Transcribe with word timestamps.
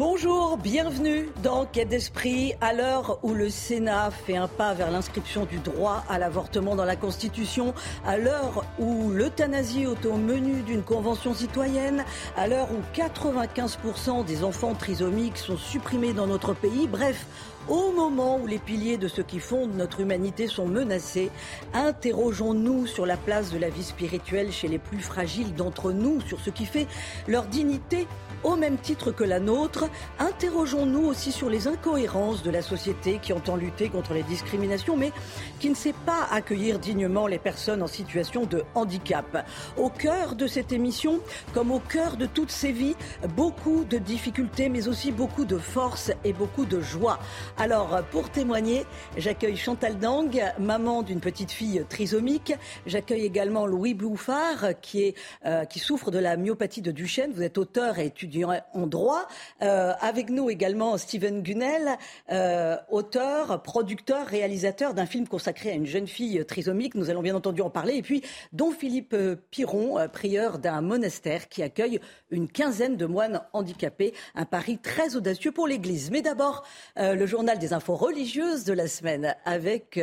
Bonjour, 0.00 0.56
bienvenue 0.56 1.28
dans 1.42 1.66
Quai 1.66 1.84
d'Esprit. 1.84 2.54
À 2.62 2.72
l'heure 2.72 3.18
où 3.22 3.34
le 3.34 3.50
Sénat 3.50 4.10
fait 4.10 4.34
un 4.34 4.48
pas 4.48 4.72
vers 4.72 4.90
l'inscription 4.90 5.44
du 5.44 5.58
droit 5.58 6.04
à 6.08 6.18
l'avortement 6.18 6.74
dans 6.74 6.86
la 6.86 6.96
Constitution, 6.96 7.74
à 8.06 8.16
l'heure 8.16 8.64
où 8.78 9.10
l'euthanasie 9.10 9.82
est 9.82 10.06
au 10.06 10.14
menu 10.14 10.62
d'une 10.62 10.82
convention 10.82 11.34
citoyenne, 11.34 12.02
à 12.34 12.48
l'heure 12.48 12.68
où 12.72 12.98
95% 12.98 14.24
des 14.24 14.42
enfants 14.42 14.72
trisomiques 14.72 15.36
sont 15.36 15.58
supprimés 15.58 16.14
dans 16.14 16.26
notre 16.26 16.54
pays, 16.54 16.88
bref, 16.88 17.26
au 17.68 17.92
moment 17.92 18.38
où 18.38 18.46
les 18.46 18.58
piliers 18.58 18.96
de 18.96 19.08
ce 19.08 19.20
qui 19.20 19.38
fonde 19.38 19.74
notre 19.74 20.00
humanité 20.00 20.46
sont 20.46 20.66
menacés, 20.66 21.30
interrogeons-nous 21.74 22.86
sur 22.86 23.06
la 23.06 23.16
place 23.16 23.50
de 23.52 23.58
la 23.58 23.68
vie 23.68 23.84
spirituelle 23.84 24.52
chez 24.52 24.68
les 24.68 24.78
plus 24.78 25.00
fragiles 25.00 25.54
d'entre 25.54 25.92
nous, 25.92 26.20
sur 26.22 26.40
ce 26.40 26.50
qui 26.50 26.66
fait 26.66 26.86
leur 27.28 27.44
dignité 27.46 28.06
au 28.42 28.56
même 28.56 28.78
titre 28.78 29.12
que 29.12 29.24
la 29.24 29.38
nôtre, 29.38 29.84
interrogeons-nous 30.18 31.04
aussi 31.04 31.32
sur 31.32 31.50
les 31.50 31.68
incohérences 31.68 32.42
de 32.42 32.50
la 32.50 32.62
société 32.62 33.18
qui 33.20 33.32
entend 33.32 33.56
lutter 33.56 33.88
contre 33.88 34.14
les 34.14 34.22
discriminations, 34.22 34.96
mais 34.96 35.12
qui 35.58 35.68
ne 35.68 35.74
sait 35.74 35.94
pas 36.06 36.26
accueillir 36.30 36.78
dignement 36.78 37.26
les 37.26 37.38
personnes 37.38 37.82
en 37.82 37.86
situation 37.86 38.46
de 38.46 38.64
handicap. 38.74 39.46
Au 39.76 39.90
cœur 39.90 40.36
de 40.36 40.46
cette 40.46 40.72
émission, 40.72 41.20
comme 41.52 41.70
au 41.70 41.80
cœur 41.80 42.16
de 42.16 42.26
toutes 42.26 42.50
ces 42.50 42.72
vies, 42.72 42.96
beaucoup 43.36 43.84
de 43.84 43.98
difficultés, 43.98 44.68
mais 44.68 44.88
aussi 44.88 45.12
beaucoup 45.12 45.44
de 45.44 45.58
force 45.58 46.10
et 46.24 46.32
beaucoup 46.32 46.64
de 46.64 46.80
joie. 46.80 47.18
Alors, 47.60 48.02
pour 48.10 48.30
témoigner, 48.30 48.86
j'accueille 49.18 49.54
Chantal 49.54 49.98
Dang, 49.98 50.42
maman 50.58 51.02
d'une 51.02 51.20
petite 51.20 51.50
fille 51.50 51.84
trisomique. 51.90 52.54
J'accueille 52.86 53.26
également 53.26 53.66
Louis 53.66 53.92
Bouffard, 53.92 54.80
qui, 54.80 55.02
est, 55.02 55.14
euh, 55.44 55.66
qui 55.66 55.78
souffre 55.78 56.10
de 56.10 56.18
la 56.18 56.38
myopathie 56.38 56.80
de 56.80 56.90
Duchenne. 56.90 57.32
Vous 57.34 57.42
êtes 57.42 57.58
auteur 57.58 57.98
et 57.98 58.06
étudiant 58.06 58.54
en 58.72 58.86
droit. 58.86 59.28
Euh, 59.60 59.92
avec 60.00 60.30
nous 60.30 60.48
également 60.48 60.96
Steven 60.96 61.42
Gunnell, 61.42 61.98
euh, 62.32 62.78
auteur, 62.88 63.62
producteur, 63.62 64.26
réalisateur 64.26 64.94
d'un 64.94 65.04
film 65.04 65.28
consacré 65.28 65.70
à 65.70 65.74
une 65.74 65.84
jeune 65.84 66.08
fille 66.08 66.42
trisomique. 66.46 66.94
Nous 66.94 67.10
allons 67.10 67.20
bien 67.20 67.36
entendu 67.36 67.60
en 67.60 67.68
parler. 67.68 67.96
Et 67.96 68.02
puis, 68.02 68.22
dont 68.54 68.70
Philippe 68.70 69.14
Piron, 69.50 69.98
prieur 70.10 70.60
d'un 70.60 70.80
monastère 70.80 71.50
qui 71.50 71.62
accueille 71.62 72.00
une 72.30 72.48
quinzaine 72.48 72.96
de 72.96 73.04
moines 73.04 73.42
handicapés. 73.52 74.14
Un 74.34 74.46
pari 74.46 74.78
très 74.78 75.14
audacieux 75.14 75.52
pour 75.52 75.68
l'Église. 75.68 76.10
Mais 76.10 76.22
d'abord, 76.22 76.64
le 76.96 77.26
journal 77.26 77.49
des 77.58 77.72
infos 77.72 77.96
religieuses 77.96 78.64
de 78.64 78.72
la 78.72 78.86
semaine 78.86 79.34
avec 79.44 79.98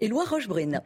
Éloi 0.00 0.24
Rochebrune. 0.24 0.82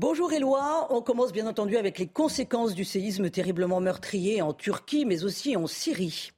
Bonjour 0.00 0.32
Éloi, 0.32 0.86
on 0.90 1.02
commence 1.02 1.32
bien 1.32 1.48
entendu 1.48 1.76
avec 1.76 1.98
les 1.98 2.06
conséquences 2.06 2.72
du 2.72 2.84
séisme 2.84 3.30
terriblement 3.30 3.80
meurtrier 3.80 4.42
en 4.42 4.52
Turquie 4.52 5.04
mais 5.04 5.24
aussi 5.24 5.56
en 5.56 5.66
Syrie. 5.66 6.30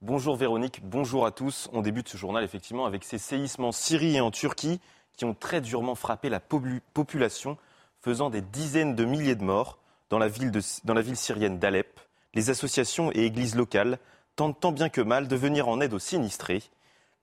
Bonjour 0.00 0.36
Véronique, 0.36 0.80
bonjour 0.84 1.26
à 1.26 1.32
tous. 1.32 1.68
On 1.72 1.82
débute 1.82 2.08
ce 2.08 2.16
journal 2.16 2.44
effectivement 2.44 2.86
avec 2.86 3.02
ces 3.02 3.18
séismes 3.18 3.64
en 3.64 3.72
Syrie 3.72 4.14
et 4.14 4.20
en 4.20 4.30
Turquie 4.30 4.80
qui 5.18 5.26
ont 5.26 5.34
très 5.34 5.60
durement 5.60 5.94
frappé 5.94 6.30
la 6.30 6.40
population, 6.40 7.58
faisant 8.00 8.30
des 8.30 8.40
dizaines 8.40 8.94
de 8.94 9.04
milliers 9.04 9.34
de 9.34 9.44
morts 9.44 9.78
dans 10.08 10.18
la 10.18 10.28
ville, 10.28 10.50
dans 10.84 10.94
la 10.94 11.02
ville 11.02 11.16
syrienne 11.16 11.58
d'Alep. 11.58 12.00
Les 12.32 12.48
associations 12.48 13.10
et 13.12 13.26
églises 13.26 13.56
locales 13.56 13.98
tentent 14.36 14.60
tant 14.60 14.72
bien 14.72 14.88
que 14.88 15.02
mal 15.02 15.28
de 15.28 15.36
venir 15.36 15.68
en 15.68 15.82
aide 15.82 15.92
aux 15.92 15.98
sinistrés. 15.98 16.62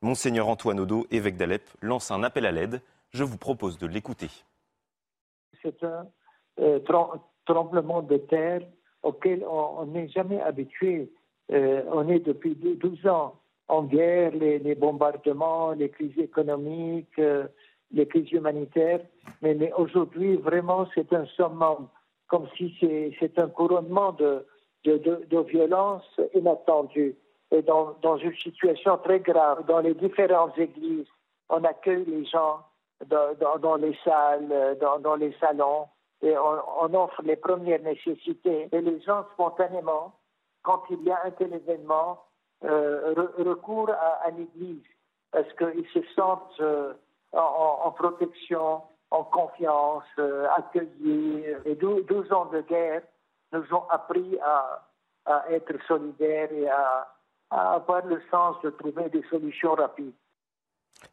Monseigneur 0.01 0.47
Antoine 0.47 0.79
Odo, 0.79 1.07
évêque 1.09 1.37
d'Alep, 1.37 1.67
lance 1.81 2.11
un 2.11 2.21
appel 2.21 2.45
à 2.45 2.51
l'aide. 2.51 2.81
Je 3.11 3.23
vous 3.23 3.37
propose 3.37 3.79
de 3.79 3.87
l'écouter 3.87 4.29
c'est 5.65 5.83
un 5.83 6.07
euh, 6.59 6.79
tremblement 7.45 8.01
de 8.01 8.17
terre 8.17 8.61
auquel 9.03 9.43
on 9.45 9.85
n'est 9.87 10.07
jamais 10.09 10.41
habitué. 10.41 11.11
Euh, 11.51 11.83
on 11.91 12.07
est 12.09 12.19
depuis 12.19 12.55
12 12.55 13.07
ans 13.07 13.35
en 13.67 13.83
guerre, 13.83 14.31
les, 14.31 14.75
bombardements, 14.75 15.71
les 15.71 15.89
crises 15.89 16.17
économiques, 16.17 17.19
euh, 17.19 17.47
les 17.91 18.07
crises 18.07 18.31
humanitaires. 18.31 19.01
Mais, 19.41 19.71
aujourd'hui, 19.73 20.35
vraiment, 20.37 20.87
c'est 20.93 21.11
un 21.13 21.25
summum, 21.25 21.87
comme 22.27 22.47
si 22.57 22.75
c'est 23.19 23.39
un 23.39 23.47
couronnement 23.47 24.11
de, 24.13 24.45
de, 24.83 25.39
violence 25.41 26.03
inattendue. 26.33 27.15
Et 27.51 27.61
dans, 27.61 27.95
dans 28.01 28.17
une 28.17 28.35
situation 28.35 28.97
très 28.97 29.19
grave, 29.19 29.65
dans 29.67 29.79
les 29.79 29.93
différentes 29.93 30.57
églises, 30.57 31.07
on 31.49 31.63
accueille 31.63 32.05
les 32.05 32.25
gens 32.25 32.59
dans, 33.05 33.75
les 33.75 33.95
salles, 34.03 34.77
dans, 34.79 35.15
les 35.15 35.33
salons, 35.39 35.87
et 36.21 36.35
on, 36.37 36.93
offre 36.93 37.21
les 37.23 37.35
premières 37.35 37.81
nécessités. 37.81 38.69
Et 38.71 38.81
les 38.81 38.99
gens, 39.01 39.25
spontanément, 39.33 40.13
quand 40.63 40.83
il 40.89 41.03
y 41.03 41.11
a 41.11 41.19
un 41.25 41.31
tel 41.31 41.53
événement, 41.53 42.19
euh, 42.63 43.13
recourent 43.37 43.91
à, 43.91 44.31
l'église 44.31 44.81
parce 45.31 45.51
qu'ils 45.53 45.85
se 45.93 45.99
sentent 46.15 46.59
euh, 46.61 46.93
en, 47.35 47.91
protection, 47.91 48.81
en 49.11 49.23
confiance, 49.23 50.03
accueillis. 50.57 51.43
Et 51.65 51.75
12 51.75 52.31
ans 52.31 52.45
de 52.45 52.61
guerre 52.61 53.01
nous 53.51 53.63
ont 53.73 53.87
appris 53.89 54.37
à, 54.41 54.83
être 55.49 55.73
solidaires 55.87 56.51
et 56.51 56.67
à, 56.69 57.07
à 57.49 57.73
avoir 57.75 58.05
le 58.05 58.21
sens 58.29 58.55
de 58.63 58.69
trouver 58.69 59.09
des 59.09 59.23
solutions 59.29 59.73
rapides. 59.73 60.13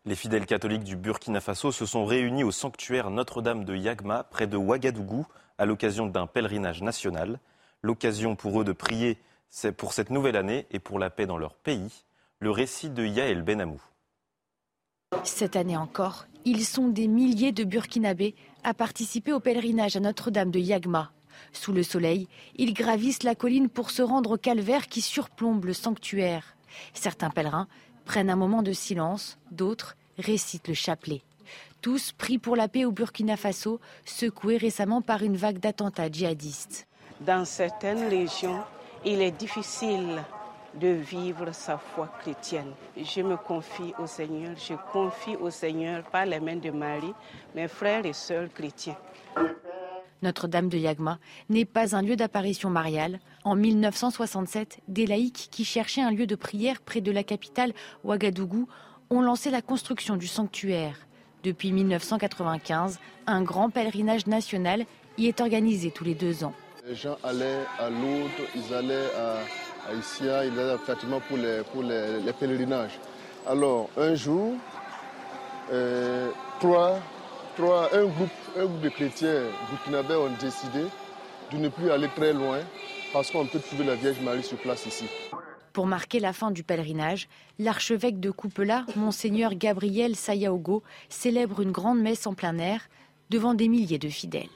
Les 0.04 0.14
fidèles 0.14 0.46
catholiques 0.46 0.84
du 0.84 0.96
Burkina 0.96 1.40
Faso 1.40 1.72
se 1.72 1.86
sont 1.86 2.04
réunis 2.04 2.44
au 2.44 2.50
sanctuaire 2.50 3.10
Notre-Dame 3.10 3.64
de 3.64 3.74
Yagma, 3.74 4.24
près 4.24 4.46
de 4.46 4.56
Ouagadougou, 4.56 5.26
à 5.58 5.66
l'occasion 5.66 6.06
d'un 6.06 6.26
pèlerinage 6.26 6.82
national. 6.82 7.38
L'occasion 7.82 8.36
pour 8.36 8.60
eux 8.60 8.64
de 8.64 8.72
prier 8.72 9.18
pour 9.76 9.92
cette 9.92 10.10
nouvelle 10.10 10.36
année 10.36 10.66
et 10.70 10.78
pour 10.78 10.98
la 10.98 11.10
paix 11.10 11.26
dans 11.26 11.38
leur 11.38 11.54
pays. 11.54 12.04
Le 12.38 12.50
récit 12.50 12.90
de 12.90 13.04
Yael 13.04 13.42
Benamou. 13.42 13.80
Cette 15.24 15.56
année 15.56 15.76
encore, 15.76 16.26
ils 16.44 16.64
sont 16.64 16.88
des 16.88 17.06
milliers 17.06 17.52
de 17.52 17.64
Burkinabés 17.64 18.34
à 18.64 18.74
participer 18.74 19.32
au 19.32 19.40
pèlerinage 19.40 19.96
à 19.96 20.00
Notre-Dame 20.00 20.50
de 20.50 20.58
Yagma. 20.58 21.12
Sous 21.52 21.72
le 21.72 21.82
soleil, 21.82 22.28
ils 22.56 22.74
gravissent 22.74 23.22
la 23.22 23.34
colline 23.34 23.68
pour 23.68 23.90
se 23.90 24.02
rendre 24.02 24.32
au 24.32 24.36
calvaire 24.36 24.88
qui 24.88 25.00
surplombe 25.00 25.64
le 25.64 25.72
sanctuaire. 25.72 26.56
Certains 26.94 27.30
pèlerins 27.30 27.68
prennent 28.04 28.30
un 28.30 28.36
moment 28.36 28.62
de 28.62 28.72
silence, 28.72 29.38
d'autres 29.50 29.96
récitent 30.18 30.68
le 30.68 30.74
chapelet. 30.74 31.22
Tous 31.80 32.12
pris 32.12 32.38
pour 32.38 32.56
la 32.56 32.68
paix 32.68 32.84
au 32.84 32.92
Burkina 32.92 33.36
Faso, 33.36 33.80
secoués 34.04 34.56
récemment 34.56 35.02
par 35.02 35.22
une 35.22 35.36
vague 35.36 35.58
d'attentats 35.58 36.10
djihadistes. 36.10 36.86
Dans 37.20 37.44
certaines 37.44 38.08
régions, 38.08 38.62
il 39.04 39.20
est 39.20 39.32
difficile 39.32 40.22
de 40.74 40.88
vivre 40.88 41.52
sa 41.52 41.78
foi 41.78 42.08
chrétienne. 42.20 42.72
Je 42.96 43.20
me 43.20 43.36
confie 43.36 43.94
au 43.98 44.06
Seigneur, 44.06 44.56
je 44.56 44.74
confie 44.92 45.36
au 45.36 45.50
Seigneur 45.50 46.02
par 46.04 46.26
les 46.26 46.40
mains 46.40 46.56
de 46.56 46.70
Marie, 46.70 47.14
mes 47.54 47.68
frères 47.68 48.06
et 48.06 48.12
sœurs 48.12 48.48
chrétiens. 48.52 48.96
Notre-Dame 50.22 50.68
de 50.68 50.78
Yagma 50.78 51.18
n'est 51.48 51.64
pas 51.64 51.96
un 51.96 52.02
lieu 52.02 52.16
d'apparition 52.16 52.70
mariale. 52.70 53.18
En 53.44 53.56
1967, 53.56 54.80
des 54.86 55.06
laïcs 55.06 55.48
qui 55.50 55.64
cherchaient 55.64 56.02
un 56.02 56.12
lieu 56.12 56.26
de 56.26 56.36
prière 56.36 56.80
près 56.80 57.00
de 57.00 57.10
la 57.10 57.24
capitale 57.24 57.72
Ouagadougou 58.04 58.68
ont 59.10 59.20
lancé 59.20 59.50
la 59.50 59.62
construction 59.62 60.16
du 60.16 60.28
sanctuaire. 60.28 60.96
Depuis 61.42 61.72
1995, 61.72 63.00
un 63.26 63.42
grand 63.42 63.68
pèlerinage 63.68 64.28
national 64.28 64.84
y 65.18 65.26
est 65.26 65.40
organisé 65.40 65.90
tous 65.90 66.04
les 66.04 66.14
deux 66.14 66.44
ans. 66.44 66.54
Les 66.86 66.94
gens 66.94 67.16
allaient 67.22 67.64
à 67.78 67.90
Lourdes, 67.90 68.30
ils 68.54 68.74
allaient 68.74 69.10
à, 69.16 69.38
Issia, 69.98 70.44
ils 70.44 70.58
allaient 70.58 70.78
pratiquement 70.78 71.20
pour 71.20 71.36
les, 71.36 71.62
pour 71.72 71.82
les, 71.82 72.32
pèlerinages. 72.38 72.98
Alors, 73.46 73.88
un 73.96 74.14
jour, 74.14 74.54
euh, 75.72 76.30
trois, 76.60 76.98
trois, 77.56 77.88
un 77.94 78.04
groupe 78.04 78.30
un 78.56 78.66
groupe 78.66 78.80
de 78.80 78.88
chrétiens 78.90 79.44
burkinabés 79.70 80.14
ont 80.14 80.30
décidé 80.40 80.84
de 81.52 81.56
ne 81.56 81.68
plus 81.68 81.90
aller 81.90 82.08
très 82.14 82.32
loin 82.32 82.58
parce 83.12 83.30
qu'on 83.30 83.46
peut 83.46 83.60
trouver 83.60 83.84
la 83.84 83.94
Vierge 83.94 84.20
Marie 84.20 84.42
sur 84.42 84.58
place 84.58 84.86
ici. 84.86 85.06
Pour 85.72 85.86
marquer 85.86 86.20
la 86.20 86.32
fin 86.32 86.50
du 86.50 86.62
pèlerinage, 86.64 87.28
l'archevêque 87.58 88.20
de 88.20 88.30
Coupela, 88.30 88.84
monseigneur 88.94 89.54
Gabriel 89.54 90.16
Sayaogo, 90.16 90.82
célèbre 91.08 91.60
une 91.60 91.72
grande 91.72 92.00
messe 92.00 92.26
en 92.26 92.34
plein 92.34 92.58
air 92.58 92.88
devant 93.30 93.54
des 93.54 93.68
milliers 93.68 93.98
de 93.98 94.10
fidèles. 94.10 94.48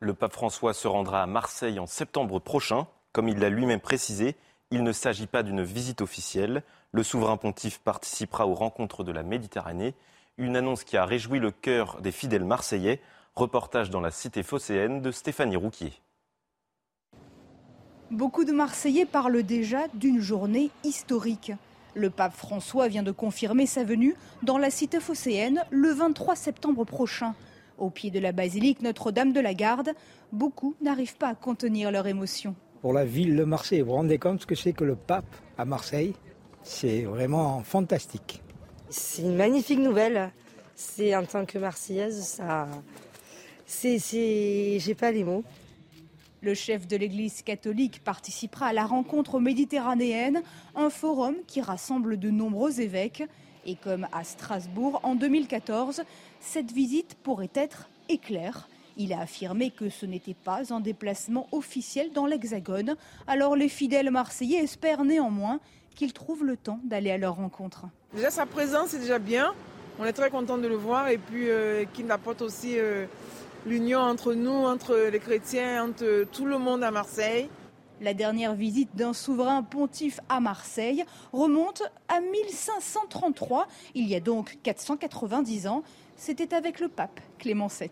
Le 0.00 0.12
pape 0.12 0.32
François 0.32 0.74
se 0.74 0.86
rendra 0.86 1.22
à 1.22 1.26
Marseille 1.26 1.78
en 1.78 1.86
septembre 1.86 2.38
prochain. 2.38 2.86
Comme 3.18 3.28
il 3.28 3.40
l'a 3.40 3.48
lui-même 3.48 3.80
précisé, 3.80 4.36
il 4.70 4.84
ne 4.84 4.92
s'agit 4.92 5.26
pas 5.26 5.42
d'une 5.42 5.64
visite 5.64 6.02
officielle. 6.02 6.62
Le 6.92 7.02
souverain 7.02 7.36
pontife 7.36 7.80
participera 7.80 8.46
aux 8.46 8.54
rencontres 8.54 9.02
de 9.02 9.10
la 9.10 9.24
Méditerranée 9.24 9.96
une 10.36 10.54
annonce 10.54 10.84
qui 10.84 10.96
a 10.96 11.04
réjoui 11.04 11.40
le 11.40 11.50
cœur 11.50 12.00
des 12.00 12.12
fidèles 12.12 12.44
marseillais. 12.44 13.00
Reportage 13.34 13.90
dans 13.90 14.00
la 14.00 14.12
cité 14.12 14.44
phocéenne 14.44 15.02
de 15.02 15.10
Stéphanie 15.10 15.56
Rouquier. 15.56 15.94
Beaucoup 18.12 18.44
de 18.44 18.52
Marseillais 18.52 19.04
parlent 19.04 19.42
déjà 19.42 19.88
d'une 19.94 20.20
journée 20.20 20.70
historique. 20.84 21.50
Le 21.94 22.10
pape 22.10 22.36
François 22.36 22.86
vient 22.86 23.02
de 23.02 23.10
confirmer 23.10 23.66
sa 23.66 23.82
venue 23.82 24.14
dans 24.44 24.58
la 24.58 24.70
cité 24.70 25.00
phocéenne 25.00 25.64
le 25.70 25.90
23 25.90 26.36
septembre 26.36 26.84
prochain. 26.84 27.34
Au 27.78 27.90
pied 27.90 28.12
de 28.12 28.20
la 28.20 28.30
basilique 28.30 28.80
Notre-Dame 28.80 29.32
de 29.32 29.40
la 29.40 29.54
Garde, 29.54 29.90
beaucoup 30.30 30.76
n'arrivent 30.80 31.16
pas 31.16 31.30
à 31.30 31.34
contenir 31.34 31.90
leur 31.90 32.06
émotion. 32.06 32.54
Pour 32.80 32.92
la 32.92 33.04
ville 33.04 33.34
de 33.34 33.42
Marseille, 33.42 33.80
vous 33.80 33.88
vous 33.88 33.94
rendez 33.94 34.18
compte 34.18 34.42
ce 34.42 34.46
que 34.46 34.54
c'est 34.54 34.72
que 34.72 34.84
le 34.84 34.94
pape 34.94 35.34
à 35.56 35.64
Marseille? 35.64 36.14
C'est 36.62 37.02
vraiment 37.02 37.62
fantastique. 37.64 38.40
C'est 38.88 39.22
une 39.22 39.34
magnifique 39.34 39.80
nouvelle. 39.80 40.30
C'est 40.76 41.16
en 41.16 41.24
tant 41.24 41.44
que 41.44 41.58
Marseillaise, 41.58 42.22
ça. 42.22 42.68
C'est. 43.66 43.98
J'ai 43.98 44.94
pas 44.94 45.10
les 45.10 45.24
mots. 45.24 45.42
Le 46.40 46.54
chef 46.54 46.86
de 46.86 46.96
l'Église 46.96 47.42
catholique 47.42 48.04
participera 48.04 48.66
à 48.66 48.72
la 48.72 48.86
rencontre 48.86 49.40
méditerranéenne, 49.40 50.40
un 50.76 50.88
forum 50.88 51.34
qui 51.48 51.60
rassemble 51.60 52.16
de 52.16 52.30
nombreux 52.30 52.80
évêques. 52.80 53.24
Et 53.66 53.74
comme 53.74 54.06
à 54.12 54.22
Strasbourg 54.22 55.00
en 55.02 55.16
2014, 55.16 56.02
cette 56.40 56.70
visite 56.70 57.16
pourrait 57.24 57.50
être 57.54 57.88
éclair. 58.08 58.68
Il 59.00 59.12
a 59.12 59.20
affirmé 59.20 59.70
que 59.70 59.88
ce 59.88 60.06
n'était 60.06 60.34
pas 60.34 60.74
un 60.74 60.80
déplacement 60.80 61.46
officiel 61.52 62.10
dans 62.12 62.26
l'Hexagone. 62.26 62.96
Alors 63.28 63.54
les 63.54 63.68
fidèles 63.68 64.10
marseillais 64.10 64.58
espèrent 64.58 65.04
néanmoins 65.04 65.60
qu'il 65.94 66.12
trouve 66.12 66.44
le 66.44 66.56
temps 66.56 66.80
d'aller 66.82 67.12
à 67.12 67.16
leur 67.16 67.36
rencontre. 67.36 67.86
Déjà 68.12 68.30
sa 68.30 68.44
présence 68.44 68.94
est 68.94 68.98
déjà 68.98 69.20
bien. 69.20 69.54
On 70.00 70.04
est 70.04 70.12
très 70.12 70.30
content 70.30 70.58
de 70.58 70.66
le 70.66 70.74
voir 70.74 71.08
et 71.08 71.18
puis 71.18 71.48
euh, 71.48 71.84
qu'il 71.94 72.10
apporte 72.10 72.42
aussi 72.42 72.76
euh, 72.76 73.06
l'union 73.66 74.00
entre 74.00 74.34
nous, 74.34 74.50
entre 74.50 75.08
les 75.12 75.20
chrétiens, 75.20 75.84
entre 75.84 76.24
tout 76.32 76.44
le 76.44 76.58
monde 76.58 76.82
à 76.82 76.90
Marseille. 76.90 77.48
La 78.00 78.14
dernière 78.14 78.54
visite 78.54 78.94
d'un 78.96 79.12
souverain 79.12 79.62
pontife 79.62 80.18
à 80.28 80.40
Marseille 80.40 81.04
remonte 81.32 81.82
à 82.08 82.20
1533, 82.20 83.66
il 83.94 84.08
y 84.08 84.14
a 84.14 84.20
donc 84.20 84.58
490 84.62 85.66
ans. 85.68 85.82
C'était 86.16 86.54
avec 86.54 86.80
le 86.80 86.88
pape 86.88 87.20
Clément 87.38 87.68
VII. 87.68 87.90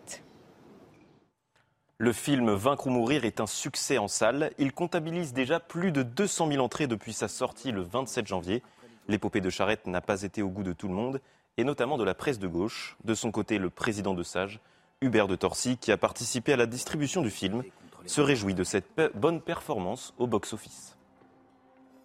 Le 1.99 2.13
film 2.13 2.53
Vaincre 2.53 2.85
ou 2.85 2.89
mourir 2.91 3.25
est 3.25 3.39
un 3.39 3.47
succès 3.47 3.97
en 3.97 4.07
salle. 4.07 4.51
Il 4.59 4.71
comptabilise 4.71 5.33
déjà 5.33 5.59
plus 5.59 5.91
de 5.91 6.03
200 6.03 6.51
000 6.51 6.63
entrées 6.63 6.85
depuis 6.85 7.11
sa 7.11 7.27
sortie 7.27 7.71
le 7.71 7.81
27 7.81 8.27
janvier. 8.27 8.61
L'épopée 9.07 9.41
de 9.41 9.49
Charette 9.49 9.87
n'a 9.87 9.99
pas 9.99 10.21
été 10.21 10.43
au 10.43 10.49
goût 10.49 10.61
de 10.61 10.73
tout 10.73 10.87
le 10.87 10.93
monde, 10.93 11.19
et 11.57 11.63
notamment 11.63 11.97
de 11.97 12.03
la 12.03 12.13
presse 12.13 12.37
de 12.37 12.47
gauche. 12.47 12.97
De 13.03 13.15
son 13.15 13.31
côté, 13.31 13.57
le 13.57 13.71
président 13.71 14.13
de 14.13 14.21
Sage, 14.21 14.59
Hubert 15.01 15.27
de 15.27 15.35
Torcy, 15.35 15.77
qui 15.77 15.91
a 15.91 15.97
participé 15.97 16.53
à 16.53 16.57
la 16.57 16.67
distribution 16.67 17.23
du 17.23 17.31
film, 17.31 17.63
se 18.05 18.21
réjouit 18.21 18.53
de 18.53 18.63
cette 18.63 18.85
bonne 19.15 19.41
performance 19.41 20.13
au 20.19 20.27
box-office. 20.27 20.95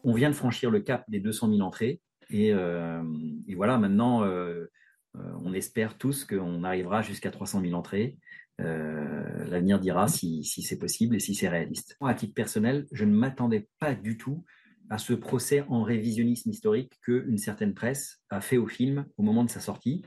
On 0.04 0.14
vient 0.14 0.30
de 0.30 0.34
franchir 0.34 0.70
le 0.70 0.80
cap 0.80 1.04
des 1.08 1.20
200 1.20 1.50
000 1.50 1.60
entrées, 1.60 2.00
et, 2.30 2.50
euh, 2.54 3.02
voilà, 3.54 3.76
maintenant, 3.76 4.24
euh, 4.24 4.70
euh, 5.16 5.32
on 5.44 5.52
espère 5.52 5.98
tous 5.98 6.24
qu'on 6.24 6.64
arrivera 6.64 7.02
jusqu'à 7.02 7.30
300 7.30 7.60
000 7.60 7.74
entrées. 7.74 8.16
L'avenir 8.62 9.81
dira 9.81 10.09
si, 10.09 10.44
c'est 10.44 10.79
possible 10.79 11.17
et 11.17 11.20
si 11.20 11.35
c'est 11.35 11.49
réaliste. 11.49 11.97
À 12.00 12.14
titre 12.14 12.35
personnel, 12.35 12.87
je 12.93 13.05
ne 13.05 13.12
m'attendais 13.12 13.69
pas 13.79 13.94
du 13.94 14.17
tout 14.17 14.44
à 14.93 14.99
ce 14.99 15.14
procès 15.14 15.64
en 15.69 15.82
révisionnisme 15.82 16.50
historique 16.50 17.00
qu'une 17.03 17.38
certaine 17.38 17.73
presse 17.73 18.20
a 18.29 18.41
fait 18.41 18.59
au 18.59 18.67
film 18.67 19.06
au 19.17 19.23
moment 19.23 19.43
de 19.43 19.50
sa 19.50 19.61
sortie. 19.61 20.05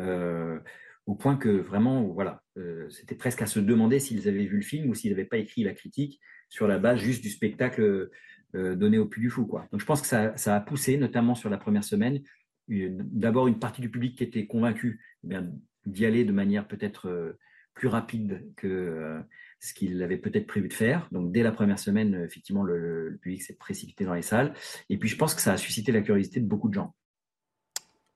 Euh, 0.00 0.58
au 1.06 1.14
point 1.14 1.36
que 1.36 1.48
vraiment, 1.48 2.02
voilà, 2.02 2.42
euh, 2.56 2.88
c'était 2.90 3.14
presque 3.14 3.42
à 3.42 3.46
se 3.46 3.60
demander 3.60 4.00
s'ils 4.00 4.28
avaient 4.28 4.44
vu 4.44 4.56
le 4.56 4.62
film 4.62 4.90
ou 4.90 4.94
s'ils 4.94 5.10
n'avaient 5.10 5.24
pas 5.24 5.38
écrit 5.38 5.62
la 5.62 5.72
critique 5.72 6.20
sur 6.48 6.66
la 6.66 6.78
base 6.78 6.98
juste 6.98 7.22
du 7.22 7.30
spectacle 7.30 8.10
euh, 8.54 8.74
donné 8.74 8.98
au 8.98 9.06
Puy 9.06 9.20
du 9.20 9.30
Fou. 9.30 9.48
Donc 9.70 9.80
je 9.80 9.86
pense 9.86 10.02
que 10.02 10.08
ça, 10.08 10.34
a 10.54 10.60
poussé, 10.60 10.96
notamment 10.96 11.34
sur 11.34 11.48
la 11.48 11.56
première 11.56 11.84
semaine, 11.84 12.20
d'abord 12.68 13.46
une 13.46 13.58
partie 13.58 13.80
du 13.80 13.90
public 13.90 14.18
qui 14.18 14.24
était 14.24 14.46
convaincue 14.46 15.00
eh 15.30 15.36
d'y 15.86 16.04
aller 16.04 16.24
de 16.24 16.32
manière 16.32 16.68
peut-être 16.68 17.36
plus 17.78 17.88
rapide 17.88 18.52
que 18.56 19.22
ce 19.60 19.72
qu'il 19.72 20.02
avait 20.02 20.18
peut-être 20.18 20.46
prévu 20.46 20.68
de 20.68 20.74
faire. 20.74 21.08
Donc 21.12 21.30
dès 21.32 21.44
la 21.44 21.52
première 21.52 21.78
semaine, 21.78 22.24
effectivement, 22.26 22.64
le, 22.64 23.08
le 23.08 23.16
public 23.16 23.40
s'est 23.40 23.54
précipité 23.56 24.04
dans 24.04 24.14
les 24.14 24.22
salles. 24.22 24.52
Et 24.90 24.98
puis 24.98 25.08
je 25.08 25.16
pense 25.16 25.34
que 25.34 25.40
ça 25.40 25.52
a 25.52 25.56
suscité 25.56 25.92
la 25.92 26.02
curiosité 26.02 26.40
de 26.40 26.46
beaucoup 26.46 26.68
de 26.68 26.74
gens. 26.74 26.92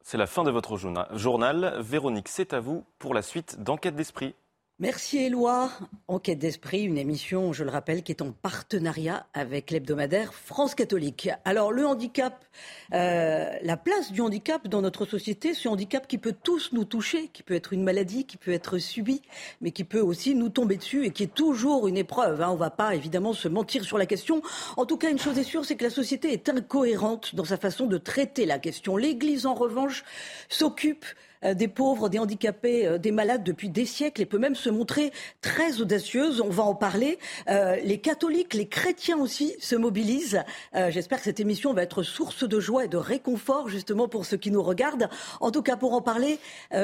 C'est 0.04 0.18
la 0.18 0.26
fin 0.26 0.42
de 0.42 0.50
votre 0.50 0.76
journal. 0.76 1.80
Véronique, 1.80 2.28
c'est 2.28 2.52
à 2.52 2.60
vous 2.60 2.84
pour 2.98 3.14
la 3.14 3.22
suite 3.22 3.62
d'Enquête 3.62 3.94
d'Esprit. 3.94 4.34
Merci 4.82 5.18
Éloi. 5.18 5.70
Enquête 6.08 6.40
d'esprit, 6.40 6.82
une 6.82 6.98
émission, 6.98 7.52
je 7.52 7.62
le 7.62 7.70
rappelle, 7.70 8.02
qui 8.02 8.10
est 8.10 8.20
en 8.20 8.32
partenariat 8.32 9.28
avec 9.32 9.70
l'hebdomadaire 9.70 10.34
France 10.34 10.74
catholique. 10.74 11.30
Alors 11.44 11.70
le 11.70 11.86
handicap, 11.86 12.44
euh, 12.92 13.48
la 13.62 13.76
place 13.76 14.10
du 14.10 14.20
handicap 14.22 14.66
dans 14.66 14.82
notre 14.82 15.04
société, 15.04 15.54
ce 15.54 15.68
handicap 15.68 16.08
qui 16.08 16.18
peut 16.18 16.34
tous 16.34 16.72
nous 16.72 16.84
toucher, 16.84 17.28
qui 17.28 17.44
peut 17.44 17.54
être 17.54 17.72
une 17.72 17.84
maladie, 17.84 18.24
qui 18.24 18.36
peut 18.36 18.50
être 18.50 18.78
subi, 18.78 19.22
mais 19.60 19.70
qui 19.70 19.84
peut 19.84 20.00
aussi 20.00 20.34
nous 20.34 20.48
tomber 20.48 20.78
dessus 20.78 21.06
et 21.06 21.10
qui 21.12 21.22
est 21.22 21.32
toujours 21.32 21.86
une 21.86 21.96
épreuve. 21.96 22.42
Hein. 22.42 22.48
On 22.50 22.54
ne 22.54 22.58
va 22.58 22.70
pas 22.70 22.96
évidemment 22.96 23.34
se 23.34 23.46
mentir 23.46 23.84
sur 23.84 23.98
la 23.98 24.06
question. 24.06 24.42
En 24.76 24.84
tout 24.84 24.96
cas, 24.96 25.12
une 25.12 25.18
chose 25.20 25.38
est 25.38 25.44
sûre, 25.44 25.64
c'est 25.64 25.76
que 25.76 25.84
la 25.84 25.90
société 25.90 26.32
est 26.32 26.48
incohérente 26.48 27.36
dans 27.36 27.44
sa 27.44 27.56
façon 27.56 27.86
de 27.86 27.98
traiter 27.98 28.46
la 28.46 28.58
question. 28.58 28.96
L'Église, 28.96 29.46
en 29.46 29.54
revanche, 29.54 30.02
s'occupe 30.48 31.06
des 31.42 31.68
pauvres, 31.68 32.08
des 32.08 32.18
handicapés, 32.18 32.86
euh, 32.86 32.98
des 32.98 33.12
malades 33.12 33.44
depuis 33.44 33.68
des 33.68 33.86
siècles 33.86 34.22
et 34.22 34.26
peut 34.26 34.38
même 34.38 34.54
se 34.54 34.70
montrer 34.70 35.12
très 35.40 35.80
audacieuse. 35.80 36.40
On 36.40 36.48
va 36.48 36.62
en 36.62 36.74
parler. 36.74 37.18
Euh, 37.48 37.76
les 37.84 37.98
catholiques, 37.98 38.54
les 38.54 38.68
chrétiens 38.68 39.18
aussi 39.18 39.54
se 39.60 39.76
mobilisent. 39.76 40.42
J'espère 40.88 41.18
que 41.18 41.24
cette 41.24 41.40
émission 41.40 41.72
va 41.72 41.82
être 41.82 42.02
source 42.02 42.44
de 42.44 42.60
joie 42.60 42.84
et 42.84 42.88
de 42.88 42.96
réconfort 42.96 43.68
justement 43.68 44.08
pour 44.08 44.24
ceux 44.24 44.36
qui 44.36 44.50
nous 44.50 44.62
regardent. 44.62 45.08
En 45.40 45.50
tout 45.50 45.62
cas, 45.62 45.76
pour 45.76 45.92
en 45.94 46.00
parler, 46.00 46.38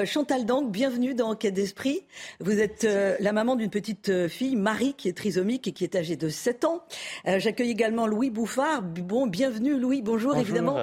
Chantal 0.05 0.45
Dank, 0.45 0.71
bienvenue 0.71 1.15
dans 1.15 1.35
Quai 1.35 1.51
d'Esprit. 1.51 2.03
Vous 2.41 2.59
êtes 2.61 2.87
la 3.21 3.33
maman 3.33 3.57
d'une 3.57 3.71
petite 3.71 4.29
fille, 4.29 4.57
Marie, 4.57 4.95
qui 4.95 5.09
est 5.09 5.17
trisomique 5.17 5.69
et 5.69 5.73
qui 5.73 5.85
est 5.85 5.97
âgée 5.97 6.17
de 6.17 6.29
7 6.29 6.65
ans. 6.65 6.83
J'accueille 7.25 7.71
également 7.71 8.07
Louis 8.07 8.31
Bouffard. 8.31 8.83
Bon, 8.83 9.27
bienvenue 9.27 9.79
Louis, 9.79 10.03
bonjour. 10.03 10.33
bonjour. 10.33 10.41
évidemment. 10.41 10.77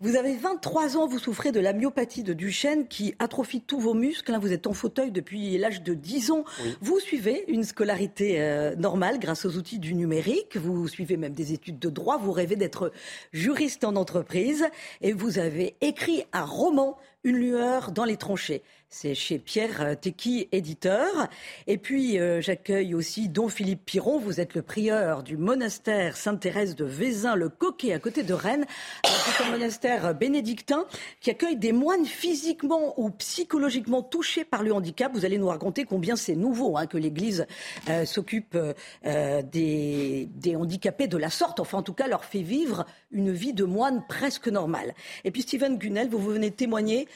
Vous 0.00 0.14
avez 0.14 0.36
23 0.36 0.96
ans, 0.96 1.08
vous 1.08 1.18
souffrez 1.18 1.50
de 1.50 1.58
la 1.58 1.72
myopathie 1.72 2.22
de 2.22 2.32
Duchenne 2.32 2.86
qui 2.86 3.16
atrophie 3.18 3.60
tous 3.60 3.80
vos 3.80 3.94
muscles. 3.94 4.32
Vous 4.40 4.52
êtes 4.52 4.68
en 4.68 4.72
fauteuil 4.72 5.10
depuis 5.10 5.58
l'âge 5.58 5.82
de 5.82 5.92
10 5.92 6.30
ans. 6.30 6.44
Vous 6.80 7.00
suivez 7.00 7.44
une 7.48 7.64
scolarité 7.64 8.40
euh, 8.40 8.76
normale 8.76 9.18
grâce 9.18 9.44
aux 9.44 9.56
outils 9.56 9.80
du 9.80 9.94
numérique. 9.94 10.56
Vous 10.56 10.86
suivez 10.86 11.16
même 11.16 11.34
des 11.34 11.52
études 11.52 11.80
de 11.80 11.90
droit. 11.90 12.16
Vous 12.16 12.30
rêvez 12.30 12.54
d'être 12.54 12.92
juriste 13.32 13.82
en 13.82 13.96
entreprise. 13.96 14.66
Et 15.00 15.12
vous 15.12 15.40
avez 15.40 15.74
écrit 15.80 16.22
un 16.32 16.44
roman, 16.44 16.96
Une 17.24 17.38
lueur 17.38 17.90
dans 17.90 18.04
les 18.04 18.16
tranchées. 18.16 18.62
C'est 18.90 19.14
chez 19.14 19.38
Pierre 19.38 19.82
euh, 19.82 19.94
Tequi, 19.94 20.48
éditeur. 20.50 21.28
Et 21.66 21.76
puis, 21.76 22.18
euh, 22.18 22.40
j'accueille 22.40 22.94
aussi 22.94 23.28
Don 23.28 23.50
Philippe 23.50 23.84
Piron. 23.84 24.18
Vous 24.18 24.40
êtes 24.40 24.54
le 24.54 24.62
prieur 24.62 25.22
du 25.22 25.36
monastère 25.36 26.16
Sainte-Thérèse 26.16 26.74
de 26.74 26.86
Vézin, 26.86 27.34
le 27.34 27.50
Coquet, 27.50 27.92
à 27.92 27.98
côté 27.98 28.22
de 28.22 28.32
Rennes. 28.32 28.64
C'est 29.04 29.44
un 29.44 29.50
monastère 29.50 30.14
bénédictin 30.14 30.86
qui 31.20 31.28
accueille 31.28 31.58
des 31.58 31.72
moines 31.72 32.06
physiquement 32.06 32.98
ou 32.98 33.10
psychologiquement 33.10 34.02
touchés 34.02 34.46
par 34.46 34.62
le 34.62 34.72
handicap. 34.72 35.12
Vous 35.12 35.26
allez 35.26 35.36
nous 35.36 35.48
raconter 35.48 35.84
combien 35.84 36.16
c'est 36.16 36.34
nouveau 36.34 36.78
hein, 36.78 36.86
que 36.86 36.96
l'Église 36.96 37.46
euh, 37.90 38.06
s'occupe 38.06 38.56
des, 39.04 40.28
des 40.34 40.56
handicapés 40.56 41.08
de 41.08 41.18
la 41.18 41.28
sorte. 41.28 41.60
Enfin, 41.60 41.78
en 41.78 41.82
tout 41.82 41.92
cas, 41.92 42.08
leur 42.08 42.24
fait 42.24 42.42
vivre 42.42 42.86
une 43.10 43.32
vie 43.32 43.52
de 43.52 43.64
moine 43.64 44.02
presque 44.08 44.48
normale. 44.48 44.94
Et 45.24 45.30
puis, 45.30 45.42
Steven 45.42 45.76
Gunnel, 45.76 46.08
vous 46.08 46.18
venez 46.18 46.50
témoigner 46.50 47.06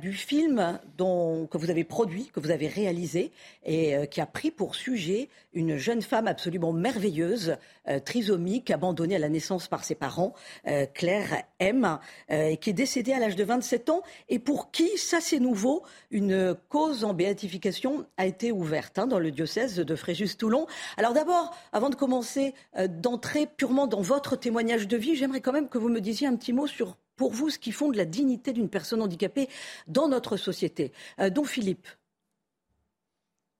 du 0.00 0.14
film 0.14 0.78
que 0.96 1.58
vous 1.58 1.70
avez 1.70 1.84
produit, 1.84 2.30
que 2.32 2.40
vous 2.40 2.50
avez 2.50 2.68
réalisé, 2.68 3.32
et 3.64 3.96
euh, 3.96 4.06
qui 4.06 4.20
a 4.20 4.26
pris 4.26 4.50
pour 4.50 4.74
sujet 4.74 5.28
une 5.52 5.76
jeune 5.76 6.02
femme 6.02 6.26
absolument 6.26 6.72
merveilleuse, 6.72 7.56
euh, 7.88 7.98
trisomique, 8.00 8.70
abandonnée 8.70 9.16
à 9.16 9.18
la 9.18 9.28
naissance 9.28 9.68
par 9.68 9.84
ses 9.84 9.94
parents, 9.94 10.34
euh, 10.66 10.86
Claire 10.94 11.42
M, 11.58 11.98
et 12.28 12.56
qui 12.58 12.70
est 12.70 12.74
décédée 12.74 13.12
à 13.12 13.18
l'âge 13.18 13.36
de 13.36 13.44
27 13.44 13.90
ans, 13.90 14.02
et 14.28 14.38
pour 14.38 14.70
qui, 14.70 14.96
ça 14.98 15.20
c'est 15.20 15.40
nouveau, 15.40 15.82
une 16.10 16.54
cause 16.68 17.04
en 17.04 17.14
béatification 17.14 18.06
a 18.16 18.26
été 18.26 18.52
ouverte 18.52 18.98
hein, 18.98 19.06
dans 19.06 19.18
le 19.18 19.30
diocèse 19.30 19.76
de 19.76 19.96
Fréjus-Toulon. 19.96 20.66
Alors 20.96 21.12
d'abord, 21.12 21.54
avant 21.72 21.90
de 21.90 21.94
commencer, 21.94 22.54
d'entrer 22.88 23.46
purement 23.46 23.86
dans 23.86 24.00
votre 24.00 24.36
témoignage 24.36 24.88
de 24.88 24.96
vie, 24.96 25.16
j'aimerais 25.16 25.40
quand 25.40 25.52
même 25.52 25.68
que 25.68 25.78
vous 25.78 25.88
me 25.88 26.00
disiez 26.00 26.26
un 26.26 26.36
petit 26.36 26.52
mot 26.52 26.66
sur 26.66 26.96
pour 27.16 27.32
vous 27.32 27.50
ce 27.50 27.58
qui 27.58 27.72
fonde 27.72 27.96
la 27.96 28.04
dignité 28.04 28.52
d'une 28.52 28.68
personne 28.68 29.02
handicapée 29.02 29.48
dans 29.86 30.08
notre 30.08 30.36
société. 30.36 30.92
Euh, 31.20 31.30
Philippe. 31.44 31.86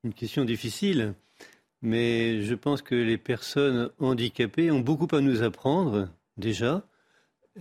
Une 0.05 0.15
question 0.15 0.45
difficile, 0.45 1.15
mais 1.83 2.43
je 2.43 2.55
pense 2.55 2.83
que 2.83 2.95
les 2.95 3.19
personnes 3.19 3.91
handicapées 3.99 4.71
ont 4.71 4.81
beaucoup 4.81 5.15
à 5.15 5.21
nous 5.21 5.43
apprendre 5.43 6.09
déjà. 6.37 6.87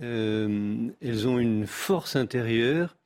Euh, 0.02 0.90
elles 1.00 1.26
ont 1.26 1.38
une 1.38 1.66
force 1.66 2.16
intérieure 2.16 2.96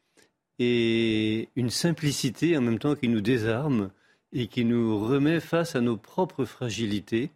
et 0.59 1.49
une 1.57 1.71
simplicité 1.71 2.57
en 2.57 2.61
même 2.61 2.79
temps 2.79 2.97
qui 2.97 3.09
nous 3.09 3.21
désarme 3.21 3.91
et 4.33 4.47
qui 4.47 4.65
nous 4.65 4.99
remet 4.99 5.41
face 5.41 5.75
à 5.75 5.81
nos 5.81 5.97
propres 5.97 6.45
fragilités. 6.45 7.31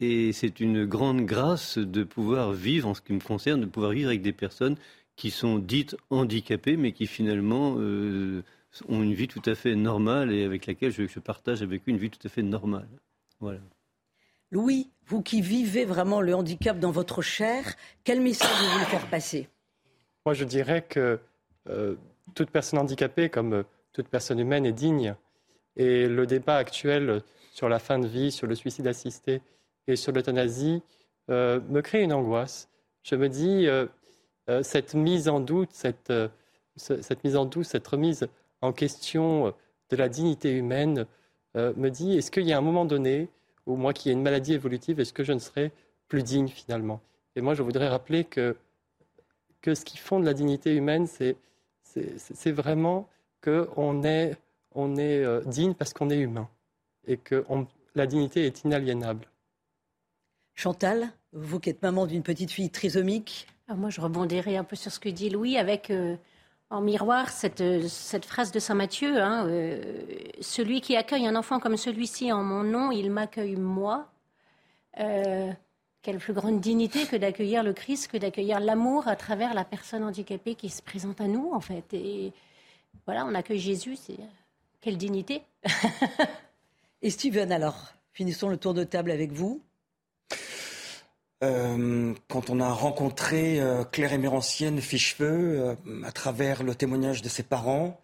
Et 0.00 0.32
c'est 0.32 0.60
une 0.60 0.84
grande 0.84 1.22
grâce 1.22 1.78
de 1.78 2.04
pouvoir 2.04 2.52
vivre, 2.52 2.88
en 2.88 2.94
ce 2.94 3.00
qui 3.00 3.12
me 3.12 3.20
concerne, 3.20 3.62
de 3.62 3.66
pouvoir 3.66 3.92
vivre 3.92 4.08
avec 4.08 4.22
des 4.22 4.32
personnes 4.32 4.76
qui 5.16 5.30
sont 5.30 5.58
dites 5.58 5.96
handicapées, 6.10 6.76
mais 6.76 6.92
qui 6.92 7.06
finalement 7.06 7.76
euh, 7.78 8.42
ont 8.88 9.02
une 9.02 9.14
vie 9.14 9.28
tout 9.28 9.42
à 9.46 9.54
fait 9.54 9.74
normale 9.74 10.32
et 10.32 10.44
avec 10.44 10.66
laquelle 10.66 10.92
je, 10.92 11.06
je 11.06 11.18
partage 11.18 11.62
avec 11.62 11.82
eux 11.82 11.90
une 11.90 11.96
vie 11.96 12.10
tout 12.10 12.24
à 12.26 12.28
fait 12.28 12.42
normale. 12.42 12.88
Voilà. 13.40 13.60
Louis, 14.50 14.90
vous 15.06 15.22
qui 15.22 15.40
vivez 15.40 15.84
vraiment 15.84 16.20
le 16.20 16.34
handicap 16.34 16.78
dans 16.78 16.90
votre 16.90 17.22
chair, 17.22 17.74
quel 18.04 18.20
message 18.20 18.50
vous 18.60 18.72
voulez 18.72 18.84
faire 18.84 19.08
passer? 19.08 19.48
Moi, 20.24 20.34
je 20.34 20.44
dirais 20.44 20.82
que 20.82 21.18
euh, 21.68 21.96
toute 22.34 22.50
personne 22.50 22.78
handicapée, 22.78 23.28
comme 23.30 23.52
euh, 23.54 23.62
toute 23.92 24.08
personne 24.08 24.38
humaine, 24.38 24.66
est 24.66 24.72
digne. 24.72 25.14
Et 25.76 26.06
le 26.06 26.26
débat 26.26 26.56
actuel 26.56 27.22
sur 27.52 27.68
la 27.68 27.78
fin 27.78 27.98
de 27.98 28.06
vie, 28.06 28.30
sur 28.30 28.46
le 28.46 28.54
suicide 28.54 28.86
assisté 28.86 29.40
et 29.86 29.96
sur 29.96 30.12
l'euthanasie 30.12 30.82
euh, 31.30 31.60
me 31.68 31.80
crée 31.80 32.02
une 32.02 32.12
angoisse. 32.12 32.68
Je 33.02 33.14
me 33.14 33.28
dis, 33.28 33.68
cette 34.62 34.94
mise 34.94 35.28
en 35.28 35.38
doute, 35.38 35.70
cette, 35.72 36.10
mise 37.24 37.36
en 37.36 37.44
doute, 37.44 37.64
cette 37.64 37.86
remise 37.86 38.26
en 38.62 38.72
question 38.72 39.54
de 39.90 39.96
la 39.96 40.08
dignité 40.08 40.50
humaine, 40.50 41.06
me 41.54 41.88
dit, 41.88 42.18
est-ce 42.18 42.32
qu'il 42.32 42.48
y 42.48 42.52
a 42.52 42.58
un 42.58 42.62
moment 42.62 42.84
donné 42.84 43.28
ou 43.66 43.76
moi 43.76 43.92
qui 43.92 44.08
ai 44.08 44.12
une 44.12 44.22
maladie 44.22 44.54
évolutive, 44.54 45.00
est-ce 45.00 45.12
que 45.12 45.24
je 45.24 45.32
ne 45.32 45.38
serai 45.38 45.72
plus 46.08 46.22
digne 46.22 46.48
finalement? 46.48 47.00
Et 47.34 47.40
moi, 47.40 47.54
je 47.54 47.62
voudrais 47.62 47.88
rappeler 47.88 48.24
que, 48.24 48.56
ce 49.64 49.84
qui 49.84 49.98
fonde 49.98 50.24
la 50.24 50.32
dignité 50.32 50.74
humaine, 50.74 51.06
c'est, 51.06 51.36
vraiment 52.52 53.08
qu'on 53.42 54.04
est, 54.04 54.36
euh, 54.76 55.40
digne 55.44 55.74
parce 55.74 55.92
qu'on 55.92 56.10
est 56.10 56.18
humain 56.18 56.48
et 57.06 57.16
que 57.16 57.44
la 57.94 58.06
dignité 58.06 58.46
est 58.46 58.64
inaliénable. 58.64 59.26
Chantal, 60.56 61.10
vous 61.32 61.60
qui 61.60 61.68
êtes 61.68 61.82
maman 61.82 62.06
d'une 62.06 62.22
petite 62.22 62.50
fille 62.50 62.70
trisomique. 62.70 63.46
Ah, 63.68 63.74
moi, 63.74 63.90
je 63.90 64.00
rebondirai 64.00 64.56
un 64.56 64.64
peu 64.64 64.74
sur 64.74 64.90
ce 64.90 64.98
que 64.98 65.10
dit 65.10 65.28
Louis 65.28 65.58
avec 65.58 65.90
euh, 65.90 66.16
en 66.70 66.80
miroir 66.80 67.28
cette, 67.28 67.86
cette 67.88 68.24
phrase 68.24 68.52
de 68.52 68.58
Saint 68.58 68.74
Matthieu, 68.74 69.20
hein, 69.20 69.46
euh, 69.46 69.82
celui 70.40 70.80
qui 70.80 70.96
accueille 70.96 71.26
un 71.26 71.36
enfant 71.36 71.60
comme 71.60 71.76
celui-ci 71.76 72.32
en 72.32 72.42
mon 72.42 72.62
nom, 72.62 72.90
il 72.90 73.10
m'accueille 73.10 73.56
moi. 73.56 74.08
Euh, 74.98 75.52
quelle 76.00 76.18
plus 76.18 76.32
grande 76.32 76.60
dignité 76.60 77.04
que 77.04 77.16
d'accueillir 77.16 77.62
le 77.62 77.74
Christ, 77.74 78.08
que 78.08 78.16
d'accueillir 78.16 78.58
l'amour 78.58 79.08
à 79.08 79.16
travers 79.16 79.52
la 79.52 79.64
personne 79.64 80.04
handicapée 80.04 80.54
qui 80.54 80.70
se 80.70 80.80
présente 80.80 81.20
à 81.20 81.26
nous, 81.26 81.50
en 81.52 81.60
fait. 81.60 81.92
Et 81.92 82.32
voilà, 83.04 83.26
on 83.26 83.34
accueille 83.34 83.58
Jésus, 83.58 83.96
c'est 83.96 84.16
quelle 84.80 84.96
dignité. 84.96 85.42
Et 87.02 87.10
Steven, 87.10 87.52
alors, 87.52 87.92
finissons 88.12 88.48
le 88.48 88.56
tour 88.56 88.72
de 88.72 88.84
table 88.84 89.10
avec 89.10 89.32
vous. 89.32 89.60
Euh, 91.44 92.14
quand 92.28 92.48
on 92.48 92.60
a 92.60 92.70
rencontré 92.70 93.60
euh, 93.60 93.84
Claire 93.84 94.14
Émérancienne 94.14 94.80
Fichefeu 94.80 95.26
euh, 95.26 95.74
à 96.02 96.10
travers 96.10 96.62
le 96.62 96.74
témoignage 96.74 97.20
de 97.20 97.28
ses 97.28 97.42
parents, 97.42 98.00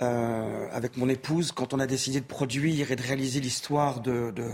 avec 0.00 0.96
mon 0.96 1.08
épouse, 1.08 1.50
quand 1.50 1.74
on 1.74 1.80
a 1.80 1.86
décidé 1.88 2.20
de 2.20 2.24
produire 2.24 2.92
et 2.92 2.96
de 2.96 3.02
réaliser 3.02 3.40
l'histoire 3.40 4.00
de, 4.00 4.30
de, 4.30 4.48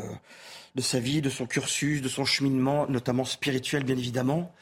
de, 0.75 0.81
sa 0.81 1.01
vie, 1.01 1.21
de 1.21 1.29
son 1.29 1.45
cursus, 1.45 2.01
de 2.01 2.09
son 2.09 2.25
cheminement, 2.25 2.87
notamment 2.89 3.27
spirituel 3.27 3.85
bien 3.85 3.99
évidemment, 3.99 4.55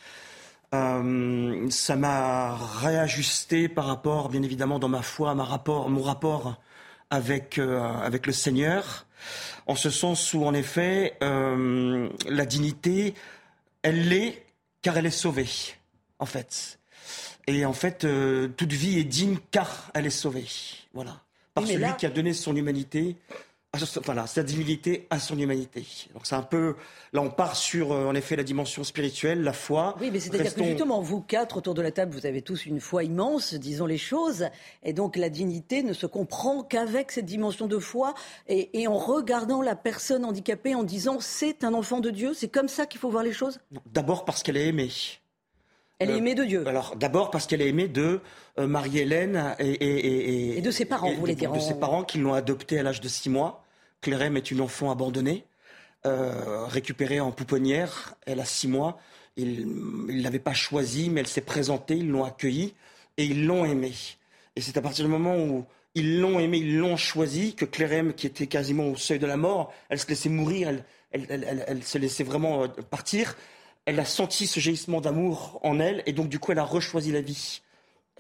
ça 0.72 1.96
m'a 1.96 2.56
réajusté 2.56 3.68
par 3.68 3.86
rapport, 3.86 4.28
bien 4.28 4.42
évidemment, 4.42 4.80
dans 4.80 4.88
ma 4.88 5.02
foi, 5.02 5.36
ma 5.36 5.44
rapport, 5.44 5.88
mon 5.88 6.02
rapport 6.02 6.56
avec, 7.10 7.58
avec 7.58 8.26
le 8.26 8.32
Seigneur 8.32 9.06
en 9.66 9.74
ce 9.74 9.90
sens 9.90 10.34
où, 10.34 10.44
en 10.44 10.54
effet, 10.54 11.16
euh, 11.22 12.08
la 12.28 12.46
dignité, 12.46 13.14
elle 13.82 14.08
l'est 14.08 14.44
car 14.82 14.96
elle 14.98 15.06
est 15.06 15.10
sauvée, 15.10 15.48
en 16.18 16.26
fait. 16.26 16.78
Et 17.46 17.64
en 17.64 17.72
fait, 17.72 18.04
euh, 18.04 18.48
toute 18.48 18.72
vie 18.72 18.98
est 18.98 19.04
digne 19.04 19.38
car 19.50 19.90
elle 19.94 20.06
est 20.06 20.10
sauvée. 20.10 20.46
Voilà. 20.92 21.20
Par 21.54 21.66
celui 21.66 21.96
qui 21.98 22.06
a 22.06 22.10
donné 22.10 22.32
son 22.32 22.56
humanité 22.56 23.16
voilà, 24.04 24.26
sa 24.26 24.42
divinité 24.42 25.06
à 25.08 25.18
son 25.18 25.38
humanité. 25.38 25.86
Donc 26.12 26.26
c'est 26.26 26.34
un 26.34 26.42
peu, 26.42 26.74
là 27.14 27.22
on 27.22 27.30
part 27.30 27.56
sur 27.56 27.92
euh, 27.92 28.04
en 28.04 28.14
effet 28.14 28.36
la 28.36 28.42
dimension 28.42 28.84
spirituelle, 28.84 29.42
la 29.42 29.54
foi. 29.54 29.96
Oui, 29.98 30.10
mais 30.12 30.20
c'est-à-dire 30.20 30.54
que 30.54 30.62
justement 30.62 31.00
vous 31.00 31.22
quatre 31.22 31.56
autour 31.56 31.72
de 31.72 31.80
la 31.80 31.90
table, 31.90 32.12
vous 32.12 32.26
avez 32.26 32.42
tous 32.42 32.66
une 32.66 32.80
foi 32.80 33.02
immense, 33.02 33.54
disons 33.54 33.86
les 33.86 33.96
choses, 33.96 34.48
et 34.82 34.92
donc 34.92 35.16
la 35.16 35.30
dignité 35.30 35.82
ne 35.82 35.94
se 35.94 36.04
comprend 36.04 36.62
qu'avec 36.62 37.10
cette 37.10 37.24
dimension 37.24 37.66
de 37.66 37.78
foi 37.78 38.12
et, 38.46 38.86
en 38.86 38.98
regardant 38.98 39.62
la 39.62 39.74
personne 39.74 40.26
handicapée 40.26 40.74
en 40.74 40.82
disant 40.82 41.16
c'est 41.20 41.64
un 41.64 41.72
enfant 41.72 42.00
de 42.00 42.10
Dieu. 42.10 42.34
C'est 42.34 42.48
comme 42.48 42.68
ça 42.68 42.84
qu'il 42.84 43.00
faut 43.00 43.08
voir 43.08 43.24
les 43.24 43.32
choses? 43.32 43.58
D'abord 43.90 44.26
parce 44.26 44.42
qu'elle 44.42 44.58
est 44.58 44.68
aimée. 44.68 44.90
Elle 45.98 46.10
est 46.10 46.12
euh, 46.12 46.18
aimée 46.18 46.34
de 46.34 46.44
Dieu. 46.44 46.68
Alors 46.68 46.94
d'abord 46.96 47.30
parce 47.30 47.46
qu'elle 47.46 47.62
est 47.62 47.68
aimée 47.68 47.88
de 47.88 48.20
euh, 48.58 48.66
Marie-Hélène 48.66 49.54
et, 49.58 49.70
et, 49.70 50.58
et, 50.58 50.60
de 50.60 50.70
ses 50.70 50.84
parents, 50.84 51.10
vous 51.10 51.20
voulez 51.20 51.34
dire. 51.34 51.52
De 51.52 51.58
ses 51.58 51.78
parents 51.78 52.04
qui 52.04 52.18
l'ont 52.18 52.34
adoptée 52.34 52.78
à 52.78 52.82
l'âge 52.82 53.00
de 53.00 53.08
six 53.08 53.30
mois. 53.30 53.61
Clérem 54.02 54.36
est 54.36 54.50
une 54.50 54.60
enfant 54.60 54.90
abandonnée, 54.90 55.44
euh, 56.04 56.66
récupérée 56.66 57.20
en 57.20 57.30
pouponnière. 57.30 58.14
Elle 58.26 58.40
a 58.40 58.44
six 58.44 58.68
mois. 58.68 58.98
Ils 59.36 59.66
ne 59.66 60.22
l'avaient 60.22 60.38
pas 60.38 60.52
choisie, 60.52 61.08
mais 61.08 61.20
elle 61.20 61.28
s'est 61.28 61.40
présentée, 61.40 61.96
ils 61.96 62.10
l'ont 62.10 62.24
accueillie 62.24 62.74
et 63.16 63.24
ils 63.24 63.46
l'ont 63.46 63.64
aimée. 63.64 63.94
Et 64.56 64.60
c'est 64.60 64.76
à 64.76 64.82
partir 64.82 65.06
du 65.06 65.10
moment 65.10 65.36
où 65.36 65.64
ils 65.94 66.20
l'ont 66.20 66.38
aimée, 66.38 66.58
ils 66.58 66.76
l'ont 66.78 66.96
choisie, 66.96 67.54
que 67.54 67.64
Clérem, 67.64 68.12
qui 68.12 68.26
était 68.26 68.46
quasiment 68.46 68.88
au 68.88 68.96
seuil 68.96 69.18
de 69.18 69.26
la 69.26 69.36
mort, 69.36 69.72
elle 69.88 69.98
se 69.98 70.08
laissait 70.08 70.28
mourir, 70.28 70.82
elle, 71.12 71.82
se 71.84 71.98
laissait 71.98 72.24
vraiment 72.24 72.64
euh, 72.64 72.68
partir. 72.90 73.36
Elle 73.84 74.00
a 74.00 74.04
senti 74.04 74.46
ce 74.46 74.60
jaillissement 74.60 75.00
d'amour 75.00 75.60
en 75.62 75.78
elle, 75.80 76.02
et 76.06 76.12
donc 76.12 76.28
du 76.28 76.38
coup, 76.38 76.52
elle 76.52 76.58
a 76.58 76.64
rechoisi 76.64 77.12
la 77.12 77.20
vie. 77.20 77.62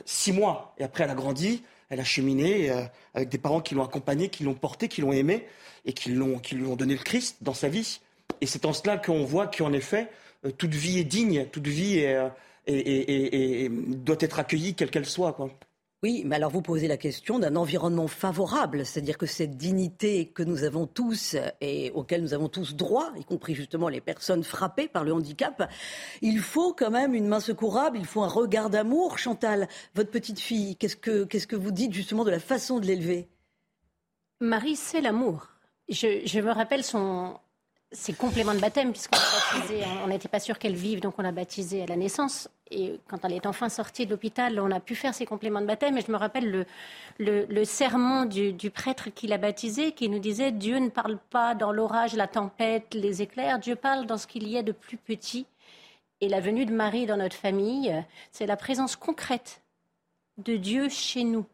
Six 0.04 0.32
mois, 0.32 0.74
et 0.78 0.84
après, 0.84 1.04
elle 1.04 1.10
a 1.10 1.14
grandi, 1.14 1.62
elle 1.92 2.00
a 2.00 2.04
cheminé 2.04 2.70
euh, 2.70 2.82
avec 3.12 3.28
des 3.28 3.36
parents 3.36 3.60
qui 3.60 3.74
l'ont 3.74 3.84
accompagnée, 3.84 4.30
qui 4.30 4.44
l'ont 4.44 4.54
portée, 4.54 4.88
qui 4.88 5.02
l'ont 5.02 5.12
aimée 5.12 5.46
et 5.84 5.92
qui, 5.92 6.10
l'ont, 6.10 6.38
qui 6.38 6.54
lui 6.54 6.64
ont 6.64 6.74
donné 6.74 6.94
le 6.94 7.02
Christ 7.02 7.36
dans 7.42 7.52
sa 7.52 7.68
vie. 7.68 8.00
Et 8.40 8.46
c'est 8.46 8.64
en 8.64 8.72
cela 8.72 8.96
qu'on 8.96 9.24
voit 9.24 9.46
qu'en 9.46 9.74
effet, 9.74 10.08
euh, 10.46 10.50
toute 10.50 10.72
vie 10.72 10.98
est 10.98 11.04
digne, 11.04 11.46
toute 11.52 11.66
vie 11.66 11.98
est, 11.98 12.16
euh, 12.70 13.68
doit 13.68 14.16
être 14.20 14.38
accueillie, 14.38 14.74
quelle 14.74 14.90
qu'elle 14.90 15.04
soit. 15.04 15.34
Quoi. 15.34 15.50
Oui, 16.04 16.24
mais 16.26 16.34
alors 16.34 16.50
vous 16.50 16.62
posez 16.62 16.88
la 16.88 16.96
question 16.96 17.38
d'un 17.38 17.54
environnement 17.54 18.08
favorable, 18.08 18.84
c'est-à-dire 18.84 19.16
que 19.16 19.26
cette 19.26 19.56
dignité 19.56 20.26
que 20.26 20.42
nous 20.42 20.64
avons 20.64 20.88
tous 20.88 21.36
et 21.60 21.92
auquel 21.92 22.22
nous 22.22 22.34
avons 22.34 22.48
tous 22.48 22.74
droit, 22.74 23.12
y 23.16 23.24
compris 23.24 23.54
justement 23.54 23.88
les 23.88 24.00
personnes 24.00 24.42
frappées 24.42 24.88
par 24.88 25.04
le 25.04 25.12
handicap, 25.12 25.70
il 26.20 26.40
faut 26.40 26.74
quand 26.74 26.90
même 26.90 27.14
une 27.14 27.28
main 27.28 27.38
secourable, 27.38 27.98
il 27.98 28.04
faut 28.04 28.22
un 28.22 28.28
regard 28.28 28.68
d'amour. 28.68 29.16
Chantal, 29.16 29.68
votre 29.94 30.10
petite 30.10 30.40
fille, 30.40 30.74
qu'est-ce 30.74 30.96
que, 30.96 31.54
vous 31.54 31.70
dites 31.70 31.92
justement 31.92 32.24
de 32.24 32.32
la 32.32 32.40
façon 32.40 32.80
de 32.80 32.86
l'élever? 32.86 33.28
Marie, 34.40 34.74
c'est 34.74 35.02
l'amour. 35.02 35.50
Je, 35.88 36.40
me 36.40 36.50
rappelle 36.50 36.82
son, 36.82 37.38
ses 37.92 38.12
compléments 38.12 38.54
de 38.54 38.60
baptême, 38.60 38.92
puisqu'on 38.92 39.18
on 40.04 40.08
n'était 40.08 40.28
pas 40.28 40.40
sûr 40.40 40.58
qu'elle 40.58 40.74
vive, 40.74 41.00
donc 41.00 41.14
on 41.18 41.22
l'a 41.22 41.32
baptisée 41.32 41.82
à 41.82 41.86
la 41.86 41.96
naissance 41.96 42.48
et 42.72 43.00
quand 43.06 43.24
elle 43.24 43.32
est 43.32 43.46
enfin 43.46 43.68
sortie 43.68 44.06
de 44.06 44.10
l'hôpital, 44.10 44.58
on 44.58 44.70
a 44.70 44.80
pu 44.80 44.94
faire 44.94 45.14
ses 45.14 45.26
compléments 45.26 45.60
de 45.60 45.66
baptême. 45.66 45.98
Et 45.98 46.00
je 46.00 46.10
me 46.10 46.16
rappelle 46.16 46.66
le, 47.18 47.64
sermon 47.64 48.24
du, 48.24 48.70
prêtre 48.70 49.10
qui 49.10 49.26
l'a 49.26 49.38
baptisé, 49.38 49.92
qui 49.92 50.08
nous 50.08 50.18
disait 50.18 50.50
Dieu 50.50 50.78
ne 50.78 50.88
parle 50.88 51.18
pas 51.30 51.54
dans 51.54 51.72
l'orage, 51.72 52.14
la 52.14 52.26
tempête, 52.26 52.94
les 52.94 53.22
éclairs. 53.22 53.58
Dieu 53.58 53.76
parle 53.76 54.06
dans 54.06 54.16
ce 54.16 54.26
qu'il 54.26 54.48
y 54.48 54.56
a 54.56 54.62
de 54.62 54.72
plus 54.72 54.96
petit. 54.96 55.46
Et 56.20 56.28
la 56.28 56.40
venue 56.40 56.66
de 56.66 56.72
Marie 56.72 57.06
dans 57.06 57.16
notre 57.16 57.36
famille, 57.36 57.92
c'est 58.30 58.46
la 58.46 58.56
présence 58.56 58.96
concrète 58.96 59.60
de 60.38 60.56
Dieu 60.56 60.88
chez 60.88 61.24
nous. 61.24 61.44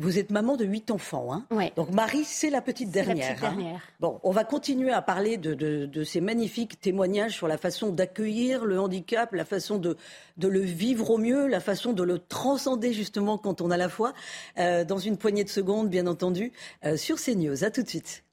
Vous 0.00 0.18
êtes 0.18 0.30
maman 0.30 0.56
de 0.56 0.64
huit 0.64 0.90
enfants, 0.90 1.28
hein 1.30 1.70
Donc 1.76 1.90
Marie, 1.90 2.24
c'est 2.24 2.48
la 2.48 2.62
petite 2.62 2.90
dernière. 2.90 3.36
La 3.42 3.50
petite 3.50 3.64
hein. 3.66 3.78
bon, 4.00 4.18
on 4.22 4.30
va 4.30 4.44
continuer 4.44 4.92
à 4.92 5.02
parler 5.02 5.36
de, 5.36 6.04
ces 6.04 6.22
magnifiques 6.22 6.80
témoignages 6.80 7.34
sur 7.36 7.46
la 7.46 7.58
façon 7.58 7.90
d'accueillir 7.90 8.64
le 8.64 8.80
handicap, 8.80 9.32
la 9.34 9.44
façon 9.44 9.76
de, 9.76 9.96
le 10.40 10.60
vivre 10.60 11.10
au 11.10 11.18
mieux, 11.18 11.46
la 11.46 11.60
façon 11.60 11.92
de 11.92 12.02
le 12.02 12.18
transcender 12.18 12.94
justement 12.94 13.36
quand 13.36 13.60
on 13.60 13.70
a 13.70 13.76
la 13.76 13.90
foi. 13.90 14.14
Euh, 14.58 14.84
dans 14.84 14.98
une 14.98 15.18
poignée 15.18 15.44
de 15.44 15.50
secondes, 15.50 15.90
bien 15.90 16.06
entendu, 16.06 16.52
euh, 16.86 16.96
sur 16.96 17.16
CNews. 17.20 17.62
À 17.62 17.70
tout 17.70 17.82
de 17.82 17.88
suite. 17.88 18.24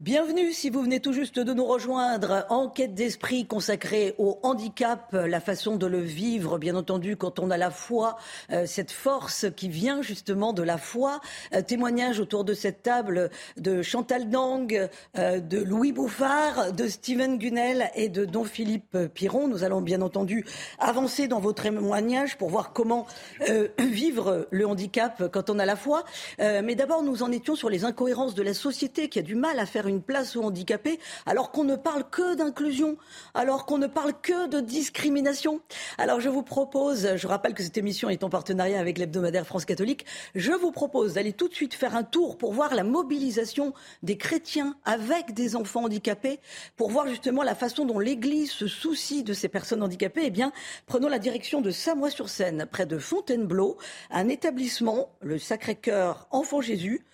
Bienvenue 0.00 0.52
si 0.52 0.70
vous 0.70 0.82
venez 0.82 1.00
tout 1.00 1.12
juste 1.12 1.40
de 1.40 1.52
nous 1.52 1.64
rejoindre. 1.64 2.46
Enquête 2.50 2.94
d'esprit 2.94 3.46
consacrée 3.46 4.14
au 4.18 4.38
handicap, 4.44 5.08
la 5.10 5.40
façon 5.40 5.74
de 5.74 5.86
le 5.86 5.98
vivre, 5.98 6.56
bien 6.56 6.76
entendu, 6.76 7.16
quand 7.16 7.40
on 7.40 7.50
a 7.50 7.56
la 7.56 7.72
foi, 7.72 8.16
euh, 8.52 8.64
cette 8.64 8.92
force 8.92 9.46
qui 9.56 9.68
vient 9.68 10.00
justement 10.00 10.52
de 10.52 10.62
la 10.62 10.78
foi. 10.78 11.20
Euh, 11.52 11.62
témoignage 11.62 12.20
autour 12.20 12.44
de 12.44 12.54
cette 12.54 12.84
table 12.84 13.28
de 13.56 13.82
Chantal 13.82 14.30
Dang, 14.30 14.88
euh, 15.18 15.40
de 15.40 15.58
Louis 15.58 15.90
Bouffard, 15.90 16.72
de 16.72 16.86
Steven 16.86 17.36
Gunnel 17.36 17.90
et 17.96 18.08
de 18.08 18.24
Don 18.24 18.44
Philippe 18.44 18.96
Piron. 19.14 19.48
Nous 19.48 19.64
allons 19.64 19.80
bien 19.80 20.00
entendu 20.00 20.46
avancer 20.78 21.26
dans 21.26 21.40
vos 21.40 21.52
témoignages 21.52 22.38
pour 22.38 22.50
voir 22.50 22.72
comment 22.72 23.08
vivre 23.80 24.46
le 24.52 24.64
handicap 24.64 25.24
quand 25.32 25.50
on 25.50 25.58
a 25.58 25.66
la 25.66 25.74
foi. 25.74 26.04
mais 26.38 26.76
d'abord, 26.76 27.02
nous 27.02 27.24
en 27.24 27.32
étions 27.32 27.56
sur 27.56 27.68
les 27.68 27.84
incohérences 27.84 28.36
de 28.36 28.44
la 28.44 28.54
société 28.54 29.08
qui 29.08 29.18
a 29.18 29.22
du 29.22 29.34
mal 29.34 29.58
à 29.58 29.66
faire 29.66 29.87
une 29.88 30.02
place 30.02 30.36
aux 30.36 30.42
handicapés, 30.42 31.00
alors 31.26 31.50
qu'on 31.50 31.64
ne 31.64 31.76
parle 31.76 32.08
que 32.08 32.34
d'inclusion, 32.34 32.96
alors 33.34 33.66
qu'on 33.66 33.78
ne 33.78 33.86
parle 33.86 34.12
que 34.20 34.48
de 34.48 34.60
discrimination. 34.60 35.60
Alors 35.98 36.20
je 36.20 36.28
vous 36.28 36.42
propose, 36.42 37.16
je 37.16 37.26
rappelle 37.26 37.54
que 37.54 37.62
cette 37.62 37.78
émission 37.78 38.08
est 38.08 38.22
en 38.24 38.30
partenariat 38.30 38.78
avec 38.78 38.98
l'hebdomadaire 38.98 39.46
France 39.46 39.64
catholique, 39.64 40.06
je 40.34 40.52
vous 40.52 40.70
propose 40.70 41.14
d'aller 41.14 41.32
tout 41.32 41.48
de 41.48 41.54
suite 41.54 41.74
faire 41.74 41.96
un 41.96 42.04
tour 42.04 42.38
pour 42.38 42.52
voir 42.52 42.74
la 42.74 42.84
mobilisation 42.84 43.72
des 44.02 44.16
chrétiens 44.16 44.76
avec 44.84 45.34
des 45.34 45.56
enfants 45.56 45.84
handicapés, 45.84 46.40
pour 46.76 46.90
voir 46.90 47.08
justement 47.08 47.42
la 47.42 47.54
façon 47.54 47.84
dont 47.84 47.98
l'Église 47.98 48.50
se 48.50 48.66
soucie 48.66 49.22
de 49.22 49.32
ces 49.32 49.48
personnes 49.48 49.82
handicapées. 49.82 50.22
Eh 50.24 50.30
bien, 50.30 50.52
prenons 50.86 51.08
la 51.08 51.18
direction 51.18 51.60
de 51.60 51.70
Samois-sur-Seine, 51.70 52.66
près 52.70 52.86
de 52.86 52.98
Fontainebleau, 52.98 53.78
un 54.10 54.28
établissement, 54.28 55.10
le 55.20 55.38
Sacré-Cœur 55.38 56.26
Enfant 56.30 56.60
Jésus, 56.60 57.04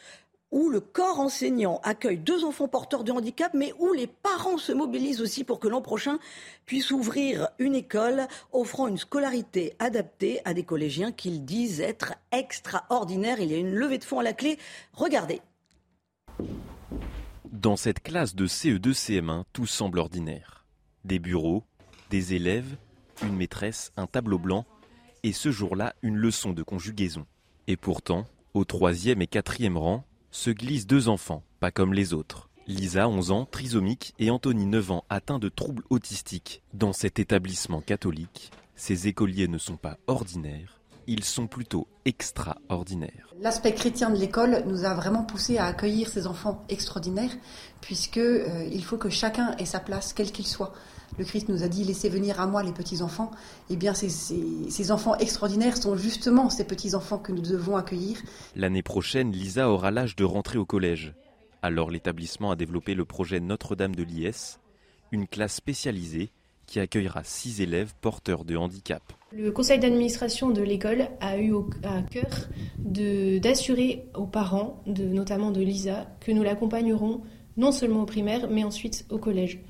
où 0.54 0.70
le 0.70 0.80
corps 0.80 1.18
enseignant 1.18 1.80
accueille 1.82 2.16
deux 2.16 2.44
enfants 2.44 2.68
porteurs 2.68 3.02
de 3.02 3.10
handicap, 3.10 3.52
mais 3.54 3.74
où 3.80 3.92
les 3.92 4.06
parents 4.06 4.56
se 4.56 4.70
mobilisent 4.70 5.20
aussi 5.20 5.42
pour 5.42 5.58
que 5.58 5.66
l'an 5.66 5.82
prochain 5.82 6.20
puisse 6.64 6.92
ouvrir 6.92 7.48
une 7.58 7.74
école 7.74 8.28
offrant 8.52 8.86
une 8.86 8.96
scolarité 8.96 9.74
adaptée 9.80 10.40
à 10.44 10.54
des 10.54 10.62
collégiens 10.62 11.10
qu'ils 11.10 11.44
disent 11.44 11.80
être 11.80 12.14
extraordinaires. 12.30 13.40
Il 13.40 13.50
y 13.50 13.54
a 13.54 13.58
une 13.58 13.74
levée 13.74 13.98
de 13.98 14.04
fonds 14.04 14.20
à 14.20 14.22
la 14.22 14.32
clé. 14.32 14.56
Regardez. 14.92 15.42
Dans 17.50 17.76
cette 17.76 18.00
classe 18.00 18.36
de 18.36 18.46
CE2 18.46 18.92
CM1, 18.92 19.42
tout 19.52 19.66
semble 19.66 19.98
ordinaire. 19.98 20.64
Des 21.04 21.18
bureaux, 21.18 21.64
des 22.10 22.34
élèves, 22.34 22.76
une 23.24 23.34
maîtresse, 23.34 23.90
un 23.96 24.06
tableau 24.06 24.38
blanc, 24.38 24.66
et 25.24 25.32
ce 25.32 25.50
jour-là, 25.50 25.96
une 26.02 26.16
leçon 26.16 26.52
de 26.52 26.62
conjugaison. 26.62 27.26
Et 27.66 27.76
pourtant, 27.76 28.24
au 28.52 28.64
troisième 28.64 29.20
et 29.20 29.26
quatrième 29.26 29.76
rang, 29.76 30.04
se 30.34 30.50
glissent 30.50 30.88
deux 30.88 31.08
enfants, 31.08 31.44
pas 31.60 31.70
comme 31.70 31.94
les 31.94 32.12
autres. 32.12 32.50
Lisa, 32.66 33.08
11 33.08 33.30
ans, 33.30 33.46
trisomique, 33.46 34.14
et 34.18 34.30
Anthony, 34.30 34.66
9 34.66 34.90
ans, 34.90 35.04
atteint 35.08 35.38
de 35.38 35.48
troubles 35.48 35.84
autistiques. 35.90 36.60
Dans 36.72 36.92
cet 36.92 37.20
établissement 37.20 37.80
catholique, 37.80 38.50
ces 38.74 39.06
écoliers 39.06 39.46
ne 39.46 39.58
sont 39.58 39.76
pas 39.76 39.96
ordinaires, 40.08 40.80
ils 41.06 41.22
sont 41.22 41.46
plutôt 41.46 41.86
extraordinaires. 42.04 43.32
L'aspect 43.40 43.74
chrétien 43.74 44.10
de 44.10 44.16
l'école 44.16 44.64
nous 44.66 44.84
a 44.84 44.94
vraiment 44.94 45.22
poussé 45.22 45.58
à 45.58 45.66
accueillir 45.66 46.08
ces 46.08 46.26
enfants 46.26 46.64
extraordinaires, 46.68 47.36
puisque 47.80 48.18
euh, 48.18 48.68
il 48.72 48.84
faut 48.84 48.98
que 48.98 49.10
chacun 49.10 49.56
ait 49.58 49.66
sa 49.66 49.78
place, 49.78 50.12
quel 50.12 50.32
qu'il 50.32 50.48
soit 50.48 50.72
le 51.18 51.24
Christ 51.24 51.48
nous 51.48 51.62
a 51.62 51.68
dit 51.68 51.84
laissez 51.84 52.08
venir 52.08 52.40
à 52.40 52.46
moi 52.46 52.62
les 52.62 52.72
petits-enfants, 52.72 53.30
eh 53.70 53.76
bien 53.76 53.94
ces, 53.94 54.08
ces, 54.08 54.90
enfants 54.90 55.16
extraordinaires 55.18 55.76
sont 55.76 55.96
justement 55.96 56.50
ces 56.50 56.64
petits-enfants 56.64 57.18
que 57.18 57.32
nous 57.32 57.42
devons 57.42 57.76
accueillir. 57.76 58.18
L'année 58.56 58.82
prochaine, 58.82 59.32
Lisa 59.32 59.70
aura 59.70 59.90
l'âge 59.90 60.16
de 60.16 60.24
rentrer 60.24 60.58
au 60.58 60.64
collège. 60.64 61.14
Alors 61.62 61.90
l'établissement 61.90 62.50
a 62.50 62.56
développé 62.56 62.94
le 62.94 63.04
projet 63.04 63.40
Notre-Dame 63.40 63.94
de 63.94 64.02
l'IS, 64.02 64.58
une 65.12 65.26
classe 65.26 65.54
spécialisée 65.54 66.30
qui 66.66 66.80
accueillera 66.80 67.22
six 67.24 67.60
élèves 67.60 67.94
porteurs 68.00 68.44
de 68.44 68.56
handicap. 68.56 69.02
Le 69.32 69.50
conseil 69.50 69.78
d'administration 69.78 70.50
de 70.50 70.62
l'école 70.62 71.08
a 71.20 71.38
eu 71.38 71.54
à 71.82 72.02
cœur 72.02 72.48
d'assurer 72.78 74.06
aux 74.14 74.26
parents, 74.26 74.82
de, 74.86 75.04
notamment 75.04 75.50
de 75.50 75.60
Lisa, 75.60 76.06
que 76.20 76.32
nous 76.32 76.42
l'accompagnerons 76.42 77.22
non 77.56 77.72
seulement 77.72 78.02
au 78.02 78.06
primaire, 78.06 78.48
mais 78.50 78.64
ensuite 78.64 79.06
au 79.10 79.18
collège. 79.18 79.60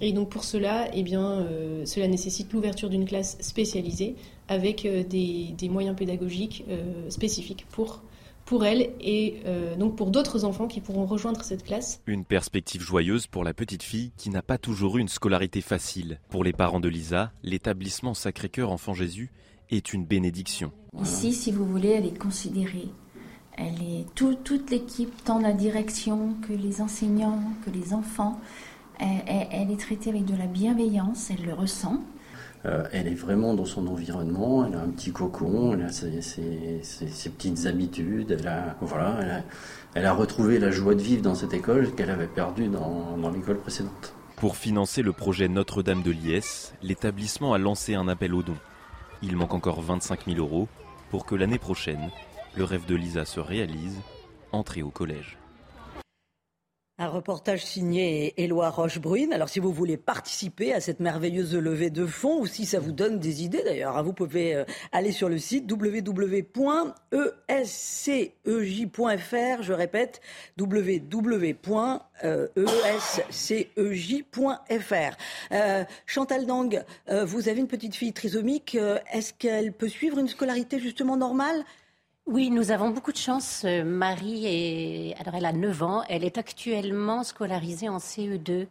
Et 0.00 0.12
donc 0.12 0.30
pour 0.30 0.44
cela, 0.44 0.88
eh 0.94 1.02
bien, 1.02 1.22
euh, 1.22 1.84
cela 1.84 2.08
nécessite 2.08 2.52
l'ouverture 2.52 2.88
d'une 2.88 3.04
classe 3.04 3.36
spécialisée 3.40 4.16
avec 4.48 4.84
euh, 4.84 5.04
des, 5.04 5.68
moyens 5.68 5.96
pédagogiques 5.96 6.64
euh, 6.68 7.08
spécifiques 7.10 7.66
pour, 7.70 8.02
pour 8.44 8.64
elle 8.64 8.90
et 9.00 9.42
donc 9.78 9.96
pour 9.96 10.10
d'autres 10.10 10.44
enfants 10.44 10.66
qui 10.66 10.80
pourront 10.80 11.06
rejoindre 11.06 11.42
cette 11.42 11.64
classe. 11.64 12.00
Une 12.06 12.24
perspective 12.24 12.82
joyeuse 12.82 13.26
pour 13.26 13.44
la 13.44 13.54
petite 13.54 13.82
fille 13.82 14.12
qui 14.16 14.30
n'a 14.30 14.42
pas 14.42 14.58
toujours 14.58 14.98
eu 14.98 15.00
une 15.00 15.08
scolarité 15.08 15.60
facile. 15.60 16.18
Pour 16.30 16.42
les 16.42 16.52
parents 16.52 16.80
de 16.80 16.88
Lisa, 16.88 17.32
l'établissement 17.42 18.14
Sacré-Cœur 18.14 18.72
Enfant 18.72 18.94
Jésus 18.94 19.30
est 19.70 19.92
une 19.92 20.04
bénédiction. 20.04 20.72
Ici, 21.00 21.32
si 21.32 21.52
vous 21.52 21.64
voulez, 21.64 21.90
elle 21.90 22.06
est 22.06 22.18
considérée. 22.18 22.88
Elle 23.56 23.82
est 23.82 24.06
toute 24.14 24.70
l'équipe, 24.70 25.12
tant 25.24 25.38
la 25.38 25.52
direction 25.52 26.34
que 26.46 26.52
les 26.52 26.80
enseignants, 26.80 27.42
que 27.64 27.70
les 27.70 27.92
enfants 27.92 28.40
elle, 29.00 29.70
est 29.70 29.80
traitée 29.80 30.10
avec 30.10 30.24
de 30.24 30.36
la 30.36 30.46
bienveillance, 30.46 31.30
elle 31.30 31.44
le 31.44 31.54
ressent. 31.54 32.02
Euh, 32.66 32.84
elle 32.92 33.08
est 33.08 33.14
vraiment 33.14 33.54
dans 33.54 33.64
son 33.64 33.86
environnement, 33.86 34.66
elle 34.66 34.74
a 34.74 34.82
un 34.82 34.88
petit 34.88 35.12
cocon, 35.12 35.72
elle 35.72 35.82
a 35.82 35.88
ses, 35.90 37.30
petites 37.30 37.66
habitudes, 37.66 38.36
elle 38.38 38.46
a, 38.46 38.76
voilà, 38.82 39.42
elle 39.94 40.04
a, 40.04 40.12
retrouvé 40.12 40.58
la 40.58 40.70
joie 40.70 40.94
de 40.94 41.00
vivre 41.00 41.22
dans 41.22 41.34
cette 41.34 41.54
école 41.54 41.94
qu'elle 41.94 42.10
avait 42.10 42.26
perdue 42.26 42.68
dans, 42.68 43.16
dans 43.16 43.30
l'école 43.30 43.58
précédente. 43.58 44.12
Pour 44.36 44.56
financer 44.56 45.00
le 45.00 45.12
projet 45.12 45.48
Notre-Dame 45.48 46.02
de 46.02 46.10
l'IS, 46.10 46.74
l'établissement 46.82 47.54
a 47.54 47.58
lancé 47.58 47.94
un 47.94 48.08
appel 48.08 48.34
aux 48.34 48.42
dons. 48.42 48.56
Il 49.22 49.36
manque 49.36 49.54
encore 49.54 49.80
25 49.80 50.26
000 50.26 50.38
euros 50.38 50.68
pour 51.10 51.24
que 51.24 51.34
l'année 51.34 51.58
prochaine, 51.58 52.10
le 52.56 52.64
rêve 52.64 52.86
de 52.86 52.94
Lisa 52.94 53.24
se 53.24 53.40
réalise, 53.40 53.98
entrer 54.52 54.82
au 54.82 54.90
collège. 54.90 55.39
Un 57.02 57.08
reportage 57.08 57.64
signé 57.64 58.34
Éloi 58.36 58.68
Rochebrune. 58.68 59.32
Alors, 59.32 59.48
si 59.48 59.58
vous 59.58 59.72
voulez 59.72 59.96
participer 59.96 60.74
à 60.74 60.82
cette 60.82 61.00
merveilleuse 61.00 61.56
levée 61.56 61.88
de 61.88 62.04
fonds, 62.04 62.42
ou 62.42 62.46
si 62.46 62.66
ça 62.66 62.78
vous 62.78 62.92
donne 62.92 63.18
des 63.18 63.42
idées 63.42 63.62
d'ailleurs, 63.64 63.96
hein, 63.96 64.02
vous 64.02 64.12
pouvez 64.12 64.54
euh, 64.54 64.64
aller 64.92 65.10
sur 65.10 65.30
le 65.30 65.38
site 65.38 65.64
www.escej.fr. 65.72 66.42
Je 69.62 69.72
répète, 69.72 70.20
www.escej.fr. 70.58 71.56
Euh, 75.52 75.84
Chantal 76.04 76.44
Dang, 76.44 76.84
euh, 77.08 77.24
vous 77.24 77.48
avez 77.48 77.60
une 77.60 77.66
petite 77.66 77.94
fille 77.94 78.12
trisomique. 78.12 78.76
Est-ce 79.10 79.32
qu'elle 79.32 79.72
peut 79.72 79.88
suivre 79.88 80.18
une 80.18 80.28
scolarité 80.28 80.78
justement 80.78 81.16
normale? 81.16 81.64
Oui, 82.30 82.50
nous 82.50 82.70
avons 82.70 82.90
beaucoup 82.90 83.10
de 83.10 83.16
chance. 83.16 83.62
Euh, 83.64 83.82
Marie, 83.84 84.46
est, 84.46 85.16
alors 85.20 85.34
elle 85.34 85.44
a 85.44 85.52
9 85.52 85.82
ans, 85.82 86.04
elle 86.08 86.24
est 86.24 86.38
actuellement 86.38 87.24
scolarisée 87.24 87.88
en 87.88 87.98
CE2 87.98 88.68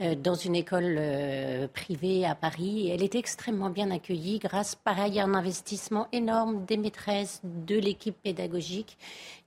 euh, 0.00 0.14
dans 0.16 0.34
une 0.34 0.56
école 0.56 0.96
euh, 0.98 1.68
privée 1.68 2.26
à 2.26 2.34
Paris. 2.34 2.90
Elle 2.90 3.04
est 3.04 3.14
extrêmement 3.14 3.70
bien 3.70 3.92
accueillie 3.92 4.40
grâce, 4.40 4.74
pareil, 4.74 5.20
à 5.20 5.24
un 5.24 5.34
investissement 5.34 6.08
énorme 6.10 6.64
des 6.64 6.76
maîtresses, 6.76 7.40
de 7.44 7.76
l'équipe 7.76 8.16
pédagogique 8.22 8.98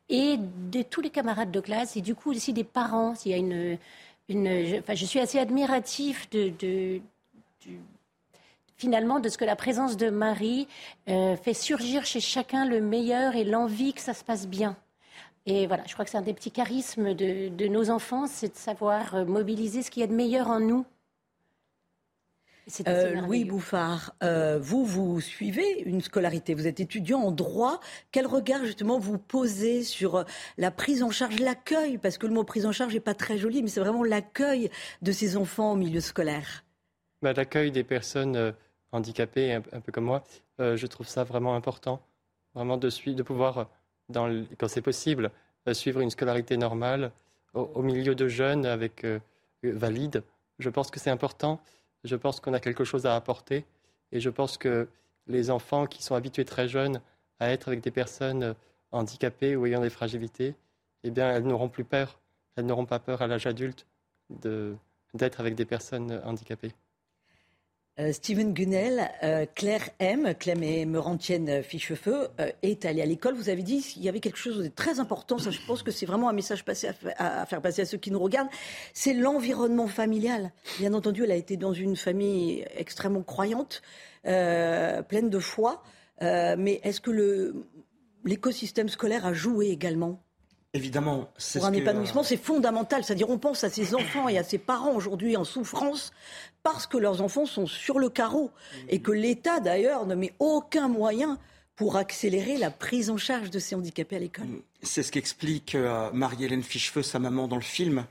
et 0.08 0.38
de 0.38 0.82
tous 0.82 1.02
les 1.02 1.10
camarades 1.10 1.52
de 1.52 1.60
classe 1.60 1.98
et 1.98 2.02
du 2.02 2.16
coup 2.16 2.32
aussi 2.32 2.54
des 2.54 2.64
parents. 2.64 3.14
Il 3.26 3.32
y 3.32 3.34
a 3.34 3.38
une, 3.38 3.78
une, 4.30 4.80
enfin, 4.80 4.96
je 4.96 5.06
suis 5.06 5.20
assez 5.20 5.38
admiratif 5.38 6.30
de, 6.30 6.54
de 6.60 7.02
finalement 8.80 9.20
de 9.20 9.28
ce 9.28 9.38
que 9.38 9.46
la 9.46 9.58
présence 9.58 9.98
de 9.98 10.10
Marie 10.10 10.68
euh, 11.10 11.36
fait 11.36 11.54
surgir 11.54 12.06
chez 12.06 12.22
chacun 12.22 12.66
le 12.66 12.80
meilleur 12.80 13.36
et 13.36 13.44
l'envie 13.44 13.94
que 13.94 14.02
ça 14.02 14.14
se 14.14 14.24
passe 14.24 14.48
bien. 14.48 14.78
Et 15.46 15.68
voilà, 15.68 15.84
je 15.86 15.94
crois 15.94 16.06
que 16.06 16.12
c'est 16.12 16.18
un 16.18 16.22
des 16.22 16.34
petits 16.34 16.52
charismes 16.52 17.14
de, 17.14 17.68
nos 17.68 17.90
enfants, 17.90 18.26
c'est 18.26 18.54
de 18.54 18.58
savoir 18.58 19.16
euh, 19.16 19.26
mobiliser 19.26 19.82
ce 19.82 19.92
qu'il 19.92 20.00
y 20.02 20.04
a 20.04 20.08
de 20.08 20.16
meilleur 20.16 20.48
en 20.50 20.62
nous. 20.62 20.86
Euh, 22.88 23.16
Louis 23.16 23.46
Bouffard, 23.46 24.14
vous, 24.62 24.86
vous 24.86 25.20
suivez 25.20 25.82
une 25.88 26.02
scolarité, 26.02 26.54
vous 26.54 26.68
êtes 26.68 26.80
étudiant 26.80 27.20
en 27.20 27.32
droit. 27.32 27.80
Quel 28.12 28.28
regard 28.28 28.64
justement 28.64 29.00
vous 29.00 29.18
posez 29.18 29.84
sur 29.84 30.24
la 30.60 30.70
prise 30.70 31.02
en 31.02 31.10
charge, 31.10 31.40
l'accueil? 31.40 31.98
Parce 31.98 32.20
que 32.20 32.28
le 32.28 32.34
mot 32.34 32.44
prise 32.44 32.68
en 32.68 32.72
charge 32.72 32.94
n'est 32.94 33.00
pas 33.00 33.16
très 33.16 33.40
joli, 33.40 33.64
mais 33.64 33.70
c'est 33.70 33.80
vraiment 33.80 34.04
l'accueil 34.04 34.70
de 35.02 35.12
ces 35.12 35.36
enfants 35.36 35.72
au 35.72 35.76
milieu 35.76 36.00
scolaire. 36.00 36.64
Bah, 37.24 37.34
l'accueil 37.34 37.72
des 37.72 37.84
personnes 37.84 38.54
handicapé, 38.92 39.54
un, 39.54 39.62
peu 39.62 39.92
comme 39.92 40.06
moi, 40.06 40.24
euh, 40.60 40.76
je 40.76 40.88
trouve 40.88 41.08
ça 41.08 41.24
vraiment 41.24 41.56
important, 41.56 42.02
vraiment 42.56 42.78
de, 42.78 42.90
de 42.90 43.24
pouvoir, 43.24 43.70
dans 44.10 44.28
quand 44.58 44.68
c'est 44.68 44.82
possible, 44.82 45.32
euh, 45.68 45.74
suivre 45.74 46.02
une 46.02 46.10
scolarité 46.10 46.58
normale 46.58 47.12
au, 47.54 47.82
milieu 47.82 48.16
de 48.16 48.28
jeunes 48.28 48.66
avec 48.66 49.04
euh, 49.04 49.20
valides. 49.64 50.24
Je 50.60 50.70
pense 50.70 50.92
que 50.92 51.00
c'est 51.00 51.10
important. 51.10 51.60
Je 52.04 52.16
pense 52.16 52.40
qu'on 52.40 52.54
a 52.54 52.60
quelque 52.60 52.84
chose 52.84 53.06
à 53.06 53.16
apporter, 53.16 53.66
et 54.12 54.20
je 54.20 54.30
pense 54.30 54.58
que 54.58 54.88
les 55.28 55.52
enfants 55.52 55.86
qui 55.86 56.02
sont 56.02 56.16
habitués 56.16 56.46
très 56.46 56.68
jeunes 56.68 57.02
à 57.40 57.50
être 57.52 57.68
avec 57.68 57.82
des 57.82 57.92
personnes 57.92 58.56
handicapées 58.92 59.56
ou 59.56 59.66
ayant 59.66 59.82
des 59.82 59.90
fragilités, 59.90 60.56
eh 61.04 61.12
bien, 61.12 61.32
elles 61.32 61.44
n'auront 61.44 61.70
plus 61.70 61.84
peur. 61.84 62.20
elles 62.56 62.66
n'auront 62.66 62.86
pas 62.86 63.00
peur 63.00 63.22
à 63.22 63.28
l'âge 63.28 63.46
adulte 63.46 63.86
d'être 65.14 65.40
avec 65.40 65.56
des 65.56 65.66
personnes 65.66 66.22
handicapées. 66.24 66.74
Euh, 68.00 68.14
Steven 68.14 68.54
Gunnell, 68.54 69.10
euh, 69.24 69.46
Claire 69.56 69.90
M, 70.00 70.34
Clem 70.40 70.64
et 70.64 70.86
Merantienne 70.86 71.62
Fichefeu, 71.62 72.30
euh, 72.40 72.50
est 72.62 72.86
allée 72.86 73.02
à 73.02 73.06
l'école. 73.06 73.34
Vous 73.34 73.50
avez 73.50 73.62
dit 73.62 73.82
qu'il 73.82 74.04
y 74.04 74.10
avait 74.10 74.22
quelque 74.22 74.38
chose 74.38 74.58
de 74.58 74.70
très 74.70 75.02
important. 75.02 75.38
Ça, 75.38 75.52
je 75.52 75.60
pense 75.68 75.84
que 75.84 75.92
c'est 75.92 76.06
vraiment 76.06 76.30
un 76.30 76.34
message 76.34 76.64
passé 76.64 76.90
à, 77.18 77.46
faire 77.46 77.62
passer 77.62 77.82
à 77.82 77.86
ceux 77.86 77.98
qui 77.98 78.12
nous 78.12 78.20
regardent. 78.20 78.50
C'est 78.94 79.14
l'environnement 79.14 79.88
familial. 79.88 80.52
Bien 80.80 80.94
entendu, 80.94 81.26
elle 81.26 81.32
a 81.32 81.36
été 81.36 81.58
dans 81.58 81.74
une 81.74 81.98
famille 81.98 82.66
extrêmement 82.78 83.24
croyante, 83.24 83.82
pleine 84.24 85.30
de 85.30 85.40
foi. 85.40 85.84
mais 86.22 86.80
est-ce 86.84 87.02
que 87.02 87.54
l'écosystème 88.24 88.88
scolaire 88.88 89.26
a 89.26 89.34
joué 89.34 89.68
également? 89.68 90.22
Évidemment. 90.74 91.32
Pour 91.54 91.66
un 91.66 91.74
épanouissement, 91.74 92.22
c'est 92.22 92.38
fondamental. 92.38 93.04
C'est-à-dire, 93.04 93.30
on 93.30 93.40
pense 93.40 93.64
à 93.64 93.70
ces 93.70 93.96
enfants 93.96 94.30
et 94.30 94.38
à 94.38 94.44
ces 94.44 94.60
parents 94.60 94.92
aujourd'hui 94.92 95.36
en 95.36 95.44
souffrance 95.44 96.12
parce 96.64 96.88
que 96.88 96.98
leurs 96.98 97.22
enfants 97.22 97.46
sont 97.46 97.68
sur 97.68 98.00
le 98.00 98.10
carreau 98.10 98.52
et 98.90 99.00
que 99.00 99.12
l'État, 99.12 99.60
d'ailleurs, 99.60 100.06
ne 100.06 100.16
met 100.16 100.34
aucun 100.40 100.88
moyen 100.88 101.38
pour 101.76 101.96
accélérer 101.96 102.58
la 102.58 102.72
prise 102.72 103.10
en 103.10 103.18
charge 103.18 103.50
de 103.50 103.60
ces 103.60 103.76
handicapés 103.76 104.18
à 104.18 104.20
l'école. 104.20 104.48
C'est 104.84 105.02
ce 105.02 105.12
qu'explique 105.12 105.76
euh, 105.76 106.10
Marie-Hélène 106.12 106.64
Fichefeu, 106.64 107.04
sa 107.04 107.20
maman, 107.20 107.48
dans 107.48 107.56
le 107.56 107.62
film. 107.62 108.06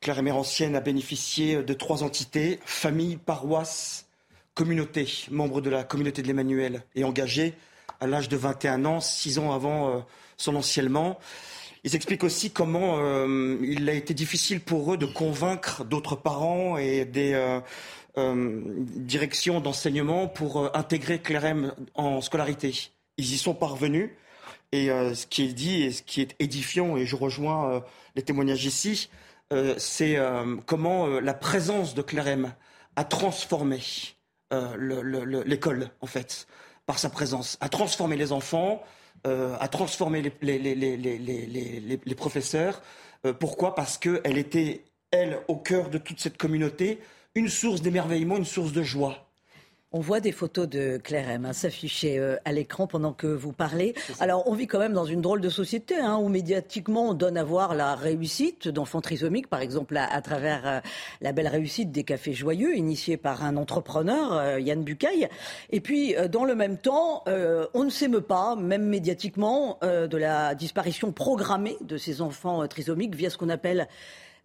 Claire 0.00 0.36
Ancienne 0.36 0.76
a 0.76 0.80
bénéficié 0.80 1.62
de 1.62 1.74
trois 1.74 2.02
entités, 2.02 2.58
famille, 2.64 3.16
paroisse, 3.16 4.06
communauté, 4.54 5.08
membre 5.30 5.60
de 5.60 5.70
la 5.70 5.84
communauté 5.84 6.22
de 6.22 6.26
l'Emmanuel 6.26 6.82
et 6.94 7.04
engagée 7.04 7.54
à 8.00 8.06
l'âge 8.06 8.28
de 8.28 8.36
21 8.36 8.84
ans, 8.84 9.00
six 9.00 9.38
ans 9.38 9.52
avant 9.52 9.88
euh, 9.88 10.00
son 10.36 10.56
anciennement. 10.56 11.18
Ils 11.84 11.96
expliquent 11.96 12.24
aussi 12.24 12.50
comment 12.50 12.98
euh, 12.98 13.56
il 13.62 13.88
a 13.88 13.94
été 13.94 14.12
difficile 14.12 14.60
pour 14.60 14.92
eux 14.92 14.98
de 14.98 15.06
convaincre 15.06 15.84
d'autres 15.84 16.14
parents 16.14 16.76
et 16.76 17.06
des 17.06 17.32
euh, 17.32 17.60
euh, 18.18 18.62
directions 18.96 19.60
d'enseignement 19.60 20.28
pour 20.28 20.76
intégrer 20.76 21.20
Clérem 21.20 21.74
en 21.94 22.20
scolarité. 22.20 22.90
Ils 23.16 23.32
y 23.32 23.38
sont 23.38 23.54
parvenus. 23.54 24.10
Et 24.72 24.86
ce 24.86 25.26
qui 25.26 25.42
est 25.42 25.52
dit 25.52 25.82
et 25.82 25.90
ce 25.90 26.00
qui 26.00 26.20
est 26.20 26.36
édifiant, 26.38 26.96
et 26.96 27.04
je 27.04 27.16
rejoins 27.16 27.82
les 28.14 28.22
témoignages 28.22 28.64
ici, 28.64 29.10
c'est 29.78 30.16
comment 30.64 31.08
la 31.08 31.34
présence 31.34 31.96
de 31.96 32.02
Clérem 32.02 32.54
a 32.94 33.02
transformé 33.02 33.80
l'école, 34.52 35.90
en 36.00 36.06
fait, 36.06 36.46
par 36.86 37.00
sa 37.00 37.10
présence, 37.10 37.58
a 37.60 37.68
transformé 37.68 38.14
les 38.14 38.30
enfants, 38.30 38.80
euh, 39.26 39.56
à 39.60 39.68
transformer 39.68 40.22
les, 40.40 40.58
les, 40.58 42.14
professeurs. 42.14 42.82
Euh, 43.26 43.32
pourquoi? 43.32 43.74
Parce 43.74 43.98
qu'elle 43.98 44.38
était, 44.38 44.84
elle, 45.10 45.40
au 45.48 45.56
cœur 45.56 45.90
de 45.90 45.98
toute 45.98 46.20
cette 46.20 46.38
communauté, 46.38 47.00
une 47.34 47.48
source 47.48 47.82
d'émerveillement, 47.82 48.36
une 48.36 48.44
source 48.44 48.72
de 48.72 48.82
joie. 48.82 49.29
On 49.92 49.98
voit 49.98 50.20
des 50.20 50.30
photos 50.30 50.68
de 50.68 50.98
Claire 51.02 51.28
M 51.28 51.44
hein, 51.44 51.52
s'afficher 51.52 52.16
euh, 52.16 52.36
à 52.44 52.52
l'écran 52.52 52.86
pendant 52.86 53.12
que 53.12 53.26
vous 53.26 53.52
parlez. 53.52 53.96
Alors, 54.20 54.44
on 54.46 54.54
vit 54.54 54.68
quand 54.68 54.78
même 54.78 54.92
dans 54.92 55.04
une 55.04 55.20
drôle 55.20 55.40
de 55.40 55.48
société 55.48 55.96
hein, 55.96 56.16
où 56.16 56.28
médiatiquement 56.28 57.08
on 57.08 57.14
donne 57.14 57.36
à 57.36 57.42
voir 57.42 57.74
la 57.74 57.96
réussite 57.96 58.68
d'enfants 58.68 59.00
trisomiques, 59.00 59.48
par 59.48 59.60
exemple 59.60 59.96
à, 59.96 60.22
travers 60.22 60.62
euh, 60.64 60.80
la 61.20 61.32
belle 61.32 61.48
réussite 61.48 61.90
des 61.90 62.04
cafés 62.04 62.34
joyeux, 62.34 62.76
initiés 62.76 63.16
par 63.16 63.42
un 63.42 63.56
entrepreneur, 63.56 64.32
euh, 64.34 64.60
Yann 64.60 64.84
Bucaille. 64.84 65.28
Et 65.70 65.80
puis, 65.80 66.14
dans 66.30 66.44
le 66.44 66.54
même 66.54 66.76
temps, 66.78 67.24
on 67.74 67.82
ne 67.82 67.90
s'émeut 67.90 68.20
pas, 68.20 68.54
même 68.54 68.84
médiatiquement, 68.84 69.78
de 69.82 70.16
la 70.16 70.54
disparition 70.54 71.10
programmée 71.10 71.76
de 71.80 71.96
ces 71.96 72.22
enfants 72.22 72.66
trisomiques 72.68 73.16
via 73.16 73.28
ce 73.28 73.38
qu'on 73.38 73.48
appelle 73.48 73.88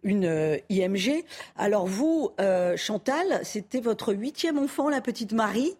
une 0.02 0.24
euh, 0.24 0.58
IMG. 0.68 1.24
Alors 1.56 1.86
vous, 1.86 2.30
euh, 2.40 2.76
Chantal, 2.76 3.40
c'était 3.42 3.80
votre 3.80 4.12
huitième 4.12 4.58
enfant, 4.58 4.88
la 4.88 5.00
petite 5.00 5.32
Marie. 5.32 5.76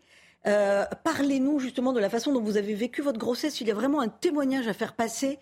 Euh, 0.46 0.85
parlez-nous 1.02 1.59
justement 1.59 1.92
de 1.92 1.98
la 1.98 2.09
façon 2.09 2.33
dont 2.33 2.40
vous 2.40 2.57
avez 2.57 2.74
vécu 2.74 3.02
votre 3.02 3.18
grossesse. 3.18 3.61
Il 3.61 3.66
y 3.66 3.72
a 3.72 3.74
vraiment 3.74 4.00
un 4.00 4.09
témoignage 4.09 4.68
à 4.68 4.74
faire 4.74 4.94
passer. 4.94 5.38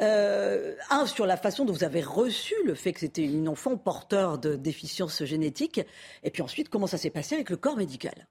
un, 0.00 1.06
sur 1.06 1.26
la 1.26 1.36
façon 1.36 1.64
dont 1.64 1.72
vous 1.72 1.84
avez 1.84 2.00
reçu 2.00 2.54
le 2.64 2.74
fait 2.74 2.92
que 2.92 3.00
c'était 3.00 3.24
une 3.24 3.48
enfant 3.48 3.76
porteur 3.76 4.38
de 4.38 4.56
déficience 4.56 5.22
génétique. 5.24 5.80
Et 6.24 6.30
puis 6.30 6.42
ensuite, 6.42 6.70
comment 6.70 6.88
ça 6.88 6.98
s'est 6.98 7.10
passé 7.10 7.36
avec 7.36 7.50
le 7.50 7.56
corps 7.56 7.76
médical? 7.76 8.26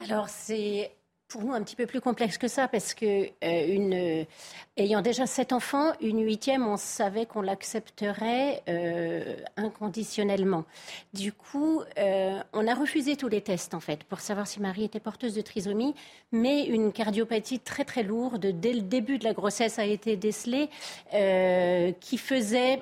Alors, 0.00 0.28
c'est 0.28 0.90
pour 1.32 1.42
nous 1.44 1.54
un 1.54 1.62
petit 1.62 1.76
peu 1.76 1.86
plus 1.86 2.02
complexe 2.02 2.36
que 2.36 2.46
ça 2.46 2.68
parce 2.68 2.92
que 2.92 3.06
euh, 3.06 3.26
une, 3.42 4.26
ayant 4.76 5.00
déjà 5.00 5.26
sept 5.26 5.54
enfants, 5.54 5.92
une 6.02 6.22
huitième, 6.22 6.66
on 6.66 6.76
savait 6.76 7.24
qu'on 7.24 7.40
l'accepterait 7.40 8.62
euh, 8.68 9.36
inconditionnellement. 9.56 10.64
Du 11.14 11.32
coup, 11.32 11.80
euh, 11.98 12.38
on 12.52 12.66
a 12.68 12.74
refusé 12.74 13.16
tous 13.16 13.28
les 13.28 13.40
tests 13.40 13.72
en 13.72 13.80
fait 13.80 14.04
pour 14.04 14.20
savoir 14.20 14.46
si 14.46 14.60
Marie 14.60 14.84
était 14.84 15.00
porteuse 15.00 15.34
de 15.34 15.40
trisomie, 15.40 15.94
mais 16.32 16.66
une 16.66 16.92
cardiopathie 16.92 17.60
très 17.60 17.84
très 17.84 18.02
lourde 18.02 18.46
dès 18.60 18.74
le 18.74 18.82
début 18.82 19.16
de 19.16 19.24
la 19.24 19.32
grossesse 19.32 19.78
a 19.78 19.86
été 19.86 20.16
décelée 20.16 20.68
qui 22.00 22.18
faisait 22.18 22.80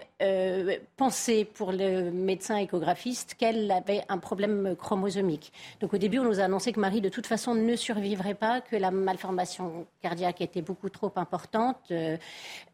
penser 0.96 1.44
pour 1.44 1.72
le 1.72 2.10
médecin 2.10 2.56
échographiste 2.56 3.34
qu'elle 3.38 3.70
avait 3.70 4.02
un 4.08 4.18
problème 4.18 4.74
chromosomique. 4.76 5.52
Donc 5.80 5.94
au 5.94 5.98
début, 5.98 6.18
on 6.18 6.24
nous 6.24 6.40
a 6.40 6.44
annoncé 6.44 6.72
que 6.72 6.80
Marie 6.80 7.00
de 7.00 7.08
toute 7.08 7.26
façon 7.26 7.54
ne 7.54 7.76
survivrait 7.76 8.34
que 8.68 8.76
la 8.76 8.90
malformation 8.90 9.86
cardiaque 10.00 10.40
était 10.40 10.62
beaucoup 10.62 10.88
trop 10.88 11.12
importante. 11.16 11.76
Euh, 11.90 12.16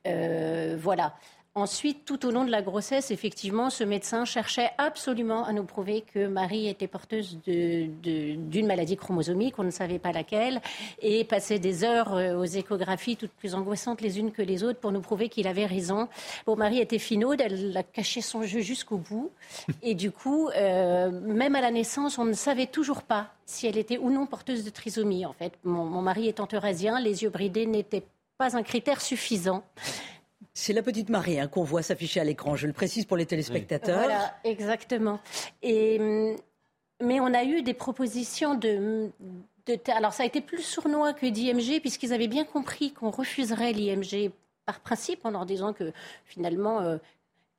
euh, 0.06 0.76
voilà. 0.80 1.14
Ensuite, 1.56 2.04
tout 2.04 2.26
au 2.26 2.30
long 2.30 2.44
de 2.44 2.50
la 2.50 2.60
grossesse, 2.60 3.10
effectivement, 3.10 3.70
ce 3.70 3.82
médecin 3.82 4.26
cherchait 4.26 4.72
absolument 4.76 5.46
à 5.46 5.54
nous 5.54 5.64
prouver 5.64 6.02
que 6.02 6.26
Marie 6.26 6.68
était 6.68 6.86
porteuse 6.86 7.38
d'une 7.46 8.66
maladie 8.66 8.98
chromosomique, 8.98 9.54
on 9.58 9.62
ne 9.64 9.70
savait 9.70 9.98
pas 9.98 10.12
laquelle, 10.12 10.60
et 11.00 11.24
passait 11.24 11.58
des 11.58 11.82
heures 11.82 12.14
euh, 12.14 12.36
aux 12.36 12.44
échographies, 12.44 13.16
toutes 13.16 13.30
plus 13.30 13.54
angoissantes 13.54 14.02
les 14.02 14.18
unes 14.18 14.32
que 14.32 14.42
les 14.42 14.64
autres, 14.64 14.78
pour 14.80 14.92
nous 14.92 15.00
prouver 15.00 15.30
qu'il 15.30 15.46
avait 15.46 15.64
raison. 15.64 16.08
Bon, 16.44 16.56
Marie 16.56 16.78
était 16.78 16.98
finaude, 16.98 17.40
elle 17.40 17.74
a 17.74 17.82
caché 17.82 18.20
son 18.20 18.42
jeu 18.42 18.60
jusqu'au 18.60 18.98
bout, 18.98 19.30
et 19.82 19.94
du 19.94 20.10
coup, 20.10 20.50
euh, 20.50 21.10
même 21.10 21.54
à 21.54 21.62
la 21.62 21.70
naissance, 21.70 22.18
on 22.18 22.26
ne 22.26 22.34
savait 22.34 22.66
toujours 22.66 23.00
pas 23.02 23.28
si 23.46 23.66
elle 23.66 23.78
était 23.78 23.96
ou 23.96 24.10
non 24.10 24.26
porteuse 24.26 24.62
de 24.62 24.68
trisomie. 24.68 25.24
En 25.24 25.32
fait, 25.32 25.54
mon, 25.64 25.86
mon 25.86 26.02
mari 26.02 26.28
étant 26.28 26.48
eurasien, 26.52 27.00
les 27.00 27.22
yeux 27.22 27.30
bridés 27.30 27.64
n'étaient 27.64 28.04
pas 28.36 28.58
un 28.58 28.62
critère 28.62 29.00
suffisant. 29.00 29.64
C'est 30.58 30.72
la 30.72 30.82
petite 30.82 31.10
Marie 31.10 31.38
hein, 31.38 31.48
qu'on 31.48 31.64
voit 31.64 31.82
s'afficher 31.82 32.18
à 32.18 32.24
l'écran, 32.24 32.56
je 32.56 32.66
le 32.66 32.72
précise 32.72 33.04
pour 33.04 33.18
les 33.18 33.26
téléspectateurs. 33.26 33.98
Voilà, 33.98 34.34
exactement. 34.42 35.20
Hum, 35.62 36.34
mais 37.02 37.20
on 37.20 37.34
a 37.34 37.44
eu 37.44 37.60
des 37.60 37.74
propositions 37.74 38.54
de, 38.54 39.10
de 39.66 39.78
alors 39.94 40.14
ça 40.14 40.22
a 40.22 40.26
été 40.26 40.40
plus 40.40 40.62
sournois 40.62 41.12
que 41.12 41.26
d'IMG 41.26 41.80
puisqu'ils 41.80 42.14
avaient 42.14 42.26
bien 42.26 42.46
compris 42.46 42.92
qu'on 42.92 43.10
refuserait 43.10 43.74
l'IMG 43.74 44.30
par 44.64 44.80
principe 44.80 45.26
en 45.26 45.30
leur 45.30 45.44
disant 45.44 45.74
que 45.74 45.92
finalement 46.24 46.80
euh, 46.80 46.96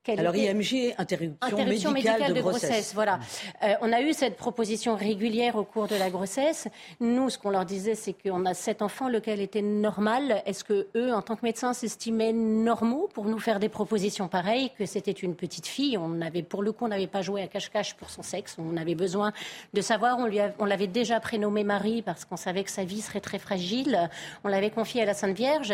alors 0.09 0.35
IMG, 0.35 0.93
interruption, 0.97 1.91
médicale, 1.91 2.33
de, 2.33 2.41
grossesse. 2.41 2.93
Voilà. 2.93 3.19
Euh, 3.63 3.73
on 3.81 3.91
a 3.91 4.01
eu 4.01 4.13
cette 4.13 4.37
proposition 4.37 4.95
régulière 4.95 5.55
au 5.55 5.63
cours 5.63 5.87
de 5.87 5.95
la 5.95 6.09
grossesse. 6.09 6.67
Nous, 6.99 7.29
ce 7.29 7.37
qu'on 7.37 7.49
leur 7.49 7.65
disait, 7.65 7.95
c'est 7.95 8.13
qu'on 8.13 8.45
a 8.45 8.53
sept 8.53 8.81
enfants, 8.81 9.09
lequel 9.09 9.41
était 9.41 9.61
normal. 9.61 10.41
Est-ce 10.45 10.63
que 10.63 10.87
eux, 10.95 11.13
en 11.13 11.21
tant 11.21 11.35
que 11.35 11.45
médecins, 11.45 11.73
s'estimaient 11.73 12.33
normaux 12.33 13.09
pour 13.13 13.25
nous 13.25 13.39
faire 13.39 13.59
des 13.59 13.69
propositions 13.69 14.27
pareilles 14.27 14.71
Que 14.77 14.85
c'était 14.85 15.11
une 15.11 15.35
petite 15.35 15.67
fille? 15.67 15.97
On 15.97 16.21
avait, 16.21 16.43
pour 16.43 16.63
le 16.63 16.71
coup, 16.71 16.85
on 16.85 16.89
n'avait 16.89 17.07
pas 17.07 17.21
joué 17.21 17.41
à 17.41 17.47
cache-cache 17.47 17.95
pour 17.95 18.09
son 18.09 18.23
sexe. 18.23 18.57
On 18.59 18.77
avait 18.77 18.95
besoin 18.95 19.33
de 19.73 19.81
savoir. 19.81 20.17
On 20.19 20.25
lui, 20.25 20.39
on 20.59 20.65
l'avait 20.65 20.87
déjà 20.87 21.19
prénommé 21.19 21.63
Marie 21.63 22.01
parce 22.01 22.25
qu'on 22.25 22.37
savait 22.37 22.63
que 22.63 22.71
sa 22.71 22.83
vie 22.83 23.01
serait 23.01 23.21
très 23.21 23.39
fragile. 23.39 24.09
On 24.43 24.47
l'avait 24.47 24.69
confiée 24.69 25.01
à 25.01 25.05
la 25.05 25.13
Sainte 25.13 25.35
Vierge 25.35 25.73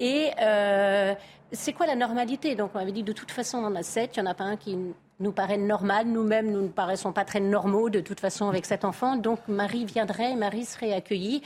et 0.00 0.30
euh, 0.40 1.14
c'est 1.52 1.72
quoi 1.72 1.86
la 1.86 1.94
normalité? 1.94 2.54
Donc 2.54 2.70
on 2.74 2.78
avait 2.78 2.92
dit 2.92 3.02
de 3.02 3.12
toute 3.12 3.30
façon 3.30 3.58
on 3.58 3.73
en 3.74 3.80
a 3.80 3.82
sept, 3.82 4.16
il 4.16 4.22
n'y 4.22 4.28
en 4.28 4.30
a 4.30 4.34
pas 4.34 4.44
un 4.44 4.56
qui 4.56 4.78
nous 5.20 5.32
paraît 5.32 5.58
normal, 5.58 6.06
nous-mêmes 6.06 6.50
nous 6.50 6.62
ne 6.62 6.68
paraissons 6.68 7.12
pas 7.12 7.24
très 7.24 7.40
normaux 7.40 7.90
de 7.90 8.00
toute 8.00 8.20
façon 8.20 8.48
avec 8.48 8.66
cet 8.66 8.84
enfant, 8.84 9.16
donc 9.16 9.40
Marie 9.48 9.84
viendrait, 9.84 10.34
Marie 10.36 10.64
serait 10.64 10.92
accueillie. 10.92 11.42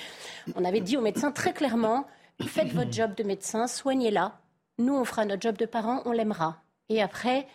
On 0.56 0.64
avait 0.64 0.80
dit 0.80 0.96
aux 0.96 1.02
médecins 1.02 1.32
très 1.32 1.52
clairement, 1.52 2.06
faites 2.40 2.72
votre 2.72 2.92
job 2.92 3.14
de 3.14 3.24
médecin, 3.24 3.66
soignez-la, 3.66 4.38
nous 4.78 4.94
on 4.94 5.04
fera 5.04 5.24
notre 5.24 5.42
job 5.42 5.56
de 5.56 5.66
parents, 5.66 6.02
on 6.04 6.12
l'aimera. 6.12 6.62
Et 6.88 7.02
après, 7.02 7.46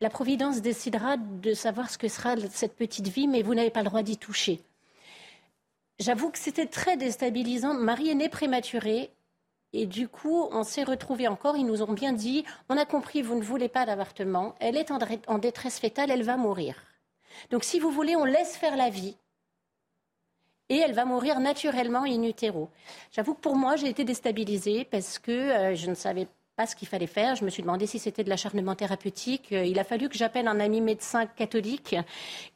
la 0.00 0.10
Providence 0.10 0.60
décidera 0.60 1.16
de 1.16 1.54
savoir 1.54 1.90
ce 1.90 1.98
que 1.98 2.08
sera 2.08 2.36
cette 2.50 2.76
petite 2.76 3.08
vie, 3.08 3.26
mais 3.26 3.42
vous 3.42 3.54
n'avez 3.54 3.70
pas 3.70 3.80
le 3.80 3.86
droit 3.86 4.02
d'y 4.02 4.16
toucher. 4.16 4.60
J'avoue 5.98 6.30
que 6.30 6.38
c'était 6.38 6.66
très 6.66 6.96
déstabilisant. 6.96 7.74
Marie 7.74 8.10
est 8.10 8.14
née 8.14 8.28
prématurée. 8.28 9.10
Et 9.72 9.86
du 9.86 10.08
coup, 10.08 10.48
on 10.50 10.64
s'est 10.64 10.84
retrouvés 10.84 11.28
encore. 11.28 11.56
Ils 11.56 11.66
nous 11.66 11.82
ont 11.82 11.92
bien 11.92 12.12
dit 12.12 12.44
on 12.68 12.76
a 12.76 12.86
compris, 12.86 13.22
vous 13.22 13.36
ne 13.36 13.42
voulez 13.42 13.68
pas 13.68 13.86
d'avortement. 13.86 14.54
Elle 14.60 14.76
est 14.76 14.90
en 15.26 15.38
détresse 15.38 15.78
fétale, 15.78 16.10
elle 16.10 16.22
va 16.22 16.36
mourir. 16.36 16.76
Donc, 17.50 17.64
si 17.64 17.78
vous 17.78 17.90
voulez, 17.90 18.16
on 18.16 18.24
laisse 18.24 18.56
faire 18.56 18.76
la 18.76 18.90
vie. 18.90 19.16
Et 20.70 20.76
elle 20.76 20.92
va 20.92 21.04
mourir 21.04 21.40
naturellement 21.40 22.02
in 22.02 22.22
utero. 22.22 22.68
J'avoue 23.10 23.34
que 23.34 23.40
pour 23.40 23.56
moi, 23.56 23.76
j'ai 23.76 23.88
été 23.88 24.04
déstabilisée 24.04 24.84
parce 24.84 25.18
que 25.18 25.32
euh, 25.32 25.74
je 25.74 25.88
ne 25.88 25.94
savais 25.94 26.26
pas 26.26 26.32
ce 26.66 26.76
qu'il 26.76 26.88
fallait 26.88 27.06
faire. 27.06 27.34
Je 27.36 27.44
me 27.44 27.50
suis 27.50 27.62
demandé 27.62 27.86
si 27.86 27.98
c'était 27.98 28.24
de 28.24 28.28
l'acharnement 28.28 28.74
thérapeutique. 28.74 29.52
Euh, 29.52 29.64
il 29.64 29.78
a 29.78 29.84
fallu 29.84 30.08
que 30.08 30.16
j'appelle 30.16 30.48
un 30.48 30.60
ami 30.60 30.80
médecin 30.80 31.26
catholique 31.26 31.96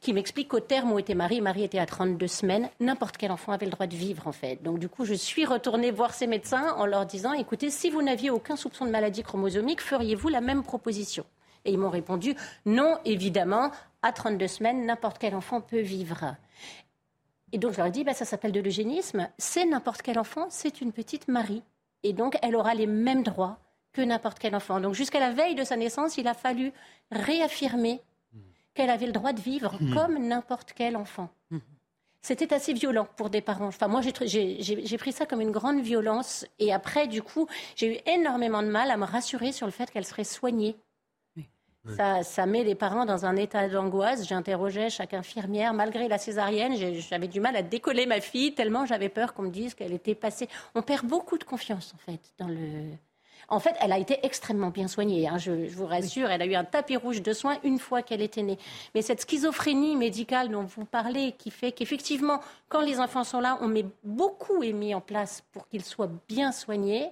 qui 0.01 0.13
m'explique 0.13 0.49
qu'au 0.49 0.59
terme 0.59 0.91
où 0.91 0.99
était 0.99 1.15
Marie, 1.15 1.41
Marie 1.41 1.63
était 1.63 1.79
à 1.79 1.85
32 1.85 2.27
semaines, 2.27 2.69
n'importe 2.79 3.17
quel 3.17 3.31
enfant 3.31 3.51
avait 3.51 3.65
le 3.65 3.71
droit 3.71 3.87
de 3.87 3.95
vivre 3.95 4.27
en 4.27 4.31
fait. 4.31 4.61
Donc 4.63 4.79
du 4.79 4.89
coup, 4.89 5.05
je 5.05 5.13
suis 5.13 5.45
retournée 5.45 5.91
voir 5.91 6.13
ces 6.13 6.27
médecins 6.27 6.73
en 6.77 6.85
leur 6.85 7.05
disant, 7.05 7.33
écoutez, 7.33 7.69
si 7.69 7.89
vous 7.89 8.01
n'aviez 8.01 8.29
aucun 8.29 8.55
soupçon 8.55 8.85
de 8.85 8.91
maladie 8.91 9.23
chromosomique, 9.23 9.81
feriez-vous 9.81 10.29
la 10.29 10.41
même 10.41 10.63
proposition? 10.63 11.25
Et 11.65 11.71
ils 11.71 11.77
m'ont 11.77 11.89
répondu, 11.89 12.35
non, 12.65 12.97
évidemment, 13.05 13.71
à 14.01 14.11
32 14.11 14.47
semaines, 14.47 14.85
n'importe 14.85 15.17
quel 15.17 15.33
enfant 15.33 15.61
peut 15.61 15.79
vivre. 15.79 16.35
Et 17.53 17.57
donc 17.57 17.71
je 17.73 17.77
leur 17.77 17.87
ai 17.87 17.91
dit, 17.91 18.03
bah, 18.03 18.13
ça 18.13 18.25
s'appelle 18.25 18.51
de 18.51 18.59
l'eugénisme, 18.59 19.29
c'est 19.37 19.65
n'importe 19.65 20.01
quel 20.01 20.19
enfant, 20.19 20.47
c'est 20.49 20.81
une 20.81 20.91
petite 20.91 21.27
Marie. 21.27 21.63
Et 22.01 22.11
donc 22.11 22.37
elle 22.41 22.55
aura 22.55 22.73
les 22.73 22.87
mêmes 22.87 23.23
droits 23.23 23.59
que 23.93 24.01
n'importe 24.01 24.39
quel 24.39 24.55
enfant. 24.55 24.79
Donc 24.79 24.93
jusqu'à 24.95 25.19
la 25.19 25.31
veille 25.31 25.55
de 25.55 25.63
sa 25.63 25.77
naissance, 25.77 26.17
il 26.17 26.27
a 26.27 26.33
fallu 26.33 26.73
réaffirmer 27.11 28.01
qu'elle 28.73 28.89
avait 28.89 29.05
le 29.05 29.11
droit 29.11 29.33
de 29.33 29.39
vivre 29.39 29.77
mmh. 29.79 29.93
comme 29.93 30.27
n'importe 30.27 30.73
quel 30.73 30.97
enfant. 30.97 31.29
Mmh. 31.51 31.59
C'était 32.21 32.53
assez 32.53 32.73
violent 32.73 33.07
pour 33.17 33.29
des 33.29 33.41
parents. 33.41 33.67
Enfin, 33.67 33.89
moi, 33.89 34.01
j'ai 34.01 34.97
pris 34.97 35.11
ça 35.11 35.25
comme 35.25 35.41
une 35.41 35.51
grande 35.51 35.81
violence. 35.81 36.45
Et 36.57 36.71
après, 36.71 37.07
du 37.07 37.21
coup, 37.21 37.47
j'ai 37.75 37.97
eu 37.97 37.99
énormément 38.09 38.63
de 38.63 38.69
mal 38.69 38.91
à 38.91 38.97
me 38.97 39.03
rassurer 39.03 39.51
sur 39.51 39.67
le 39.67 39.73
fait 39.73 39.91
qu'elle 39.91 40.05
serait 40.05 40.23
soignée. 40.23 40.77
Ça, 41.97 42.23
ça, 42.23 42.45
met 42.45 42.63
les 42.63 42.75
parents 42.75 43.05
dans 43.05 43.25
un 43.25 43.35
état 43.35 43.67
d'angoisse. 43.67 44.25
J'interrogeais 44.25 44.89
chaque 44.89 45.13
infirmière. 45.13 45.73
Malgré 45.73 46.07
la 46.07 46.17
césarienne, 46.17 46.77
j'avais 46.77 47.27
du 47.27 47.41
mal 47.41 47.57
à 47.57 47.61
décoller 47.61 48.05
ma 48.05 48.21
fille, 48.21 48.55
tellement 48.55 48.85
j'avais 48.85 49.09
peur 49.09 49.33
qu'on 49.33 49.43
me 49.43 49.49
dise 49.49 49.73
qu'elle 49.73 49.91
était 49.91 50.15
passée. 50.15 50.47
On 50.75 50.81
perd 50.81 51.05
beaucoup 51.05 51.37
de 51.37 51.43
confiance, 51.43 51.93
en 51.93 51.97
fait, 51.97 52.21
dans 52.37 52.47
le, 52.47 52.95
en 53.47 53.59
fait, 53.59 53.75
elle 53.81 53.91
a 53.91 53.97
été 53.97 54.19
extrêmement 54.23 54.69
bien 54.69 54.87
soignée, 54.87 55.27
hein, 55.27 55.37
je, 55.37 55.51
vous 55.69 55.85
rassure. 55.85 56.29
Elle 56.29 56.41
a 56.41 56.45
eu 56.45 56.55
un 56.55 56.63
tapis 56.63 56.97
rouge 56.97 57.21
de 57.21 57.33
soins 57.33 57.57
une 57.63 57.79
fois 57.79 58.01
qu'elle 58.01 58.21
était 58.21 58.43
née. 58.43 58.57
Mais 58.95 59.01
cette 59.01 59.21
schizophrénie 59.21 59.95
médicale 59.95 60.49
dont 60.49 60.63
vous 60.63 60.85
parlez, 60.85 61.33
qui 61.37 61.51
fait 61.51 61.71
qu'effectivement, 61.71 62.39
quand 62.69 62.81
les 62.81 62.99
enfants 62.99 63.23
sont 63.23 63.39
là, 63.39 63.57
on 63.61 63.67
met 63.67 63.85
beaucoup 64.03 64.63
est 64.63 64.73
mis 64.73 64.95
en 64.95 65.01
place 65.01 65.43
pour 65.51 65.67
qu'ils 65.67 65.83
soient 65.83 66.11
bien 66.27 66.51
soignés. 66.51 67.09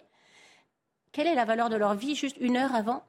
Quelle 1.12 1.28
est 1.28 1.36
la 1.36 1.46
valeur 1.46 1.70
de 1.70 1.76
leur 1.76 1.96
vie 1.96 2.16
juste 2.16 2.38
une 2.40 2.58
heure 2.58 2.74
avant? 2.74 3.04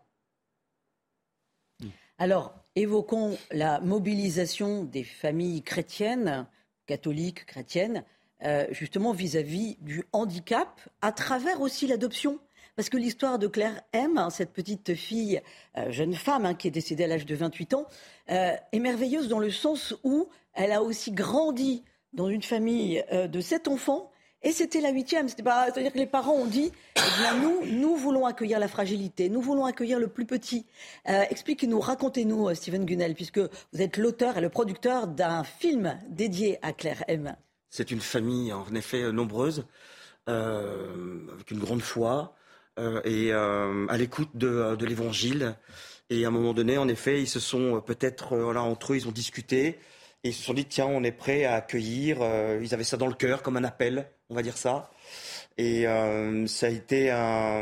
Alors, 2.18 2.54
évoquons 2.76 3.36
la 3.50 3.80
mobilisation 3.80 4.84
des 4.84 5.04
familles 5.04 5.62
chrétiennes, 5.62 6.46
catholiques, 6.86 7.46
chrétiennes, 7.46 8.04
euh, 8.44 8.66
justement 8.70 9.12
vis-à-vis 9.12 9.76
du 9.80 10.04
handicap, 10.12 10.80
à 11.00 11.12
travers 11.12 11.60
aussi 11.60 11.86
l'adoption. 11.86 12.40
Parce 12.74 12.88
que 12.88 12.96
l'histoire 12.96 13.38
de 13.38 13.48
Claire 13.48 13.82
M, 13.92 14.16
hein, 14.16 14.30
cette 14.30 14.52
petite 14.52 14.94
fille, 14.94 15.42
euh, 15.76 15.90
jeune 15.90 16.14
femme 16.14 16.46
hein, 16.46 16.54
qui 16.54 16.68
est 16.68 16.70
décédée 16.70 17.04
à 17.04 17.06
l'âge 17.06 17.26
de 17.26 17.34
28 17.34 17.74
ans, 17.74 17.86
euh, 18.30 18.54
est 18.72 18.78
merveilleuse 18.78 19.28
dans 19.28 19.38
le 19.38 19.50
sens 19.50 19.94
où 20.04 20.28
elle 20.54 20.72
a 20.72 20.82
aussi 20.82 21.12
grandi 21.12 21.84
dans 22.14 22.28
une 22.28 22.42
famille 22.42 23.04
euh, 23.12 23.28
de 23.28 23.40
sept 23.40 23.68
enfants. 23.68 24.10
Et 24.42 24.52
c'était 24.52 24.80
la 24.80 24.90
huitième. 24.90 25.28
C'est-à-dire 25.28 25.92
que 25.92 25.98
les 25.98 26.06
parents 26.06 26.32
ont 26.32 26.46
dit 26.46 26.72
eh 26.96 27.40
nous, 27.40 27.64
nous 27.66 27.94
voulons 27.94 28.26
accueillir 28.26 28.58
la 28.58 28.68
fragilité, 28.68 29.28
nous 29.28 29.40
voulons 29.40 29.66
accueillir 29.66 30.00
le 30.00 30.08
plus 30.08 30.26
petit. 30.26 30.66
Expliquez-nous, 31.04 31.78
racontez-nous, 31.78 32.52
Steven 32.56 32.84
Gunnell, 32.84 33.14
puisque 33.14 33.38
vous 33.38 33.80
êtes 33.80 33.98
l'auteur 33.98 34.38
et 34.38 34.40
le 34.40 34.48
producteur 34.48 35.06
d'un 35.06 35.44
film 35.44 35.96
dédié 36.08 36.58
à 36.62 36.72
Claire 36.72 37.04
M. 37.06 37.36
C'est 37.70 37.92
une 37.92 38.00
famille, 38.00 38.52
en 38.52 38.74
effet, 38.74 39.12
nombreuse, 39.12 39.64
avec 40.26 41.52
une 41.52 41.60
grande 41.60 41.82
foi, 41.82 42.34
et 42.78 43.32
euh, 43.32 43.86
à 43.88 43.98
l'écoute 43.98 44.30
de, 44.34 44.76
de 44.76 44.86
l'Évangile. 44.86 45.56
Et 46.10 46.24
à 46.24 46.28
un 46.28 46.30
moment 46.30 46.52
donné, 46.52 46.78
en 46.78 46.88
effet, 46.88 47.20
ils 47.20 47.28
se 47.28 47.40
sont 47.40 47.76
euh, 47.76 47.80
peut-être 47.80 48.36
là 48.36 48.62
entre 48.62 48.92
eux, 48.92 48.96
ils 48.96 49.08
ont 49.08 49.12
discuté 49.12 49.78
et 50.24 50.28
ils 50.28 50.34
se 50.34 50.42
sont 50.42 50.54
dit 50.54 50.64
tiens, 50.64 50.86
on 50.86 51.02
est 51.02 51.12
prêt 51.12 51.44
à 51.44 51.54
accueillir. 51.54 52.18
ils 52.60 52.74
avaient 52.74 52.84
ça 52.84 52.96
dans 52.96 53.08
le 53.08 53.14
cœur 53.14 53.42
comme 53.42 53.56
un 53.56 53.64
appel, 53.64 54.08
on 54.30 54.34
va 54.34 54.42
dire 54.42 54.56
ça. 54.56 54.90
Et 55.58 55.84
ça 56.46 56.66
a 56.66 56.68
été 56.68 57.08
ça 57.08 57.60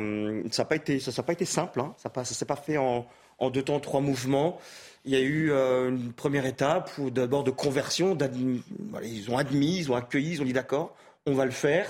n'a 0.62 0.64
pas 0.66 0.76
été, 0.76 1.00
ça, 1.00 1.22
pas 1.22 1.32
été 1.32 1.46
simple. 1.46 1.80
Hein. 1.80 1.94
Ça 1.96 2.12
ne 2.14 2.24
s'est 2.24 2.44
pas 2.44 2.56
fait 2.56 2.76
en, 2.76 3.06
deux 3.50 3.62
temps, 3.62 3.80
trois 3.80 4.02
mouvements. 4.02 4.58
Il 5.06 5.12
y 5.12 5.16
a 5.16 5.20
eu 5.20 5.50
une 5.50 6.12
première 6.12 6.44
étape 6.44 6.90
où 6.98 7.10
d'abord 7.10 7.44
de 7.44 7.50
conversion. 7.50 8.14
ils 9.02 9.30
ont 9.30 9.38
admis, 9.38 9.78
ils 9.78 9.90
ont 9.90 9.96
accueilli, 9.96 10.32
ils 10.32 10.42
ont 10.42 10.44
dit 10.44 10.52
d'accord, 10.52 10.94
on 11.24 11.32
va 11.32 11.46
le 11.46 11.52
faire. 11.52 11.88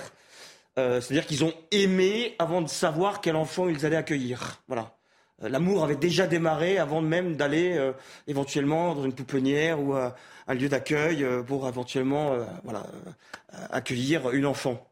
Euh, 0.79 1.01
c'est-à-dire 1.01 1.25
qu'ils 1.25 1.43
ont 1.43 1.53
aimé 1.71 2.35
avant 2.39 2.61
de 2.61 2.69
savoir 2.69 3.21
quel 3.21 3.35
enfant 3.35 3.67
ils 3.67 3.85
allaient 3.85 3.97
accueillir. 3.97 4.63
Voilà. 4.67 4.95
Euh, 5.43 5.49
l'amour 5.49 5.83
avait 5.83 5.97
déjà 5.97 6.27
démarré 6.27 6.77
avant 6.77 7.01
même 7.01 7.35
d'aller 7.35 7.77
euh, 7.77 7.91
éventuellement 8.27 8.95
dans 8.95 9.03
une 9.03 9.13
pouponnière 9.13 9.81
ou 9.81 9.93
un 9.95 10.53
lieu 10.53 10.69
d'accueil 10.69 11.25
pour 11.45 11.67
éventuellement 11.67 12.35
voilà, 12.63 12.85
accueillir 13.69 14.31
une 14.31 14.45
enfant. 14.45 14.87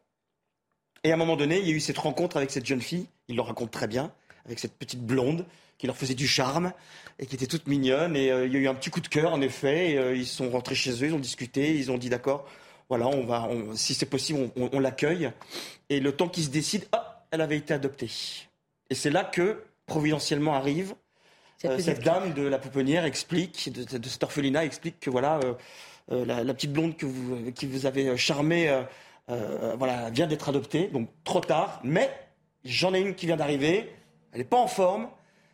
Et 1.02 1.10
à 1.10 1.14
un 1.14 1.18
moment 1.18 1.36
donné, 1.36 1.58
il 1.58 1.66
y 1.66 1.72
a 1.72 1.74
eu 1.74 1.80
cette 1.80 1.98
rencontre 1.98 2.36
avec 2.36 2.50
cette 2.50 2.66
jeune 2.66 2.80
fille, 2.80 3.08
il 3.28 3.36
le 3.36 3.42
raconte 3.42 3.70
très 3.70 3.86
bien, 3.86 4.12
avec 4.44 4.58
cette 4.58 4.74
petite 4.78 5.02
blonde 5.02 5.46
qui 5.78 5.86
leur 5.86 5.96
faisait 5.96 6.14
du 6.14 6.28
charme 6.28 6.72
et 7.18 7.26
qui 7.26 7.34
était 7.34 7.46
toute 7.46 7.66
mignonne. 7.66 8.16
Et 8.16 8.26
il 8.26 8.52
y 8.52 8.56
a 8.56 8.60
eu 8.60 8.68
un 8.68 8.74
petit 8.74 8.90
coup 8.90 9.00
de 9.00 9.08
cœur, 9.08 9.32
en 9.32 9.40
effet. 9.40 10.14
ils 10.14 10.26
sont 10.26 10.50
rentrés 10.50 10.74
chez 10.74 10.92
eux, 10.92 11.08
ils 11.08 11.14
ont 11.14 11.18
discuté, 11.18 11.74
ils 11.74 11.90
ont 11.90 11.98
dit 11.98 12.10
d'accord, 12.10 12.46
voilà, 12.90 13.06
on 13.06 13.24
va, 13.24 13.48
si 13.74 13.94
c'est 13.94 14.06
possible, 14.06 14.50
on, 14.56 14.80
l'accueille. 14.80 15.30
Et 15.88 16.00
le 16.00 16.10
temps 16.10 16.28
qu'il 16.28 16.42
se 16.42 16.50
décide, 16.50 16.86
ah, 16.90 17.24
elle 17.30 17.40
avait 17.40 17.56
été 17.56 17.72
adoptée. 17.72 18.10
Et 18.90 18.96
c'est 18.96 19.10
là 19.10 19.22
que, 19.22 19.62
providentiellement, 19.86 20.54
arrive 20.54 20.96
cette, 21.58 21.88
euh, 21.88 22.02
dame 22.02 22.34
de 22.34 22.42
la 22.42 22.58
pouponnière 22.58 23.04
explique, 23.04 23.70
de, 23.72 23.98
de, 23.98 24.08
cet 24.08 24.24
orphelinat 24.24 24.64
explique 24.64 24.98
que 24.98 25.08
voilà, 25.08 25.38
euh, 25.44 25.54
euh, 26.10 26.24
la, 26.24 26.52
petite 26.52 26.72
blonde 26.72 26.96
que 26.96 27.06
vous, 27.06 27.52
qui 27.52 27.66
vous 27.66 27.86
avez 27.86 28.16
charmée, 28.16 28.76
voilà, 29.28 30.10
vient 30.10 30.26
d'être 30.26 30.48
adoptée, 30.48 30.88
donc 30.88 31.08
trop 31.22 31.40
tard. 31.40 31.80
Mais 31.84 32.10
j'en 32.64 32.92
ai 32.92 33.00
une 33.00 33.14
qui 33.14 33.26
vient 33.26 33.36
d'arriver. 33.36 33.94
Elle 34.32 34.38
n'est 34.38 34.44
pas 34.44 34.58
en 34.58 34.66
forme. 34.66 35.08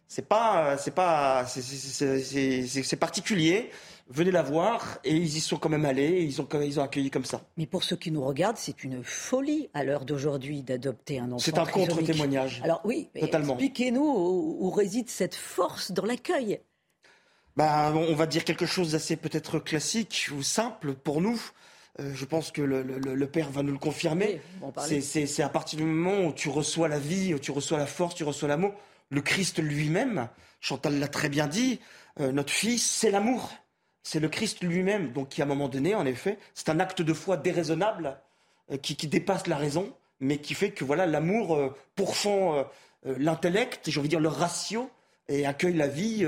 C'est 0.09 0.27
pas, 0.27 0.79
c'est 0.79 0.95
pas, 0.95 1.45
c'est 1.45 2.97
particulier 2.99 3.71
venez 4.09 4.31
la 4.31 4.43
voir 4.43 4.99
et 5.05 5.15
ils 5.15 5.37
y 5.37 5.41
sont 5.41 5.57
quand 5.57 5.69
même 5.69 5.85
allés, 5.85 6.23
ils 6.23 6.41
ont, 6.41 6.49
ils 6.63 6.81
ont 6.81 6.83
accueilli 6.83 7.11
comme 7.11 7.25
ça. 7.25 7.43
Mais 7.57 7.67
pour 7.67 7.85
ceux 7.85 7.97
qui 7.97 8.11
nous 8.11 8.25
regardent, 8.25 8.57
c'est 8.57 8.85
une 8.85 9.03
folie 9.03 9.69
à 9.75 9.85
l'heure 9.85 10.05
d'aujourd'hui 10.05 10.63
d'adopter 10.63 11.19
un 11.19 11.33
enfant. 11.33 11.39
C'est 11.39 11.59
un 11.59 11.67
contre-témoignage. 11.67 12.61
Alors 12.63 12.81
oui, 12.85 13.09
expliquez-nous 13.15 14.03
où, 14.05 14.71
réside 14.71 15.09
cette 15.09 15.35
force 15.35 15.93
dans 15.93 16.05
l'accueil. 16.05 16.61
Ben, 17.57 17.95
on 17.95 18.15
va 18.15 18.27
dire 18.27 18.45
quelque 18.45 18.67
chose 18.67 18.93
d'assez 18.93 19.17
peut-être 19.17 19.59
classique 19.59 20.29
ou 20.37 20.43
simple 20.43 20.93
pour 20.95 21.23
nous. 21.23 21.41
Euh, 21.99 22.13
je 22.15 22.27
pense 22.27 22.51
que 22.51 22.61
le, 22.61 23.27
père 23.27 23.51
va 23.51 23.63
nous 23.63 23.73
le 23.73 23.79
confirmer. 23.79 24.43
c'est 24.87 25.43
à 25.43 25.49
partir 25.49 25.79
du 25.79 25.85
moment 25.85 26.27
où 26.27 26.33
tu 26.33 26.51
reçois 26.51 26.89
la 26.89 26.99
vie, 26.99 27.33
où 27.33 27.39
tu 27.39 27.51
reçois 27.51 27.79
la 27.79 27.87
force, 27.87 28.15
tu 28.15 28.25
reçois 28.25 28.49
l'amour. 28.49 28.75
Le 29.09 29.23
Christ 29.23 29.59
lui-même, 29.59 30.29
Chantal 30.61 30.99
l'a 30.99 31.09
très 31.09 31.31
bien 31.31 31.47
dit, 31.47 31.81
euh, 32.21 32.33
notre 32.33 32.53
fils, 32.53 32.85
c'est 32.85 33.11
l'amour 33.11 33.51
c'est 34.07 34.21
le 34.21 34.29
Christ 34.29 34.63
lui-même, 34.63 35.11
donc 35.11 35.31
qui 35.31 35.43
à 35.43 35.47
un 35.47 35.49
moment 35.49 35.69
donné, 35.69 35.97
en 35.97 36.07
effet, 36.07 36.39
c'est 36.55 36.69
un 36.69 36.79
acte 36.79 37.03
de 37.03 37.13
foi 37.13 37.37
déraisonnable 37.37 38.17
euh, 38.71 38.77
qui, 38.77 38.95
dépasse 39.09 39.49
la 39.49 39.57
raison, 39.57 39.93
mais 40.21 40.39
qui 40.39 40.55
fait 40.55 40.71
que 40.71 40.85
voilà 40.85 41.07
l'amour 41.07 41.57
euh, 41.57 41.75
pourfend 41.97 42.55
euh, 42.55 42.63
l'intellect, 43.19 43.91
j'ai 43.91 43.99
envie 43.99 44.09
de 44.09 44.11
dire 44.11 44.21
le 44.21 44.29
ratio, 44.29 44.89
et 45.29 45.45
accueille 45.45 45.75
la 45.75 45.89
vie 45.89 46.25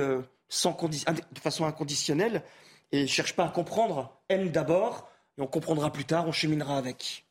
sans 0.48 0.76
de 0.90 1.38
façon 1.38 1.66
inconditionnelle 1.66 2.42
et 2.90 3.06
cherche 3.06 3.36
pas 3.36 3.44
à 3.44 3.48
comprendre, 3.48 4.20
aime 4.28 4.48
d'abord, 4.48 5.08
et 5.38 5.42
on 5.42 5.46
comprendra 5.46 5.92
plus 5.92 6.04
tard, 6.04 6.26
on 6.26 6.32
cheminera 6.32 6.78
avec. 6.78 7.26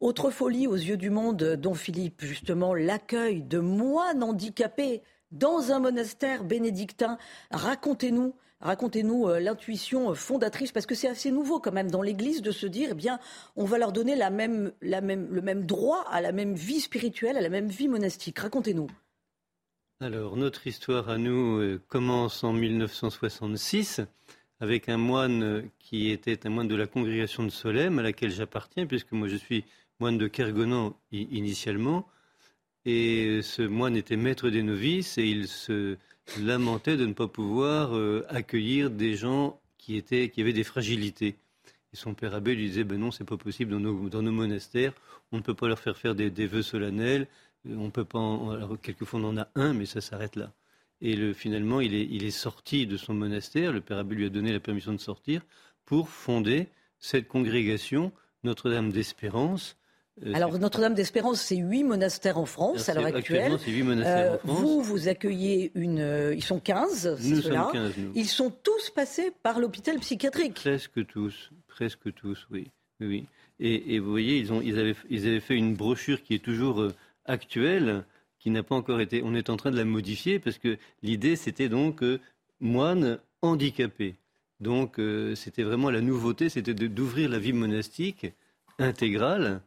Autre 0.00 0.30
folie 0.30 0.66
aux 0.66 0.74
yeux 0.74 0.96
du 0.96 1.10
monde, 1.10 1.54
dont 1.54 1.74
Philippe, 1.74 2.24
justement, 2.24 2.74
l'accueil 2.74 3.40
de 3.40 3.60
moines 3.60 4.24
handicapés 4.24 5.00
dans 5.30 5.70
un 5.70 5.78
monastère 5.78 6.42
bénédictin. 6.42 7.18
Racontez-nous 7.52 8.34
Racontez-nous 8.62 9.26
euh, 9.26 9.40
l'intuition 9.40 10.14
fondatrice, 10.14 10.70
parce 10.70 10.86
que 10.86 10.94
c'est 10.94 11.08
assez 11.08 11.32
nouveau 11.32 11.58
quand 11.58 11.72
même 11.72 11.90
dans 11.90 12.00
l'Église 12.00 12.42
de 12.42 12.52
se 12.52 12.66
dire, 12.66 12.90
eh 12.92 12.94
bien, 12.94 13.18
on 13.56 13.64
va 13.64 13.76
leur 13.76 13.92
donner 13.92 14.14
le 14.16 15.40
même 15.40 15.66
droit 15.66 16.04
à 16.10 16.20
la 16.20 16.30
même 16.30 16.54
vie 16.54 16.80
spirituelle, 16.80 17.36
à 17.36 17.40
la 17.40 17.48
même 17.48 17.68
vie 17.68 17.88
monastique. 17.88 18.38
Racontez-nous. 18.38 18.88
Alors, 20.00 20.36
notre 20.36 20.66
histoire 20.66 21.08
à 21.08 21.18
nous 21.18 21.58
euh, 21.58 21.80
commence 21.88 22.44
en 22.44 22.52
1966 22.52 24.00
avec 24.60 24.88
un 24.88 24.96
moine 24.96 25.68
qui 25.80 26.10
était 26.10 26.46
un 26.46 26.50
moine 26.50 26.68
de 26.68 26.76
la 26.76 26.86
congrégation 26.86 27.42
de 27.42 27.50
Solem, 27.50 27.98
à 27.98 28.02
laquelle 28.02 28.30
j'appartiens, 28.30 28.86
puisque 28.86 29.10
moi 29.10 29.26
je 29.26 29.34
suis 29.34 29.64
moine 29.98 30.18
de 30.18 30.28
Kergonan 30.28 30.94
initialement. 31.10 32.06
Et 32.84 33.42
ce 33.42 33.62
moine 33.62 33.96
était 33.96 34.16
maître 34.16 34.50
des 34.50 34.62
novices 34.62 35.18
et 35.18 35.24
il 35.24 35.48
se 35.48 35.96
lamentait 36.40 36.96
de 36.96 37.06
ne 37.06 37.12
pas 37.12 37.28
pouvoir 37.28 37.96
euh, 37.96 38.24
accueillir 38.28 38.90
des 38.90 39.14
gens 39.14 39.60
qui, 39.78 39.96
étaient, 39.96 40.28
qui 40.28 40.40
avaient 40.40 40.52
des 40.52 40.64
fragilités. 40.64 41.36
Et 41.92 41.96
son 41.96 42.14
père 42.14 42.34
abbé 42.34 42.54
lui 42.54 42.68
disait 42.68 42.84
ben 42.84 42.98
non, 42.98 43.10
c'est 43.10 43.24
pas 43.24 43.36
possible 43.36 43.72
dans 43.72 43.80
nos, 43.80 44.08
dans 44.08 44.22
nos, 44.22 44.32
monastères, 44.32 44.94
on 45.30 45.38
ne 45.38 45.42
peut 45.42 45.54
pas 45.54 45.68
leur 45.68 45.78
faire 45.78 45.96
faire 45.96 46.14
des, 46.14 46.30
vœux 46.46 46.62
solennels, 46.62 47.26
On 47.68 47.90
peut 47.90 48.04
pas. 48.04 48.18
alors, 48.18 48.76
quelquefois, 48.80 49.20
on 49.20 49.24
en 49.24 49.38
a 49.38 49.48
un, 49.54 49.74
mais 49.74 49.86
ça 49.86 50.00
s'arrête 50.00 50.36
là. 50.36 50.52
Et 51.00 51.16
le, 51.16 51.32
finalement, 51.32 51.80
il 51.80 51.94
est, 51.94 52.06
il 52.10 52.24
est 52.24 52.30
sorti 52.30 52.86
de 52.86 52.96
son 52.96 53.12
monastère. 53.12 53.72
Le 53.72 53.80
Père 53.80 53.98
Abbé 53.98 54.14
lui 54.14 54.26
a 54.26 54.28
donné 54.28 54.52
la 54.52 54.60
permission 54.60 54.92
de 54.92 54.98
sortir 54.98 55.42
pour 55.84 56.08
fonder 56.08 56.68
cette 56.98 57.26
congrégation 57.26 58.12
Notre-Dame 58.44 58.92
d'Espérance. 58.92 59.76
Euh, 60.24 60.32
Alors 60.34 60.56
Notre-Dame 60.58 60.94
d'Espérance, 60.94 61.40
c'est 61.40 61.56
huit 61.56 61.84
monastères 61.84 62.38
en 62.38 62.44
France 62.44 62.88
à 62.88 62.94
l'heure 62.94 63.06
actuelle. 63.06 63.56
c'est 63.58 63.70
huit 63.70 63.82
monastères 63.82 64.34
en 64.34 64.38
France. 64.38 64.60
Vous, 64.60 64.82
vous 64.82 65.08
accueillez 65.08 65.72
une... 65.74 66.00
Euh, 66.00 66.34
ils 66.34 66.44
sont 66.44 66.60
15, 66.60 67.18
Nous 67.22 67.40
sommes 67.40 67.72
15, 67.72 67.92
nous. 67.96 68.12
Ils 68.14 68.28
sont 68.28 68.50
tous 68.50 68.90
passés 68.90 69.32
par 69.42 69.58
l'hôpital 69.58 69.98
psychiatrique. 69.98 70.54
Presque 70.54 71.06
tous, 71.06 71.50
presque 71.66 72.12
tous, 72.14 72.46
oui. 72.50 72.68
oui. 73.00 73.26
Et, 73.58 73.94
et 73.94 73.98
vous 74.00 74.10
voyez, 74.10 74.36
ils, 74.36 74.52
ont, 74.52 74.60
ils, 74.60 74.78
avaient, 74.78 74.94
ils 75.08 75.26
avaient 75.26 75.40
fait 75.40 75.56
une 75.56 75.74
brochure 75.74 76.22
qui 76.22 76.34
est 76.34 76.44
toujours 76.44 76.82
euh, 76.82 76.94
actuelle, 77.24 78.04
qui 78.38 78.50
n'a 78.50 78.62
pas 78.62 78.74
encore 78.74 79.00
été... 79.00 79.22
On 79.24 79.34
est 79.34 79.48
en 79.48 79.56
train 79.56 79.70
de 79.70 79.78
la 79.78 79.84
modifier 79.84 80.38
parce 80.38 80.58
que 80.58 80.76
l'idée, 81.02 81.36
c'était 81.36 81.70
donc 81.70 82.02
euh, 82.02 82.20
moine 82.60 83.18
handicapé. 83.40 84.16
Donc 84.60 85.00
c'était 85.34 85.64
vraiment 85.64 85.90
la 85.90 86.00
nouveauté, 86.00 86.48
c'était 86.48 86.72
d'ouvrir 86.72 87.28
la 87.28 87.40
vie 87.40 87.52
monastique 87.52 88.26
intégrale 88.78 89.60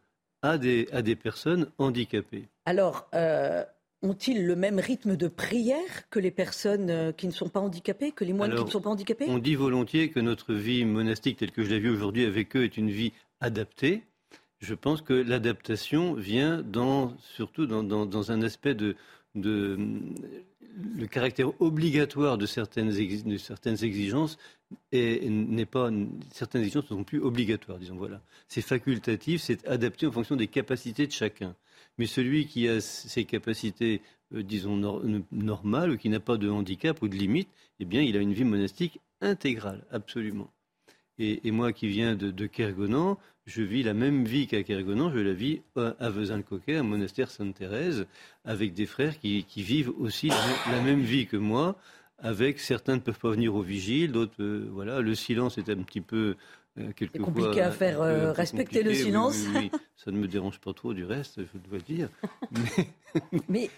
à 0.52 0.58
des, 0.58 0.88
à 0.92 1.02
des 1.02 1.16
personnes 1.16 1.68
handicapées. 1.78 2.48
Alors, 2.66 3.08
euh, 3.14 3.64
ont-ils 4.02 4.46
le 4.46 4.56
même 4.56 4.80
rythme 4.80 5.16
de 5.16 5.28
prière 5.28 6.10
que 6.10 6.20
les 6.20 6.32
personnes 6.32 6.90
euh, 6.90 7.12
qui 7.12 7.28
ne 7.28 7.32
sont 7.32 7.50
pas 7.50 7.60
handicapées, 7.60 8.12
que 8.12 8.24
les 8.24 8.34
moines 8.34 8.56
qui 8.56 8.64
ne 8.64 8.70
sont 8.70 8.82
pas 8.82 8.90
handicapés? 8.90 9.26
On 9.28 9.40
dit 9.40 9.56
volontiers 9.56 10.10
que 10.10 10.20
notre 10.20 10.54
vie 10.54 10.86
monastique 10.86 11.38
telle 11.38 11.52
que 11.52 11.64
je 11.64 11.70
l'ai 11.70 11.80
vue 11.80 11.90
aujourd'hui 11.90 12.26
avec 12.26 12.56
eux 12.56 12.64
est 12.64 12.78
une 12.78 12.90
vie 12.90 13.14
adaptée. 13.40 14.04
Je 14.60 14.74
pense 14.74 15.02
que 15.02 15.14
l'adaptation 15.14 16.14
vient 16.14 16.62
dans, 16.62 17.16
surtout 17.20 17.68
dans, 17.68 17.84
dans, 17.84 18.32
un 18.32 18.42
aspect 18.42 18.74
de, 18.74 18.96
de, 19.36 19.78
le 20.96 21.08
caractère 21.08 21.50
obligatoire 21.62 22.38
de 22.38 22.46
certaines, 22.46 22.90
de 22.90 23.38
exigences 24.92 25.32
n'est 25.32 25.66
pas 25.66 25.90
certaines 26.32 26.62
exigences 26.62 26.86
ne 26.86 26.98
sont 26.98 27.04
plus 27.04 27.22
obligatoires, 27.22 27.80
disons 27.80 27.96
voilà. 27.96 28.22
C'est 28.48 28.62
facultatif, 28.62 29.42
c'est 29.42 29.68
adapté 29.68 30.08
en 30.08 30.12
fonction 30.12 30.36
des 30.36 30.48
capacités 30.48 31.08
de 31.08 31.12
chacun. 31.12 31.56
Mais 31.98 32.06
celui 32.06 32.48
qui 32.48 32.68
a 32.68 32.82
ses 32.82 33.26
capacités, 33.26 34.02
euh, 34.34 34.44
disons 34.44 34.76
normales, 35.32 35.92
ou 35.92 35.98
qui 35.98 36.10
n'a 36.10 36.20
pas 36.20 36.38
de 36.38 36.50
handicap 36.50 37.02
ou 37.02 37.08
de 37.08 37.16
limite, 37.16 37.50
eh 37.80 37.86
bien, 37.86 38.02
il 38.02 38.18
a 38.18 38.20
une 38.20 38.34
vie 38.34 38.44
monastique 38.44 39.00
intégrale, 39.22 39.86
absolument. 39.92 40.52
Et, 41.18 41.50
moi 41.52 41.72
qui 41.72 41.88
viens 41.88 42.16
de, 42.16 42.30
de, 42.30 42.46
Kergonan, 42.46 43.18
je 43.46 43.62
vis 43.62 43.84
la 43.84 43.94
même 43.94 44.26
vie 44.26 44.48
qu'à 44.48 44.64
Kergonan, 44.64 45.12
je 45.12 45.20
la 45.20 45.34
vis 45.34 45.62
à 45.76 46.10
Vezin-le-Coquet, 46.10 46.76
un 46.76 46.84
monastère 46.84 47.32
Sainte-Thérèse, 47.32 48.06
avec 48.44 48.74
des 48.74 48.86
frères 48.86 49.18
qui, 49.20 49.46
vivent 49.56 49.94
aussi 49.98 50.28
la, 50.28 50.82
même 50.82 51.02
vie 51.02 51.26
que 51.26 51.38
moi, 51.38 51.78
avec 52.20 52.60
certains 52.60 52.96
ne 52.96 53.02
peuvent 53.02 53.20
pas 53.20 53.32
venir 53.32 53.56
au 53.56 53.62
vigile, 53.62 54.12
d'autres, 54.12 54.42
euh, 54.42 54.68
voilà, 54.72 55.02
le 55.02 55.16
silence 55.16 55.58
est 55.58 55.70
un 55.70 55.78
petit 55.78 56.02
peu 56.02 56.36
euh, 56.78 56.92
c'est 56.98 57.20
compliqué 57.20 57.62
à 57.62 57.72
faire 57.72 58.02
euh, 58.02 58.34
respecter 58.34 58.84
le 58.84 58.94
silence. 58.94 59.46
Ça 59.96 60.12
ne 60.12 60.18
me 60.18 60.28
dérange 60.28 60.60
pas 60.60 60.74
trop 60.74 60.94
du 60.94 61.06
reste, 61.06 61.40
je 61.40 61.70
dois 61.70 61.80
dire. 61.80 62.10
Mais, 63.50 63.70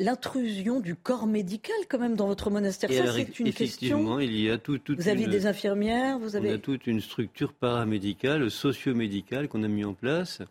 l'intrusion 0.00 0.80
du 0.80 0.96
corps 0.96 1.28
médical, 1.28 1.76
quand 1.88 2.00
même, 2.00 2.16
dans 2.16 2.26
votre 2.26 2.50
monastère, 2.50 2.92
ça, 2.92 3.12
c'est 3.12 3.38
une 3.38 3.52
question. 3.52 4.18
il 4.18 4.38
y 4.40 4.50
a 4.50 4.58
tout, 4.58 4.80
Vous 4.88 5.08
avez 5.08 5.26
des 5.26 5.46
infirmières, 5.46 6.18
vous 6.18 6.34
avez. 6.34 6.50
On 6.50 6.54
a 6.54 6.58
toute 6.58 6.88
une 6.88 7.00
structure 7.00 7.52
paramédicale, 7.52 8.50
socio-médicale 8.50 9.48
qu'on 9.48 9.62
a 9.62 9.68
mis 9.68 9.84
en 9.84 9.94
place 9.94 10.42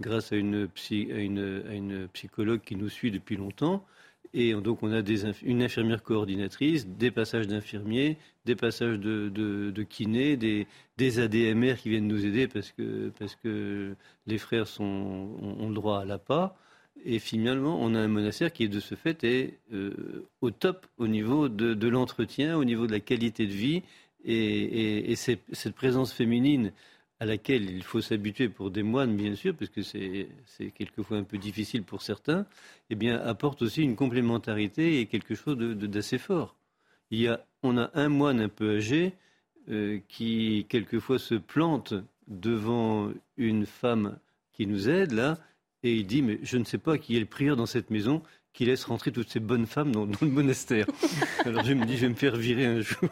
grâce 0.00 0.32
à 0.32 0.36
une, 0.36 0.70
à 0.74 1.74
une 1.74 2.08
psychologue 2.14 2.62
qui 2.64 2.76
nous 2.76 2.88
suit 2.88 3.10
depuis 3.10 3.36
longtemps. 3.36 3.84
Et 4.32 4.54
donc 4.54 4.82
on 4.82 4.92
a 4.92 5.02
une 5.42 5.62
infirmière 5.62 6.02
coordinatrice, 6.02 6.86
des 6.86 7.10
passages 7.10 7.48
d'infirmiers, 7.48 8.16
des 8.44 8.54
passages 8.54 8.98
de, 8.98 9.28
de, 9.28 9.82
kinés, 9.82 10.36
des, 10.36 10.66
ADMR 11.18 11.74
qui 11.76 11.88
viennent 11.88 12.06
nous 12.06 12.24
aider 12.24 12.46
parce 12.46 12.70
que, 12.70 13.10
parce 13.18 13.34
que 13.36 13.94
les 14.26 14.38
frères 14.38 14.66
ont, 14.78 15.68
le 15.68 15.74
droit 15.74 16.00
à 16.00 16.04
l'appât. 16.04 16.54
Et 17.04 17.18
finalement, 17.18 17.78
on 17.80 17.94
a 17.94 17.98
un 17.98 18.08
monastère 18.08 18.52
qui, 18.52 18.68
de 18.68 18.78
ce 18.78 18.94
fait, 18.94 19.24
est 19.24 19.58
euh, 19.72 20.28
au 20.42 20.50
top 20.50 20.86
au 20.98 21.08
niveau 21.08 21.48
de, 21.48 21.88
l'entretien, 21.88 22.56
au 22.58 22.64
niveau 22.64 22.86
de 22.86 22.92
la 22.92 23.00
qualité 23.00 23.46
de 23.46 23.52
vie. 23.52 23.82
Et 24.24 25.14
cette 25.16 25.74
présence 25.74 26.12
féminine 26.12 26.72
à 27.20 27.26
laquelle 27.26 27.70
il 27.70 27.82
faut 27.82 28.00
s'habituer 28.00 28.48
pour 28.48 28.70
des 28.70 28.82
moines, 28.82 29.14
bien 29.14 29.34
sûr, 29.34 29.54
parce 29.54 29.70
que 29.70 29.82
c'est 29.82 30.26
quelquefois 30.74 31.18
un 31.18 31.22
peu 31.22 31.36
difficile 31.36 31.82
pour 31.82 32.00
certains, 32.00 32.46
eh 32.88 32.94
bien, 32.94 33.20
apporte 33.20 33.60
aussi 33.60 33.82
une 33.82 33.94
complémentarité 33.94 35.00
et 35.00 35.06
quelque 35.06 35.34
chose 35.34 35.56
d'assez 35.58 36.16
fort. 36.16 36.56
Il 37.10 37.20
y 37.20 37.28
a, 37.28 37.44
on 37.62 37.76
a 37.76 37.90
un 37.92 38.08
moine 38.08 38.40
un 38.40 38.48
peu 38.48 38.78
âgé 38.78 39.12
euh, 39.68 40.00
qui, 40.08 40.66
quelquefois, 40.70 41.18
se 41.18 41.34
plante 41.34 41.92
devant 42.26 43.10
une 43.36 43.66
femme 43.66 44.18
qui 44.52 44.66
nous 44.66 44.88
aide, 44.88 45.12
là, 45.12 45.38
et 45.82 45.94
il 45.94 46.06
dit, 46.06 46.22
mais 46.22 46.38
je 46.42 46.56
ne 46.56 46.64
sais 46.64 46.78
pas 46.78 46.96
qui 46.96 47.16
est 47.16 47.20
le 47.20 47.26
prieur 47.26 47.56
dans 47.56 47.66
cette 47.66 47.90
maison, 47.90 48.22
qui 48.54 48.64
laisse 48.64 48.84
rentrer 48.84 49.12
toutes 49.12 49.30
ces 49.30 49.40
bonnes 49.40 49.66
femmes 49.66 49.92
dans, 49.92 50.06
dans 50.06 50.18
le 50.22 50.28
monastère. 50.28 50.86
Alors 51.44 51.64
je 51.64 51.74
me 51.74 51.84
dis, 51.84 51.96
je 51.96 52.02
vais 52.02 52.08
me 52.08 52.14
faire 52.14 52.36
virer 52.36 52.64
un 52.64 52.80
jour. 52.80 53.10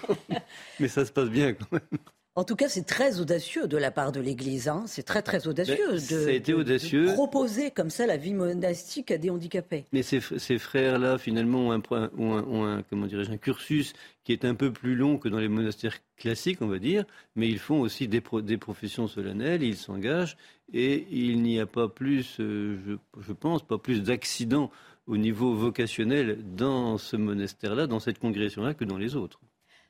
mais 0.80 0.88
ça 0.88 1.04
se 1.04 1.12
passe 1.12 1.28
bien 1.28 1.52
quand 1.52 1.70
même. 1.72 1.98
En 2.36 2.42
tout 2.42 2.56
cas, 2.56 2.68
c'est 2.68 2.82
très 2.82 3.20
audacieux 3.20 3.68
de 3.68 3.76
la 3.76 3.92
part 3.92 4.10
de 4.10 4.18
l'Église. 4.18 4.66
Hein. 4.66 4.82
C'est 4.86 5.04
très 5.04 5.22
très 5.22 5.46
audacieux, 5.46 5.92
de, 5.92 7.12
proposer 7.12 7.70
comme 7.70 7.90
ça 7.90 8.06
la 8.06 8.16
vie 8.16 8.34
monastique 8.34 9.12
à 9.12 9.18
des 9.18 9.30
handicapés. 9.30 9.84
Mais 9.92 10.02
ces, 10.02 10.20
frères-là, 10.20 11.16
finalement, 11.16 11.68
ont 11.68 11.72
un, 11.72 12.10
ont 12.18 12.64
un, 12.64 12.82
comment 12.82 13.06
un 13.06 13.36
cursus 13.36 13.92
qui 14.24 14.32
est 14.32 14.44
un 14.44 14.56
peu 14.56 14.72
plus 14.72 14.96
long 14.96 15.16
que 15.16 15.28
dans 15.28 15.38
les 15.38 15.48
monastères 15.48 15.98
classiques, 16.16 16.60
on 16.60 16.66
va 16.66 16.80
dire, 16.80 17.04
mais 17.36 17.48
ils 17.48 17.60
font 17.60 17.80
aussi 17.80 18.08
des, 18.08 18.22
des 18.42 18.58
professions 18.58 19.06
solennelles, 19.06 19.62
ils 19.62 19.76
s'engagent, 19.76 20.36
et 20.72 21.06
il 21.12 21.40
n'y 21.40 21.60
a 21.60 21.66
pas 21.66 21.86
plus, 21.88 22.40
euh, 22.40 22.76
je, 22.84 23.22
je 23.22 23.32
pense, 23.32 23.62
pas 23.62 23.78
plus 23.78 24.02
d'accidents 24.02 24.72
au 25.06 25.16
niveau 25.18 25.54
vocationnel 25.54 26.38
dans 26.56 26.98
ce 26.98 27.16
monastère-là, 27.16 27.86
dans 27.86 28.00
cette 28.00 28.18
congrégation-là, 28.18 28.74
que 28.74 28.84
dans 28.84 28.98
les 28.98 29.14
autres. 29.14 29.38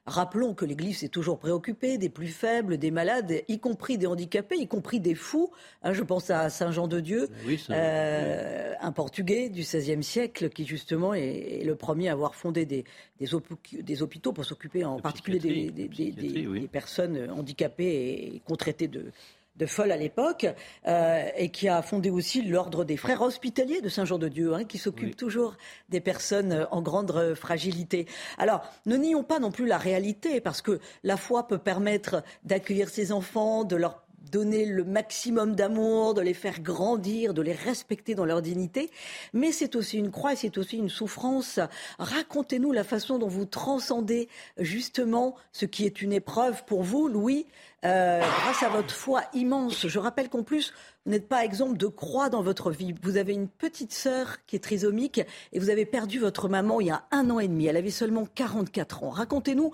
Rappelons 0.07 0.53
que 0.53 0.67
l'Église 0.67 1.03
est 1.03 1.09
toujours 1.09 1.39
préoccupée 1.39 1.97
des 1.97 2.11
plus 2.11 2.29
faibles, 2.29 2.77
des 2.77 2.91
malades, 2.91 3.43
y 3.49 3.59
compris 3.59 3.97
des 3.97 4.07
handicapés, 4.07 4.57
y 4.57 4.69
compris 4.69 5.01
des 5.01 5.15
fous. 5.15 5.51
Hein, 5.83 5.95
je 5.95 6.03
pense 6.03 6.29
à 6.29 6.51
Saint 6.51 6.71
Jean 6.73 6.89
de 6.89 7.01
Dieu, 7.01 7.31
euh, 7.71 8.75
un 8.79 8.93
Portugais 8.93 9.49
du 9.49 9.63
XVIe 9.63 10.03
siècle 10.03 10.51
qui 10.51 10.67
justement 10.67 11.15
est, 11.15 11.63
le 11.65 11.75
premier 11.75 12.11
à 12.11 12.13
avoir 12.13 12.35
fondé 12.35 12.67
des, 12.67 12.85
des, 13.19 14.03
hôpitaux 14.03 14.35
pour 14.35 14.45
s'occuper 14.45 14.85
en 14.85 15.01
particulier 15.01 15.39
des, 15.39 15.89
des, 15.89 16.69
personnes 16.71 17.31
handicapées 17.31 18.35
et 18.35 18.43
qu'on 18.45 18.57
traitait 18.57 18.89
de, 18.89 19.11
de 19.57 19.67
folle 19.67 19.93
à 19.93 19.97
l'époque, 19.97 20.47
euh, 20.87 21.29
et 21.37 21.51
qui 21.51 21.69
a 21.69 21.83
fondé 21.83 22.11
aussi 22.11 22.43
l'ordre 22.43 22.85
des 22.85 22.97
frères 22.97 23.23
hospitaliers 23.23 23.81
de 23.81 23.89
Saint-Jean-de-Dieu, 23.89 24.55
hein, 24.55 24.65
qui 24.65 24.79
s'occupe 24.79 25.17
toujours 25.17 25.57
des 25.89 26.01
personnes 26.01 26.67
en 26.71 26.83
grande 26.83 27.35
fragilité. 27.35 28.07
Alors, 28.39 28.63
ne 28.87 28.97
nions 28.97 29.23
pas 29.23 29.39
non 29.39 29.51
plus 29.51 29.67
la 29.67 29.79
réalité, 29.79 30.41
parce 30.41 30.63
que 30.63 30.81
la 31.03 31.17
foi 31.17 31.47
peut 31.47 31.59
permettre 31.59 32.23
d'accueillir 32.45 32.89
ces 32.89 33.13
enfants, 33.13 33.65
de 33.65 33.77
leur 33.77 34.05
donner 34.31 34.65
le 34.65 34.85
maximum 34.85 35.55
d'amour, 35.55 36.15
de 36.15 36.21
les 36.21 36.35
faire 36.35 36.61
grandir, 36.61 37.35
de 37.35 37.43
les 37.43 37.53
respecter 37.53 38.15
dans 38.15 38.25
leur 38.25 38.43
dignité. 38.43 38.91
Mais 39.33 39.53
c'est 39.53 39.77
aussi 39.77 39.99
une 39.99 40.11
croix, 40.11 40.35
c'est 40.37 40.59
aussi 40.59 40.77
une 40.79 40.89
souffrance. 40.89 41.61
Racontez-nous 41.99 42.73
la 42.73 42.85
façon 42.85 43.19
dont 43.19 43.29
vous 43.29 43.45
transcendez 43.45 44.29
justement 44.59 45.37
ce 45.53 45.67
qui 45.67 45.85
est 45.85 46.03
une 46.03 46.13
épreuve 46.13 46.65
pour 46.65 46.83
vous, 46.83 47.09
Louis, 47.09 47.47
euh, 47.85 48.21
grâce 48.21 48.63
à 48.63 48.69
votre 48.69 48.95
foi 48.95 49.25
immense. 49.35 49.87
Je 49.87 49.99
rappelle 49.99 50.29
qu'en 50.29 50.43
plus, 50.43 50.73
vous 51.05 51.13
n'êtes 51.13 51.29
pas 51.29 51.45
exemple 51.45 51.77
de 51.77 51.87
croix 51.87 52.31
dans 52.31 52.43
votre 52.43 52.71
vie. 52.71 52.95
Vous 53.03 53.19
avez 53.19 53.35
une 53.35 53.49
petite 53.49 53.93
sœur 53.93 54.45
qui 54.47 54.57
est 54.57 54.61
trisomique 54.61 55.21
et 55.53 55.59
vous 55.59 55.69
avez 55.69 55.85
perdu 55.85 56.19
votre 56.19 56.49
maman 56.49 56.81
il 56.81 56.87
y 56.87 56.91
a 56.91 57.05
un 57.11 57.29
an 57.29 57.41
et 57.41 57.49
demi. 57.49 57.67
Elle 57.67 57.77
avait 57.77 57.91
seulement 57.91 58.25
44 58.25 59.05
ans. 59.05 59.11
Racontez-nous 59.11 59.71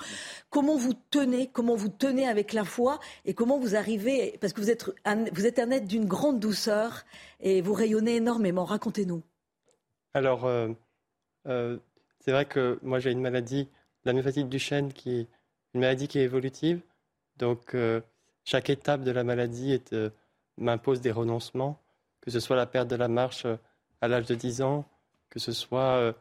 comment 0.50 0.76
vous 0.76 0.94
tenez, 1.10 1.48
comment 1.52 1.76
vous 1.76 1.88
tenez 1.88 2.26
avec 2.26 2.52
la 2.52 2.64
foi 2.64 2.98
et 3.24 3.34
comment 3.34 3.58
vous 3.58 3.76
arrivez, 3.76 4.36
parce 4.40 4.52
que 4.52 4.60
vous 4.60 4.70
êtes 4.70 4.90
un, 5.04 5.24
vous 5.32 5.46
êtes 5.46 5.60
un 5.60 5.70
être 5.70 5.86
d'une 5.86 6.06
grande 6.06 6.40
douceur 6.40 7.04
et 7.40 7.62
vous 7.62 7.74
rayonnez 7.74 8.16
énormément. 8.16 8.64
Racontez-nous. 8.64 9.22
Alors, 10.14 10.46
euh, 10.46 10.68
euh, 11.46 11.78
c'est 12.18 12.32
vrai 12.32 12.44
que 12.44 12.78
moi 12.82 12.98
j'ai 12.98 13.12
une 13.12 13.20
maladie, 13.20 13.68
la 14.04 14.12
myopathique 14.12 14.48
du 14.48 14.58
chêne, 14.58 14.92
qui 14.92 15.20
est 15.20 15.28
une 15.74 15.80
maladie 15.80 16.08
qui 16.08 16.18
est 16.18 16.24
évolutive. 16.24 16.80
Donc, 17.40 17.74
euh, 17.74 18.03
chaque 18.44 18.68
étape 18.68 19.03
de 19.03 19.11
la 19.11 19.24
maladie 19.24 19.83
euh, 19.94 20.11
m'impose 20.59 21.00
des 21.00 21.11
renoncements, 21.11 21.81
que 22.20 22.31
ce 22.31 22.38
soit 22.38 22.55
la 22.55 22.66
perte 22.66 22.88
de 22.88 22.96
la 22.96 23.09
marche 23.09 23.46
euh, 23.46 23.57
à 24.03 24.09
l'âge 24.09 24.26
de 24.26 24.35
10 24.35 24.61
ans, 24.61 24.85
que 25.31 25.38
ce 25.38 25.53
soit 25.53 26.14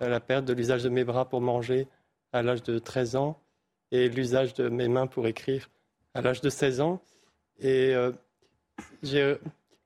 la 0.00 0.20
perte 0.20 0.44
de 0.44 0.52
l'usage 0.52 0.84
de 0.84 0.88
mes 0.88 1.02
bras 1.02 1.28
pour 1.28 1.40
manger 1.40 1.88
à 2.32 2.42
l'âge 2.42 2.62
de 2.62 2.78
13 2.78 3.16
ans 3.16 3.40
et 3.90 4.08
l'usage 4.08 4.54
de 4.54 4.68
mes 4.68 4.86
mains 4.86 5.08
pour 5.08 5.26
écrire 5.26 5.68
à 6.14 6.22
l'âge 6.22 6.40
de 6.40 6.48
16 6.48 6.80
ans. 6.80 7.02
Et 7.58 7.92
j'ai 9.02 9.36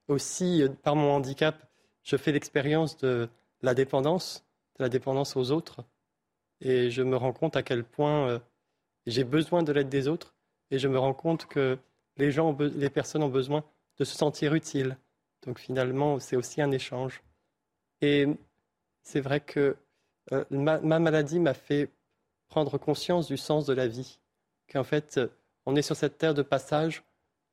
aussi, 0.09 0.63
par 0.83 0.95
mon 0.95 1.11
handicap, 1.11 1.57
je 2.05 2.19
fais 2.19 2.33
l'expérience 2.33 2.99
de 2.99 3.31
la 3.63 3.73
dépendance, 3.73 4.45
de 4.79 4.85
la 4.85 4.91
dépendance 4.91 5.35
aux 5.35 5.51
autres. 5.51 5.83
Et 6.61 6.91
je 6.91 7.03
me 7.03 7.17
rends 7.17 7.33
compte 7.33 7.57
à 7.57 7.63
quel 7.63 7.83
point 7.83 8.43
j'ai 9.07 9.25
besoin 9.25 9.63
de 9.63 9.73
l'aide 9.73 9.89
des 9.89 10.07
autres. 10.07 10.38
Et 10.71 10.79
je 10.79 10.89
me 10.89 10.99
rends 10.99 11.15
compte 11.15 11.47
que 11.47 11.79
les 12.17 12.31
gens, 12.31 12.57
les 12.59 12.91
personnes 12.91 13.23
ont 13.23 13.29
besoin 13.29 13.65
de 13.99 14.05
se 14.05 14.17
sentir 14.17 14.55
utiles. 14.55 14.97
Donc 15.47 15.59
finalement, 15.59 16.19
c'est 16.19 16.37
aussi 16.37 16.61
un 16.61 16.71
échange. 16.71 17.23
Et 18.01 18.27
c'est 19.03 19.21
vrai 19.21 19.41
que 19.41 19.77
euh, 20.33 20.45
ma, 20.51 20.79
maladie 20.79 21.41
m'a 21.41 21.55
fait 21.55 21.91
prendre 22.49 22.79
conscience 22.79 23.27
du 23.27 23.37
sens 23.37 23.67
de 23.67 23.73
la 23.73 23.87
vie. 23.87 24.19
Qu'en 24.71 24.85
fait, 24.85 25.21
on 25.67 25.77
est 25.77 25.83
sur 25.83 25.97
cette 25.97 26.19
terre 26.19 26.35
de 26.35 26.43
passage 26.43 27.03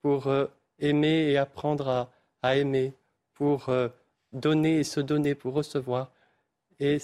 pour 0.01 0.27
euh, 0.27 0.47
aimer 0.79 1.31
et 1.31 1.37
apprendre 1.37 2.09
à, 2.41 2.57
aimer, 2.57 2.93
pour 3.33 3.69
euh, 3.69 3.87
donner 4.33 4.79
et 4.79 4.83
se 4.83 4.99
donner, 4.99 5.35
pour 5.35 5.53
recevoir. 5.53 6.11
Et, 6.79 6.99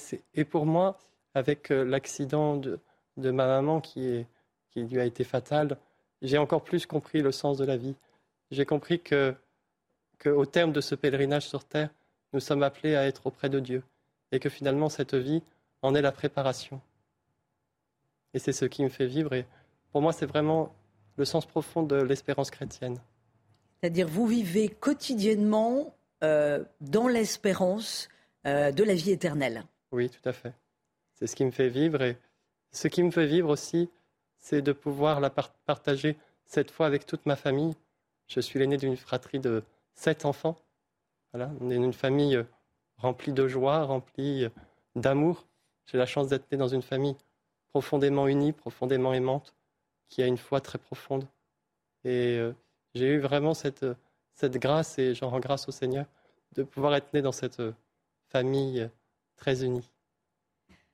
pour 0.49 0.66
moi, 0.66 0.99
avec 1.34 1.70
l'accident 1.70 2.57
de, 2.57 2.80
ma 3.16 3.47
maman 3.47 3.80
qui, 3.80 4.26
qui 4.70 4.84
lui 4.84 4.99
a 4.99 5.05
été 5.05 5.24
fatal, 5.24 5.78
j'ai 6.22 6.38
encore 6.38 6.64
plus 6.64 6.86
compris 6.86 7.22
le 7.22 7.32
sens 7.32 7.58
de 7.58 7.66
la 7.66 7.78
vie. 7.78 7.96
J'ai 8.52 8.66
compris 8.66 9.00
que 9.00 9.36
qu'au 10.20 10.46
terme 10.46 10.72
de 10.72 10.82
ce 10.82 10.94
pèlerinage 10.94 11.48
sur 11.48 11.64
Terre, 11.64 11.90
nous 12.34 12.40
sommes 12.40 12.62
appelés 12.62 12.96
à 12.96 13.08
être 13.08 13.26
auprès 13.26 13.50
de 13.50 13.60
Dieu 13.60 13.84
et 14.32 14.40
que 14.40 14.50
finalement 14.50 14.88
cette 14.88 15.16
vie 15.16 15.42
en 15.82 15.96
est 15.96 16.02
la 16.02 16.12
préparation. 16.12 16.80
Et 18.34 18.40
c'est 18.40 18.54
ce 18.54 18.66
qui 18.66 18.84
me 18.84 18.90
fait 18.90 19.08
vivre 19.08 19.34
et 19.34 19.46
pour 19.92 20.02
moi 20.02 20.14
c'est 20.14 20.28
vraiment 20.28 20.74
le 21.18 21.26
sens 21.26 21.46
profond 21.46 21.84
de 21.84 21.96
l'espérance 21.96 22.52
chrétienne. 22.52 22.98
C'est-à-dire 23.80 24.08
vous 24.08 24.28
vivez 24.28 24.70
quotidiennement 24.70 25.96
euh, 26.24 26.64
dans 26.82 27.08
l'espérance 27.08 28.10
euh, 28.46 28.72
de 28.72 28.84
la 28.84 28.94
vie 28.94 29.12
éternelle. 29.12 29.64
Oui, 29.92 30.10
tout 30.10 30.30
à 30.30 30.34
fait. 30.34 30.54
C'est 31.16 31.28
ce 31.28 31.36
qui 31.36 31.46
me 31.46 31.52
fait 31.52 31.70
vivre 31.70 32.02
et 32.04 32.18
ce 32.72 32.88
qui 32.88 33.04
me 33.04 33.12
fait 33.12 33.26
vivre 33.26 33.50
aussi, 33.50 33.90
c'est 34.42 34.62
de 34.62 34.74
pouvoir 34.74 35.20
la 35.20 35.30
partager 35.30 36.18
cette 36.46 36.72
fois 36.72 36.88
avec 36.88 37.06
toute 37.06 37.26
ma 37.26 37.36
famille. 37.36 37.76
Je 38.28 38.42
suis 38.42 38.60
l'aîné 38.60 38.76
d'une 38.78 38.98
fratrie 38.98 39.39
de 39.39 39.64
sept 39.94 40.26
enfants. 40.26 40.58
Voilà, 41.32 41.52
on 41.62 41.70
est 41.70 41.76
une 41.76 41.94
famille 41.94 42.36
euh, 42.36 42.44
remplie 42.98 43.32
de 43.32 43.48
joie, 43.48 43.84
remplie 43.84 44.46
euh, 44.46 44.50
d'amour. 44.96 45.48
J'ai 45.86 45.98
la 45.98 46.06
chance 46.06 46.28
d'être 46.28 46.52
né 46.52 46.58
dans 46.58 46.68
une 46.68 46.82
famille 46.82 47.16
profondément 47.70 48.28
unie, 48.28 48.52
profondément 48.52 49.14
aimante, 49.14 49.54
qui 50.10 50.22
a 50.24 50.28
une 50.28 50.38
foi 50.38 50.60
très 50.60 50.78
profonde. 50.78 51.26
Et 52.04 52.38
euh, 52.38 52.54
j'ai 52.96 53.08
eu 53.08 53.20
vraiment 53.20 53.54
cette, 53.54 53.86
cette 54.34 54.58
grâce, 54.58 55.00
et 55.00 55.14
j'en 55.14 55.30
rends 55.30 55.39
grâce 55.39 55.70
au 55.70 55.72
Seigneur, 55.72 56.06
de 56.54 56.64
pouvoir 56.64 56.96
être 56.96 57.14
né 57.14 57.22
dans 57.22 57.32
cette 57.32 57.62
famille 58.28 58.89
très 59.38 59.64
unie. 59.64 59.89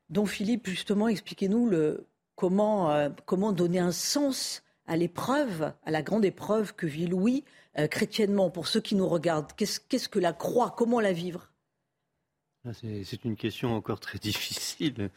Donc 0.09 0.27
Philippe, 0.27 0.67
justement, 0.67 1.07
expliquez-nous 1.07 1.67
le, 1.67 2.05
comment, 2.37 3.11
comment 3.25 3.51
donner 3.51 3.79
un 3.79 3.91
sens 3.91 4.63
à 4.87 4.95
l'épreuve, 4.95 5.73
à 5.85 5.91
la 5.91 6.01
grande 6.01 6.23
épreuve 6.23 6.73
que 6.73 6.87
vit 6.87 7.07
Louis 7.07 7.43
euh, 7.77 7.87
chrétiennement, 7.87 8.49
pour 8.49 8.67
ceux 8.67 8.79
qui 8.79 8.95
nous 8.95 9.07
regardent 9.07 9.51
Qu'est-ce 9.53 10.09
que 10.09 10.19
la 10.19 10.33
croix 10.33 10.73
Comment 10.75 10.99
la 10.99 11.13
vivre? 11.13 11.51
Ah, 12.65 12.71
C'est 12.73 13.23
une 13.23 13.35
question 13.35 13.75
encore 13.75 13.99
très 13.99 14.17
difficile. 14.19 15.09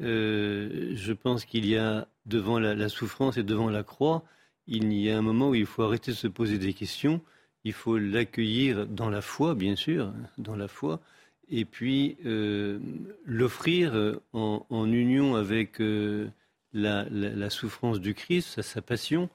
Euh, 0.00 0.92
je 0.96 1.12
pense 1.12 1.44
qu'il 1.44 1.66
y 1.66 1.76
a 1.76 2.08
devant 2.26 2.58
la, 2.58 2.88
souffrance 2.88 3.36
et 3.36 3.42
devant 3.42 3.68
la 3.68 3.84
croix, 3.84 4.24
il 4.66 4.92
y 4.92 5.10
a 5.10 5.18
un 5.18 5.22
moment 5.22 5.50
où 5.50 5.54
il 5.54 5.66
faut 5.66 5.82
arrêter 5.82 6.10
de 6.10 6.16
se 6.16 6.26
poser 6.26 6.58
des 6.58 6.72
questions. 6.72 7.20
Il 7.64 7.72
faut 7.72 7.98
l'accueillir 7.98 8.86
dans 8.86 9.10
la 9.10 9.20
foi, 9.20 9.54
bien 9.54 9.76
sûr, 9.76 10.12
dans 10.38 10.56
la 10.56 10.66
foi, 10.66 11.00
et 11.48 11.64
puis 11.64 12.16
euh, 12.24 12.80
l'offrir 13.24 14.18
en, 14.32 14.92
union 14.92 15.36
avec 15.36 15.80
la, 16.72 17.50
souffrance 17.50 18.00
du 18.00 18.14
Christ, 18.14 18.62
sa 18.62 18.82
passion, 18.82 19.28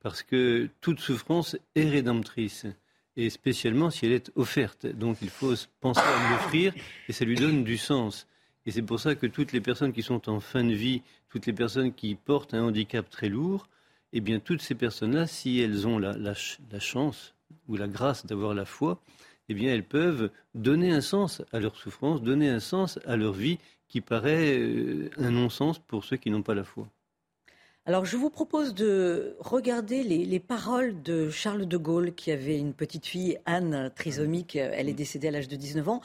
parce 0.00 0.22
que 0.22 0.68
toute 0.80 1.00
souffrance 1.00 1.56
est 1.74 1.88
rédemptrice, 1.88 2.66
et 3.16 3.30
spécialement 3.30 3.90
si 3.90 4.06
elle 4.06 4.12
est 4.12 4.32
offerte. 4.36 4.86
Donc 4.86 5.18
il 5.22 5.30
faut 5.30 5.54
penser 5.80 6.00
à 6.00 6.30
l'offrir, 6.30 6.74
et 7.08 7.12
ça 7.12 7.24
lui 7.24 7.36
donne 7.36 7.64
du 7.64 7.78
sens. 7.78 8.26
Et 8.64 8.70
c'est 8.70 8.82
pour 8.82 9.00
ça 9.00 9.14
que 9.14 9.26
toutes 9.26 9.52
les 9.52 9.60
personnes 9.60 9.92
qui 9.92 10.02
sont 10.02 10.28
en 10.28 10.40
fin 10.40 10.64
de 10.64 10.72
vie, 10.72 11.02
toutes 11.28 11.46
les 11.46 11.52
personnes 11.52 11.92
qui 11.92 12.14
portent 12.14 12.54
un 12.54 12.62
handicap 12.62 13.08
très 13.10 13.28
lourd, 13.28 13.68
eh 14.12 14.20
bien 14.20 14.38
toutes 14.38 14.62
ces 14.62 14.74
personnes-là, 14.74 15.26
si 15.26 15.60
elles 15.60 15.86
ont 15.86 15.98
la, 15.98 16.12
la 16.12 16.80
chance 16.80 17.34
ou 17.68 17.76
la 17.76 17.88
grâce 17.88 18.26
d'avoir 18.26 18.54
la 18.54 18.64
foi, 18.64 19.00
eh 19.48 19.54
bien 19.54 19.72
elles 19.72 19.84
peuvent 19.84 20.30
donner 20.54 20.92
un 20.92 21.00
sens 21.00 21.42
à 21.52 21.60
leur 21.60 21.76
souffrance, 21.76 22.22
donner 22.22 22.48
un 22.48 22.60
sens 22.60 22.98
à 23.06 23.16
leur 23.16 23.32
vie 23.32 23.58
qui 23.92 24.00
paraît 24.00 24.58
euh, 24.58 25.10
un 25.18 25.30
non-sens 25.30 25.78
pour 25.78 26.02
ceux 26.02 26.16
qui 26.16 26.30
n'ont 26.30 26.42
pas 26.42 26.54
la 26.54 26.64
foi. 26.64 26.88
Alors 27.84 28.06
je 28.06 28.16
vous 28.16 28.30
propose 28.30 28.72
de 28.72 29.36
regarder 29.38 30.02
les, 30.02 30.40
paroles 30.40 31.02
de 31.02 31.28
Charles 31.28 31.66
de 31.66 31.76
Gaulle 31.76 32.14
qui 32.14 32.30
avait 32.30 32.58
une 32.58 32.72
petite 32.72 33.04
fille, 33.04 33.38
Anne, 33.44 33.90
trisomique, 33.94 34.56
elle 34.56 34.88
est 34.88 34.94
décédée 34.94 35.28
à 35.28 35.30
l'âge 35.32 35.48
de 35.48 35.56
19 35.56 35.88
ans. 35.88 36.00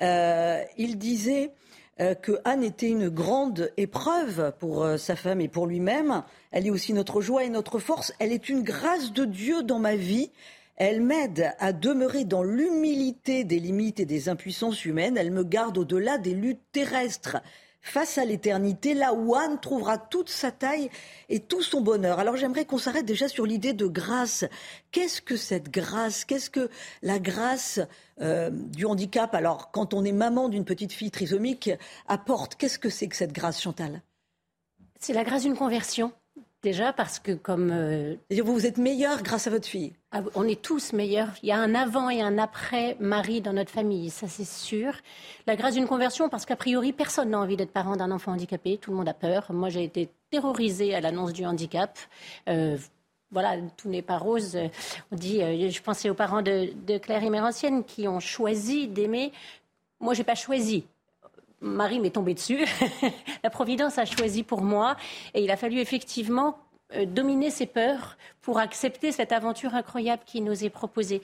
Euh, 0.00 0.62
il 0.78 0.96
disait 0.96 1.52
euh, 1.98 2.14
que 2.14 2.32
Anne 2.44 2.62
était 2.62 2.88
une 2.88 3.08
grande 3.08 3.72
épreuve 3.76 4.52
pour 4.58 4.84
euh, 4.84 4.98
sa 4.98 5.16
femme 5.16 5.40
et 5.40 5.48
pour 5.48 5.66
lui-même. 5.66 6.22
Elle 6.52 6.66
est 6.66 6.70
aussi 6.70 6.92
notre 6.92 7.20
joie 7.20 7.44
et 7.44 7.48
notre 7.48 7.78
force. 7.78 8.12
Elle 8.18 8.32
est 8.32 8.48
une 8.48 8.62
grâce 8.62 9.12
de 9.12 9.24
Dieu 9.24 9.62
dans 9.62 9.78
ma 9.78 9.96
vie. 9.96 10.30
Elle 10.76 11.00
m'aide 11.00 11.54
à 11.58 11.72
demeurer 11.72 12.24
dans 12.24 12.42
l'humilité 12.42 13.44
des 13.44 13.58
limites 13.58 14.00
et 14.00 14.04
des 14.04 14.28
impuissances 14.28 14.84
humaines. 14.84 15.16
Elle 15.16 15.30
me 15.30 15.42
garde 15.42 15.78
au-delà 15.78 16.18
des 16.18 16.34
luttes 16.34 16.62
terrestres 16.72 17.38
face 17.86 18.18
à 18.18 18.24
l'éternité, 18.24 18.94
là 18.94 19.14
où 19.14 19.34
Anne 19.34 19.60
trouvera 19.60 19.96
toute 19.96 20.28
sa 20.28 20.50
taille 20.50 20.90
et 21.28 21.40
tout 21.40 21.62
son 21.62 21.80
bonheur. 21.80 22.18
Alors 22.18 22.36
j'aimerais 22.36 22.64
qu'on 22.64 22.78
s'arrête 22.78 23.06
déjà 23.06 23.28
sur 23.28 23.46
l'idée 23.46 23.72
de 23.72 23.86
grâce. 23.86 24.44
Qu'est-ce 24.90 25.22
que 25.22 25.36
cette 25.36 25.70
grâce? 25.70 26.24
Qu'est-ce 26.24 26.50
que 26.50 26.68
la 27.02 27.18
grâce 27.18 27.80
euh, 28.20 28.50
du 28.50 28.84
handicap? 28.86 29.34
Alors 29.34 29.70
quand 29.70 29.94
on 29.94 30.04
est 30.04 30.12
maman 30.12 30.48
d'une 30.48 30.64
petite 30.64 30.92
fille 30.92 31.12
trisomique, 31.12 31.70
apporte, 32.08 32.56
qu'est-ce 32.56 32.78
que 32.78 32.90
c'est 32.90 33.06
que 33.06 33.16
cette 33.16 33.32
grâce, 33.32 33.62
Chantal? 33.62 34.02
C'est 34.98 35.12
la 35.12 35.24
grâce 35.24 35.42
d'une 35.42 35.56
conversion. 35.56 36.12
Déjà 36.66 36.92
parce 36.92 37.20
que 37.20 37.30
comme... 37.30 37.70
Euh, 37.72 38.16
vous, 38.42 38.52
vous 38.52 38.66
êtes 38.66 38.76
meilleure 38.76 39.22
grâce 39.22 39.46
à 39.46 39.50
votre 39.50 39.68
fille 39.68 39.92
ah, 40.10 40.22
On 40.34 40.48
est 40.48 40.60
tous 40.60 40.92
meilleurs. 40.92 41.28
Il 41.44 41.48
y 41.48 41.52
a 41.52 41.58
un 41.58 41.76
avant 41.76 42.10
et 42.10 42.20
un 42.20 42.38
après 42.38 42.96
Marie 42.98 43.40
dans 43.40 43.52
notre 43.52 43.70
famille, 43.70 44.10
ça 44.10 44.26
c'est 44.26 44.44
sûr. 44.44 44.92
La 45.46 45.54
grâce 45.54 45.74
d'une 45.74 45.86
conversion 45.86 46.28
parce 46.28 46.44
qu'a 46.44 46.56
priori 46.56 46.92
personne 46.92 47.30
n'a 47.30 47.38
envie 47.38 47.56
d'être 47.56 47.70
parent 47.70 47.94
d'un 47.94 48.10
enfant 48.10 48.32
handicapé, 48.32 48.78
tout 48.78 48.90
le 48.90 48.96
monde 48.96 49.08
a 49.08 49.14
peur. 49.14 49.46
Moi 49.50 49.68
j'ai 49.68 49.84
été 49.84 50.08
terrorisée 50.28 50.92
à 50.92 51.00
l'annonce 51.00 51.32
du 51.32 51.46
handicap. 51.46 52.00
Euh, 52.48 52.76
voilà, 53.30 53.58
tout 53.76 53.88
n'est 53.88 54.02
pas 54.02 54.18
rose. 54.18 54.58
On 55.12 55.14
dit, 55.14 55.44
euh, 55.44 55.70
je 55.70 55.82
pensais 55.82 56.10
aux 56.10 56.14
parents 56.14 56.42
de, 56.42 56.72
de 56.84 56.98
Claire 56.98 57.22
et 57.22 57.30
Mérancienne 57.30 57.84
qui 57.84 58.08
ont 58.08 58.18
choisi 58.18 58.88
d'aimer. 58.88 59.30
Moi, 60.00 60.14
j'ai 60.14 60.24
pas 60.24 60.34
choisi. 60.34 60.84
Marie 61.66 62.00
m'est 62.00 62.10
tombée 62.10 62.34
dessus. 62.34 62.64
la 63.44 63.50
Providence 63.50 63.98
a 63.98 64.04
choisi 64.04 64.42
pour 64.42 64.62
moi. 64.62 64.96
Et 65.34 65.42
il 65.42 65.50
a 65.50 65.56
fallu 65.56 65.78
effectivement 65.78 66.58
dominer 67.06 67.50
ses 67.50 67.66
peurs 67.66 68.16
pour 68.42 68.58
accepter 68.58 69.10
cette 69.12 69.32
aventure 69.32 69.74
incroyable 69.74 70.22
qui 70.24 70.40
nous 70.40 70.64
est 70.64 70.70
proposée. 70.70 71.20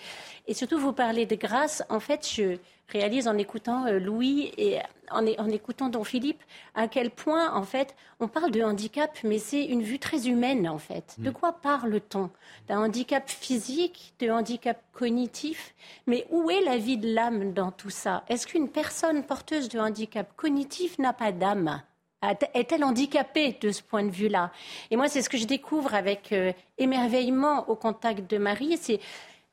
Et 0.47 0.55
surtout, 0.55 0.79
vous 0.79 0.93
parlez 0.93 1.25
de 1.25 1.37
grâce. 1.37 1.85
En 1.89 2.01
fait, 2.01 2.29
je 2.29 2.59
réalise 2.93 3.29
en 3.29 3.39
écoutant 3.39 3.87
euh, 3.87 3.99
Louis 3.99 4.53
et 4.59 4.79
en, 5.11 5.25
écoutant 5.49 5.89
Don 5.89 6.05
Philippe 6.05 6.43
à 6.75 6.89
quel 6.89 7.11
point, 7.11 7.55
en 7.55 7.65
fait, 7.65 7.95
on 8.21 8.29
parle 8.29 8.51
de 8.51 8.63
handicap, 8.63 9.17
mais 9.25 9.39
c'est 9.39 9.65
une 9.65 9.83
vue 9.83 9.99
très 9.99 10.29
humaine, 10.29 10.69
en 10.69 10.79
fait. 10.79 11.17
De 11.19 11.31
mm. 11.31 11.33
quoi 11.33 11.53
parle-t-on? 11.53 12.31
D'un 12.69 12.81
handicap 12.81 13.29
physique, 13.29 14.15
de 14.21 14.31
handicap 14.31 14.83
cognitif? 14.93 15.75
Mais 16.07 16.27
où 16.31 16.51
est 16.51 16.63
la 16.63 16.77
vie 16.77 16.99
de 16.99 17.15
l'âme 17.15 17.53
dans 17.53 17.71
tout 17.71 17.91
ça? 17.91 18.25
Est-ce 18.29 18.47
qu'une 18.47 18.69
personne 18.69 19.25
porteuse 19.25 19.69
de 19.69 19.79
handicap 19.79 20.35
cognitif 20.37 20.99
n'a 20.99 21.13
pas 21.13 21.33
d'âme? 21.33 21.83
Est-elle 22.23 22.85
handicapée 22.85 23.57
de 23.61 23.73
ce 23.73 23.83
point 23.83 24.05
de 24.05 24.11
vue-là? 24.11 24.53
Et 24.91 24.97
moi, 24.97 25.09
c'est 25.09 25.23
ce 25.23 25.29
que 25.29 25.39
je 25.39 25.47
découvre 25.47 25.95
avec 25.95 26.33
euh, 26.33 26.53
émerveillement 26.79 27.69
au 27.69 27.75
contact 27.75 28.31
de 28.31 28.39
Marie. 28.39 28.77
C'est, 28.81 29.01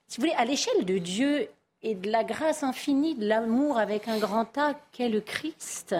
si 0.08 0.18
vous 0.18 0.28
voulez, 0.28 0.36
à 0.38 0.46
l'échelle 0.46 0.86
de 0.86 0.98
Dieu 0.98 1.50
et 1.82 1.96
de 1.96 2.12
la 2.12 2.24
grâce 2.24 2.64
infinie, 2.64 3.16
de 3.16 3.28
l'amour 3.28 3.78
avec 3.78 4.08
un 4.08 4.20
grand 4.20 4.58
A 4.58 4.76
qu'est 4.92 5.10
le 5.10 5.22
Christ, 5.22 5.96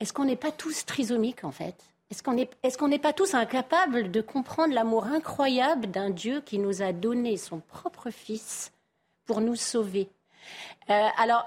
est-ce 0.00 0.12
qu'on 0.12 0.24
n'est 0.24 0.36
pas 0.36 0.52
tous 0.52 0.84
trisomiques 0.84 1.44
en 1.44 1.50
fait? 1.50 1.74
Est-ce 2.10 2.22
qu'on 2.22 2.34
n'est 2.88 2.96
est 2.96 2.98
pas 2.98 3.12
tous 3.12 3.34
incapables 3.34 4.10
de 4.10 4.20
comprendre 4.20 4.74
l'amour 4.74 5.06
incroyable 5.06 5.90
d'un 5.90 6.10
Dieu 6.10 6.42
qui 6.42 6.58
nous 6.58 6.82
a 6.82 6.92
donné 6.92 7.36
son 7.36 7.58
propre 7.58 8.10
Fils 8.10 8.72
pour 9.24 9.40
nous 9.40 9.56
sauver? 9.56 10.08
Euh, 10.90 11.08
Alors, 11.18 11.46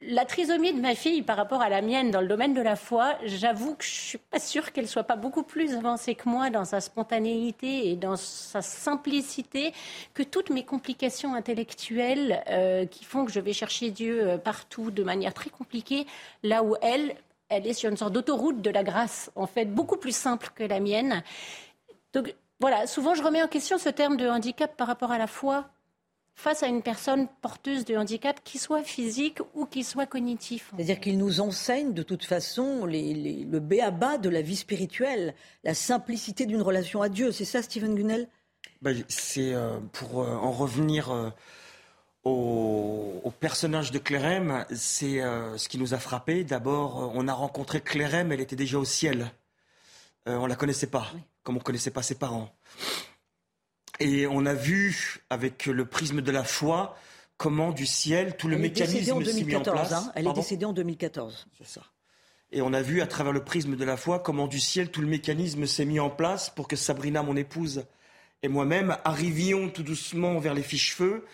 la 0.00 0.24
trisomie 0.24 0.72
de 0.72 0.80
ma 0.80 0.94
fille 0.94 1.22
par 1.22 1.36
rapport 1.36 1.60
à 1.60 1.68
la 1.68 1.82
mienne 1.82 2.10
dans 2.10 2.20
le 2.20 2.28
domaine 2.28 2.54
de 2.54 2.60
la 2.60 2.76
foi, 2.76 3.16
j'avoue 3.24 3.74
que 3.74 3.84
je 3.84 3.90
suis 3.90 4.18
pas 4.18 4.38
sûre 4.38 4.72
qu'elle 4.72 4.86
soit 4.86 5.02
pas 5.02 5.16
beaucoup 5.16 5.42
plus 5.42 5.74
avancée 5.74 6.14
que 6.14 6.28
moi 6.28 6.50
dans 6.50 6.64
sa 6.64 6.80
spontanéité 6.80 7.90
et 7.90 7.96
dans 7.96 8.14
sa 8.16 8.62
simplicité 8.62 9.72
que 10.14 10.22
toutes 10.22 10.50
mes 10.50 10.64
complications 10.64 11.34
intellectuelles 11.34 12.44
euh, 12.48 12.86
qui 12.86 13.04
font 13.04 13.24
que 13.24 13.32
je 13.32 13.40
vais 13.40 13.52
chercher 13.52 13.90
Dieu 13.90 14.28
euh, 14.28 14.38
partout 14.38 14.92
de 14.92 15.02
manière 15.02 15.34
très 15.34 15.50
compliquée, 15.50 16.06
là 16.44 16.62
où 16.62 16.76
elle, 16.80 17.16
elle 17.48 17.66
est 17.66 17.74
sur 17.74 17.90
une 17.90 17.96
sorte 17.96 18.12
d'autoroute 18.12 18.62
de 18.62 18.70
la 18.70 18.84
grâce, 18.84 19.32
en 19.34 19.48
fait, 19.48 19.64
beaucoup 19.64 19.96
plus 19.96 20.14
simple 20.14 20.50
que 20.54 20.62
la 20.62 20.78
mienne. 20.78 21.24
Donc 22.12 22.34
voilà, 22.60 22.86
souvent 22.86 23.14
je 23.14 23.22
remets 23.24 23.42
en 23.42 23.48
question 23.48 23.78
ce 23.78 23.88
terme 23.88 24.16
de 24.16 24.28
handicap 24.28 24.76
par 24.76 24.86
rapport 24.86 25.10
à 25.10 25.18
la 25.18 25.26
foi 25.26 25.68
face 26.38 26.62
à 26.62 26.68
une 26.68 26.82
personne 26.82 27.26
porteuse 27.42 27.84
de 27.84 27.96
handicap, 27.96 28.40
qui 28.44 28.58
soit 28.58 28.84
physique 28.84 29.40
ou 29.54 29.66
qui 29.66 29.82
soit 29.82 30.06
cognitif. 30.06 30.70
C'est-à-dire 30.76 31.00
qu'il 31.00 31.18
nous 31.18 31.40
enseigne 31.40 31.92
de 31.92 32.04
toute 32.04 32.24
façon 32.24 32.86
les, 32.86 33.44
le 33.44 33.58
béaba 33.58 34.18
de 34.18 34.28
la 34.28 34.40
vie 34.40 34.54
spirituelle, 34.54 35.34
la 35.64 35.74
simplicité 35.74 36.46
d'une 36.46 36.62
relation 36.62 37.02
à 37.02 37.08
Dieu. 37.08 37.32
C'est 37.32 37.44
ça, 37.44 37.60
Stephen 37.60 37.96
Gunnell? 37.96 38.28
Ben, 38.82 39.02
C'est 39.08 39.52
euh, 39.52 39.80
pour 39.92 40.22
euh, 40.22 40.28
en 40.36 40.52
revenir 40.52 41.10
euh, 41.10 41.30
au, 42.22 43.32
personnage 43.40 43.90
de 43.90 43.98
Clérem, 43.98 44.64
c'est 44.70 45.20
ce 45.20 45.68
qui 45.68 45.78
nous 45.78 45.94
a 45.94 45.98
frappé. 45.98 46.44
D'abord, 46.44 47.12
on 47.14 47.26
a 47.26 47.32
rencontré 47.32 47.80
Clérem, 47.80 48.32
elle 48.32 48.40
était 48.40 48.56
déjà 48.56 48.78
au 48.78 48.84
ciel. 48.84 49.30
on 50.26 50.46
la 50.46 50.56
connaissait 50.56 50.88
pas, 50.88 51.06
comme 51.42 51.56
on 51.56 51.60
connaissait 51.60 51.92
pas 51.92 52.02
ses 52.02 52.16
parents. 52.16 52.50
Et 54.00 54.26
on 54.26 54.46
a 54.46 54.54
vu, 54.54 55.20
avec 55.30 55.66
le 55.66 55.84
prisme 55.84 56.20
de 56.20 56.30
la 56.30 56.44
foi, 56.44 56.96
comment 57.36 57.72
du 57.72 57.86
ciel, 57.86 58.36
tout 58.36 58.48
le 58.48 58.58
mécanisme 58.58 59.24
s'est 59.24 59.44
mis 59.44 59.56
en 59.56 59.62
place. 59.62 59.92
Hein. 59.92 60.12
Elle 60.14 60.26
est 60.26 60.32
décédée 60.32 60.64
en 60.64 60.72
2014. 60.72 61.46
C'est 61.56 61.66
ça. 61.66 61.82
Et 62.50 62.62
on 62.62 62.72
a 62.72 62.80
vu, 62.80 63.02
à 63.02 63.06
travers 63.06 63.32
le 63.32 63.44
prisme 63.44 63.76
de 63.76 63.84
la 63.84 63.96
foi, 63.96 64.20
comment 64.20 64.46
du 64.46 64.58
ciel, 64.58 64.90
tout 64.90 65.00
le 65.00 65.06
mécanisme 65.06 65.66
s'est 65.66 65.84
mis 65.84 66.00
en 66.00 66.10
place 66.10 66.50
pour 66.50 66.66
que 66.66 66.76
Sabrina, 66.76 67.22
mon 67.22 67.36
épouse, 67.36 67.84
et 68.42 68.48
moi-même 68.48 68.96
arrivions 69.04 69.68
tout 69.68 69.82
doucement 69.82 70.38
vers 70.38 70.54
les 70.54 70.62
fiches-feux, 70.62 71.26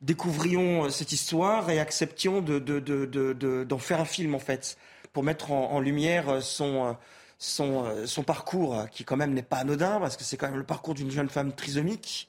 découvrions 0.00 0.84
euh, 0.84 0.90
cette 0.90 1.12
histoire 1.12 1.70
et 1.70 1.80
acceptions 1.80 2.40
d'en 2.40 2.58
de, 2.58 2.78
de, 2.78 3.76
faire 3.78 4.00
un 4.00 4.04
film, 4.04 4.34
en 4.34 4.38
fait, 4.38 4.76
pour 5.12 5.22
mettre 5.22 5.50
en, 5.52 5.80
lumière 5.80 6.28
euh, 6.28 6.40
son... 6.40 6.96
Euh, 7.40 8.06
son, 8.06 8.06
son 8.06 8.22
parcours, 8.22 8.86
qui 8.90 9.04
quand 9.04 9.16
même 9.16 9.32
n'est 9.32 9.42
pas 9.42 9.58
anodin, 9.58 9.98
parce 9.98 10.16
que 10.16 10.24
c'est 10.24 10.36
quand 10.36 10.48
même 10.48 10.58
le 10.58 10.64
parcours 10.64 10.94
d'une 10.94 11.10
jeune 11.10 11.30
femme 11.30 11.52
trisomique, 11.52 12.28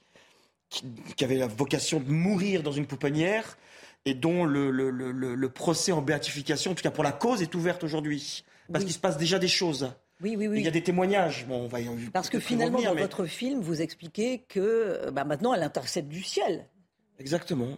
qui, 0.70 0.86
avait 1.24 1.36
la 1.36 1.48
vocation 1.48 2.00
de 2.00 2.10
mourir 2.10 2.64
dans 2.64 2.72
une 2.72 2.86
pouponnière, 2.86 3.58
et 4.06 4.14
dont 4.14 4.46
le, 4.46 4.72
le, 4.72 4.90
le, 4.90 5.12
le, 5.12 5.50
procès 5.50 5.92
en 5.92 6.02
béatification, 6.02 6.72
en 6.72 6.76
tout 6.76 6.82
cas 6.82 6.92
pour 6.92 7.04
la 7.04 7.12
cause, 7.12 7.42
est 7.42 7.54
ouverte 7.54 7.84
aujourd'hui. 7.84 8.46
Parce 8.72 8.86
qu'il 8.86 8.94
se 8.94 9.00
passe 9.00 9.18
déjà 9.18 9.38
des 9.38 9.50
choses. 9.50 9.94
Oui, 10.22 10.36
oui, 10.38 10.48
oui. 10.48 10.60
Il 10.60 10.64
y 10.64 10.68
a 10.68 10.72
des 10.72 10.84
témoignages. 10.84 11.46
Bon, 11.46 11.64
on 11.64 11.68
va 11.68 11.80
Parce 12.14 12.30
que 12.30 12.40
finalement, 12.40 12.82
dans 12.82 12.96
votre 12.96 13.26
film, 13.26 13.60
vous 13.60 13.82
expliquez 13.82 14.40
que 14.48 15.10
bah, 15.12 15.26
maintenant, 15.26 15.54
elle 15.54 15.64
intercède 15.64 16.08
du 16.08 16.24
ciel. 16.24 16.68
Exactement. 17.20 17.78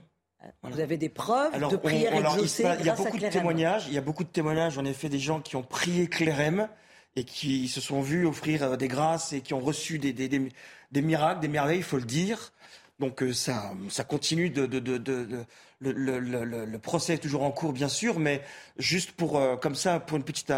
Vous 0.62 0.80
avez 0.80 0.98
des 0.98 1.10
preuves 1.10 1.58
de 1.70 1.78
prières 1.78 2.14
exaucées 2.14 2.66
il, 2.80 2.86
y 2.86 2.90
a 2.90 2.96
beaucoup 2.96 3.18
de 3.18 3.30
témoignages. 3.30 3.86
Il 3.88 3.94
y 3.94 3.98
a 3.98 4.02
beaucoup 4.02 4.24
de 4.24 4.30
témoignages, 4.30 4.78
en 4.78 4.86
effet, 4.86 5.10
des 5.10 5.20
gens 5.20 5.40
qui 5.42 5.56
ont 5.56 5.64
prié 5.64 6.08
Clérem 6.08 6.68
et 7.16 7.24
qui 7.24 7.68
se 7.68 7.82
sont 7.82 8.02
vus 8.02 8.26
offrir 8.26 8.64
euh, 8.64 8.76
des 8.78 8.88
grâces 8.88 9.34
et 9.34 9.42
qui 9.42 9.54
ont 9.54 9.60
reçu 9.60 10.00
des, 10.00 10.14
des, 10.14 10.28
des, 10.28 11.02
miracles, 11.02 11.42
des 11.42 11.48
merveilles, 11.48 11.78
il 11.80 11.84
faut 11.84 11.98
le 11.98 12.04
dire. 12.04 12.52
Donc 13.00 13.22
euh, 13.24 13.34
ça, 13.34 13.74
ça 13.90 14.04
continue 14.04 14.50
de, 14.50 14.66
de, 14.66 14.80
de, 14.80 14.98
de 14.98 15.46
le, 15.80 16.20
le, 16.20 16.46
le, 16.46 16.66
le, 16.66 16.80
procès 16.80 17.16
est 17.16 17.18
toujours 17.18 17.44
en 17.44 17.52
cours, 17.52 17.74
bien 17.74 17.90
sûr, 17.90 18.20
mais 18.20 18.42
juste 18.78 19.12
pour 19.12 19.38
euh, 19.38 19.56
comme 19.58 19.76
ça, 19.76 20.00
pour 20.00 20.18
une 20.18 20.24
petite, 20.24 20.54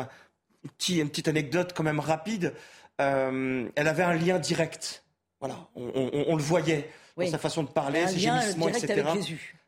une 0.89 1.10
petite 1.10 1.28
anecdote 1.28 1.74
quand 1.76 1.84
même 1.84 1.99
rapide, 1.99 2.53
euh, 3.01 3.68
elle 3.76 3.88
avait 3.88 4.03
un 4.03 4.14
lien 4.14 4.39
direct. 4.39 5.03
Voilà, 5.39 5.68
on, 5.76 5.91
on, 5.95 6.26
on 6.28 6.36
le 6.36 6.43
voyait 6.43 6.89
dans 7.18 7.28
sa 7.28 7.38
façon 7.38 7.64
de 7.64 7.70
parler, 7.70 8.08
ses 8.08 8.20
gémissements, 8.20 8.70
etc. 8.70 9.03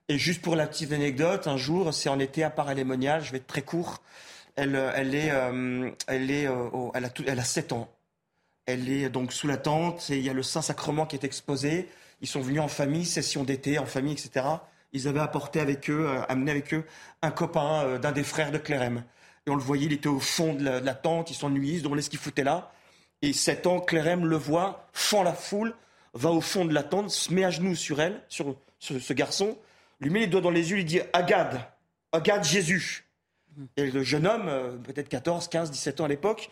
Et 0.10 0.18
juste 0.18 0.42
pour 0.42 0.56
la 0.56 0.68
petite 0.68 0.92
anecdote, 0.94 1.48
un 1.48 1.58
jour, 1.58 1.94
c'est 1.94 2.10
en 2.10 2.20
été 2.20 2.44
à 2.44 2.50
Paralémonial, 2.50 3.24
je 3.24 3.32
vais 3.32 3.38
être 3.38 3.48
très 3.48 3.62
court. 3.62 4.02
Elle, 4.58 4.76
euh, 4.76 4.92
elle 4.96 5.16
est, 5.16 5.30
euh, 5.32 5.92
elle 6.08 6.32
est, 6.32 6.48
euh, 6.48 6.70
elle 6.96 7.06
a, 7.06 7.10
elle 7.28 7.40
a 7.40 7.44
7 7.44 7.72
ans. 7.74 7.90
Elle 8.66 8.90
est 8.90 9.10
donc 9.10 9.32
sous 9.32 9.48
la 9.48 9.56
tente 9.56 10.10
et 10.10 10.18
il 10.18 10.26
y 10.26 10.30
a 10.30 10.34
le 10.34 10.44
Saint-Sacrement 10.44 11.06
qui 11.06 11.16
est 11.16 11.24
exposé. 11.24 11.88
Ils 12.22 12.28
sont 12.28 12.42
venus 12.42 12.60
en 12.60 12.68
famille, 12.68 13.06
session 13.06 13.44
d'été, 13.44 13.80
en 13.80 13.86
famille, 13.86 14.14
etc. 14.14 14.46
Ils 14.92 15.08
avaient 15.08 15.22
apporté 15.22 15.60
avec 15.60 15.90
eux, 15.90 16.10
amené 16.28 16.52
avec 16.52 16.74
eux 16.74 16.84
un 17.22 17.32
copain 17.32 18.00
d'un 18.00 18.12
des 18.12 18.24
frères 18.24 18.52
de 18.52 18.58
Clérem. 18.58 19.04
Et 19.46 19.52
on 19.52 19.56
le 19.56 19.62
voyait, 19.62 19.86
il 19.86 19.94
était 19.94 20.10
au 20.10 20.20
fond 20.20 20.54
de 20.54 20.64
la, 20.64 20.96
tente, 20.96 21.30
il 21.30 21.36
s'ennuyait, 21.36 21.76
il 21.76 21.80
se 21.80 21.84
demandait 21.84 22.02
ce 22.02 22.10
qu'il 22.10 22.20
foutait 22.20 22.44
là. 22.44 22.72
Et 23.22 23.32
7 23.32 23.68
ans, 23.68 23.80
Clérem 23.80 24.26
le 24.26 24.36
voit, 24.36 24.88
fend 24.92 25.24
la 25.24 25.34
foule, 25.34 25.74
va 26.14 26.32
au 26.32 26.42
fond 26.42 26.66
de 26.66 26.74
la 26.74 26.84
tente, 26.84 27.12
se 27.12 27.32
met 27.32 27.46
à 27.46 27.52
genoux 27.52 27.76
sur 27.76 28.02
elle, 28.02 28.22
sur, 28.28 28.56
ce 28.80 29.14
garçon, 29.14 29.58
lui 30.02 30.10
met 30.10 30.22
les 30.22 30.28
doigts 30.28 30.42
dans 30.42 30.50
les 30.50 30.72
yeux, 30.72 30.80
il 30.80 30.86
dit 30.86 31.00
Agade, 31.14 31.62
Agade 32.12 32.44
Jésus. 32.44 33.07
Et 33.76 33.90
le 33.92 34.04
jeune 34.04 34.28
homme, 34.28 34.48
euh, 34.48 34.78
peut-être 34.78 35.10
14, 35.10 35.48
15, 35.48 35.72
17 35.72 36.02
ans 36.02 36.06
à 36.06 36.08
l'époque, 36.08 36.50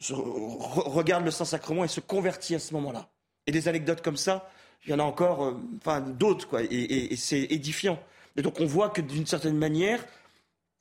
regarde 0.00 1.24
le 1.24 1.30
Saint-Sacrement 1.30 1.84
et 1.84 1.88
se 1.88 2.00
convertit 2.00 2.54
à 2.54 2.58
ce 2.58 2.74
moment-là. 2.74 3.08
Et 3.46 3.52
des 3.52 3.68
anecdotes 3.68 4.02
comme 4.02 4.16
ça, 4.16 4.48
il 4.84 4.90
y 4.90 4.94
en 4.94 4.98
a 4.98 5.02
encore, 5.02 5.44
euh, 5.44 5.52
enfin 5.78 6.00
d'autres, 6.00 6.48
quoi. 6.48 6.62
Et, 6.62 7.14
c'est 7.16 7.42
édifiant. 7.42 7.98
Et 8.36 8.42
donc 8.42 8.60
on 8.60 8.66
voit 8.66 8.90
que 8.90 9.00
d'une 9.00 9.26
certaine 9.26 9.56
manière, 9.56 10.04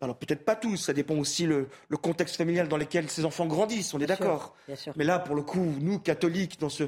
alors 0.02 0.18
peut-être 0.18 0.44
pas 0.44 0.56
tous, 0.56 0.78
ça 0.78 0.94
dépend 0.94 1.16
aussi 1.16 1.46
le, 1.46 1.70
le 1.88 1.98
contexte 1.98 2.36
familial 2.36 2.68
dans 2.68 2.78
lequel 2.78 3.10
ces 3.10 3.26
enfants 3.26 3.46
grandissent, 3.46 3.94
on 3.94 4.00
est 4.00 4.08
d'accord. 4.08 4.56
Mais 4.96 5.04
là, 5.04 5.20
pour 5.20 5.36
le 5.36 5.44
coup, 5.44 5.76
nous, 5.80 6.00
catholiques, 6.00 6.60
dans 6.60 6.70
ce, 6.70 6.86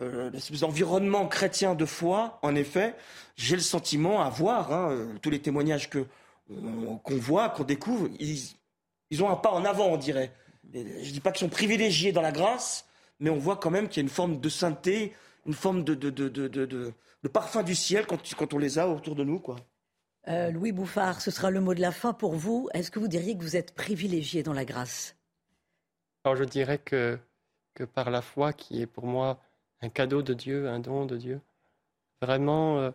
euh, 0.00 0.30
environnement 0.62 1.26
chrétien 1.26 1.74
de 1.74 1.86
foi, 1.86 2.38
en 2.42 2.54
effet, 2.54 2.94
j'ai 3.36 3.56
le 3.56 3.62
sentiment 3.62 4.22
à 4.22 4.28
voir 4.28 4.72
hein, 4.72 5.08
tous 5.22 5.30
les 5.30 5.40
témoignages 5.40 5.88
que 5.88 6.06
qu'on 6.48 7.16
voit, 7.16 7.50
qu'on 7.50 7.64
découvre, 7.64 8.08
ils, 8.18 8.38
ils, 9.10 9.22
ont 9.22 9.30
un 9.30 9.36
pas 9.36 9.50
en 9.50 9.64
avant, 9.64 9.86
on 9.86 9.96
dirait. 9.96 10.32
je 10.72 10.80
ne 10.80 11.10
dis 11.10 11.20
pas 11.20 11.32
qu'ils 11.32 11.46
sont 11.46 11.50
privilégiés 11.50 12.12
dans 12.12 12.22
la 12.22 12.32
grâce, 12.32 12.86
mais 13.20 13.30
on 13.30 13.38
voit 13.38 13.56
quand 13.56 13.70
même 13.70 13.88
qu'il 13.88 13.98
y 13.98 14.00
a 14.00 14.06
une 14.06 14.14
forme 14.14 14.40
de 14.40 14.48
sainteté, 14.48 15.14
une 15.46 15.54
forme 15.54 15.84
de, 15.84 15.94
de, 15.94 16.10
de, 16.10 16.92
de 17.22 17.28
parfum 17.28 17.62
du 17.62 17.74
ciel 17.74 18.06
quand, 18.06 18.20
quand, 18.36 18.54
on 18.54 18.58
les 18.58 18.78
a 18.78 18.88
autour 18.88 19.14
de 19.14 19.24
nous. 19.24 19.38
quoi. 19.38 19.56
Euh, 20.28 20.50
Louis 20.50 20.72
Bouffard, 20.72 21.20
ce 21.20 21.30
sera 21.30 21.50
le 21.50 21.60
mot 21.60 21.74
de 21.74 21.80
la 21.80 21.92
fin 21.92 22.12
pour 22.12 22.34
vous. 22.34 22.68
Est-ce 22.74 22.90
que 22.90 22.98
vous 22.98 23.08
diriez 23.08 23.36
que 23.36 23.42
vous 23.42 23.56
êtes 23.56 23.74
privilégié 23.74 24.42
dans 24.42 24.52
la 24.52 24.64
grâce? 24.64 25.16
Alors 26.24 26.36
je 26.36 26.44
dirais 26.44 26.78
que, 26.78 27.18
que 27.74 27.84
par 27.84 28.10
la 28.10 28.22
foi, 28.22 28.52
qui 28.52 28.82
est 28.82 28.86
pour 28.86 29.06
moi 29.06 29.40
un 29.80 29.88
cadeau 29.88 30.22
de 30.22 30.34
Dieu, 30.34 30.68
un 30.68 30.80
don 30.80 31.06
de 31.06 31.16
Dieu, 31.16 31.40
vraiment, 32.20 32.78
euh, 32.78 32.90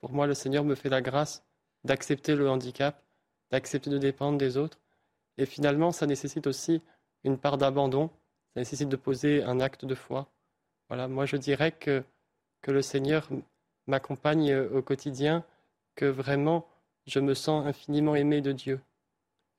pour 0.00 0.12
moi, 0.12 0.26
le 0.26 0.34
Seigneur 0.34 0.64
me 0.64 0.74
fait 0.74 0.88
la 0.88 1.00
grâce 1.00 1.42
d'accepter 1.86 2.34
le 2.34 2.50
handicap, 2.50 3.02
d'accepter 3.50 3.90
de 3.90 3.98
dépendre 3.98 4.38
des 4.38 4.56
autres. 4.56 4.78
Et 5.38 5.46
finalement, 5.46 5.92
ça 5.92 6.06
nécessite 6.06 6.46
aussi 6.46 6.82
une 7.24 7.38
part 7.38 7.58
d'abandon, 7.58 8.08
ça 8.54 8.60
nécessite 8.60 8.88
de 8.88 8.96
poser 8.96 9.42
un 9.42 9.60
acte 9.60 9.84
de 9.84 9.94
foi. 9.94 10.28
Voilà, 10.88 11.08
moi 11.08 11.26
je 11.26 11.36
dirais 11.36 11.72
que, 11.72 12.04
que 12.62 12.70
le 12.70 12.82
Seigneur 12.82 13.28
m'accompagne 13.86 14.54
au 14.56 14.82
quotidien, 14.82 15.44
que 15.94 16.06
vraiment 16.06 16.66
je 17.06 17.20
me 17.20 17.34
sens 17.34 17.66
infiniment 17.66 18.14
aimé 18.14 18.40
de 18.40 18.52
Dieu. 18.52 18.80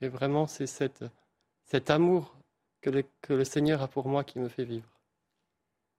Et 0.01 0.09
vraiment, 0.09 0.47
c'est 0.47 0.67
cet 0.67 1.89
amour 1.89 2.35
que 2.81 3.03
que 3.21 3.33
le 3.33 3.43
Seigneur 3.43 3.81
a 3.81 3.87
pour 3.87 4.07
moi 4.07 4.23
qui 4.23 4.39
me 4.39 4.49
fait 4.49 4.65
vivre. 4.65 4.96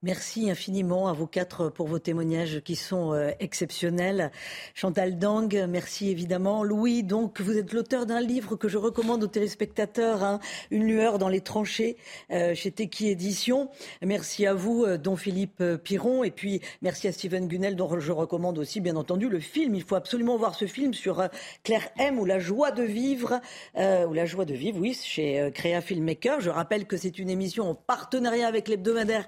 Merci 0.01 0.49
infiniment 0.49 1.09
à 1.09 1.13
vous 1.13 1.27
quatre 1.27 1.67
pour 1.67 1.87
vos 1.87 1.99
témoignages 1.99 2.61
qui 2.61 2.77
sont 2.77 3.11
euh, 3.11 3.31
exceptionnels. 3.41 4.31
Chantal 4.73 5.19
Dang, 5.19 5.53
merci 5.67 6.09
évidemment. 6.09 6.63
Louis, 6.63 7.03
donc 7.03 7.41
vous 7.41 7.57
êtes 7.57 7.73
l'auteur 7.73 8.05
d'un 8.05 8.21
livre 8.21 8.55
que 8.55 8.69
je 8.69 8.77
recommande 8.77 9.21
aux 9.25 9.27
téléspectateurs, 9.27 10.23
hein, 10.23 10.39
Une 10.71 10.85
lueur 10.85 11.17
dans 11.17 11.27
les 11.27 11.41
tranchées, 11.41 11.97
euh, 12.31 12.55
chez 12.55 12.71
Teki 12.71 13.09
Édition. 13.09 13.71
Merci 14.01 14.45
à 14.45 14.53
vous, 14.53 14.85
euh, 14.85 14.97
don 14.97 15.17
Philippe 15.17 15.61
Piron, 15.83 16.23
et 16.23 16.31
puis 16.31 16.61
merci 16.81 17.09
à 17.09 17.11
Steven 17.11 17.49
Gunnel, 17.49 17.75
dont 17.75 17.99
je 17.99 18.13
recommande 18.13 18.57
aussi, 18.57 18.79
bien 18.79 18.95
entendu, 18.95 19.27
le 19.27 19.41
film. 19.41 19.75
Il 19.75 19.83
faut 19.83 19.95
absolument 19.95 20.37
voir 20.37 20.55
ce 20.55 20.65
film 20.65 20.93
sur 20.93 21.27
Claire 21.65 21.89
M 21.97 22.19
ou 22.19 22.23
La 22.23 22.39
joie 22.39 22.71
de 22.71 22.83
vivre, 22.83 23.41
ou 23.75 24.13
La 24.13 24.25
joie 24.25 24.45
de 24.45 24.53
vivre, 24.53 24.79
oui, 24.79 24.93
chez 24.93 25.51
Créa 25.53 25.81
Filmmaker. 25.81 26.39
Je 26.39 26.49
rappelle 26.49 26.85
que 26.85 26.95
c'est 26.95 27.19
une 27.19 27.29
émission 27.29 27.69
en 27.69 27.75
partenariat 27.75 28.47
avec 28.47 28.69
l'hebdomadaire 28.69 29.27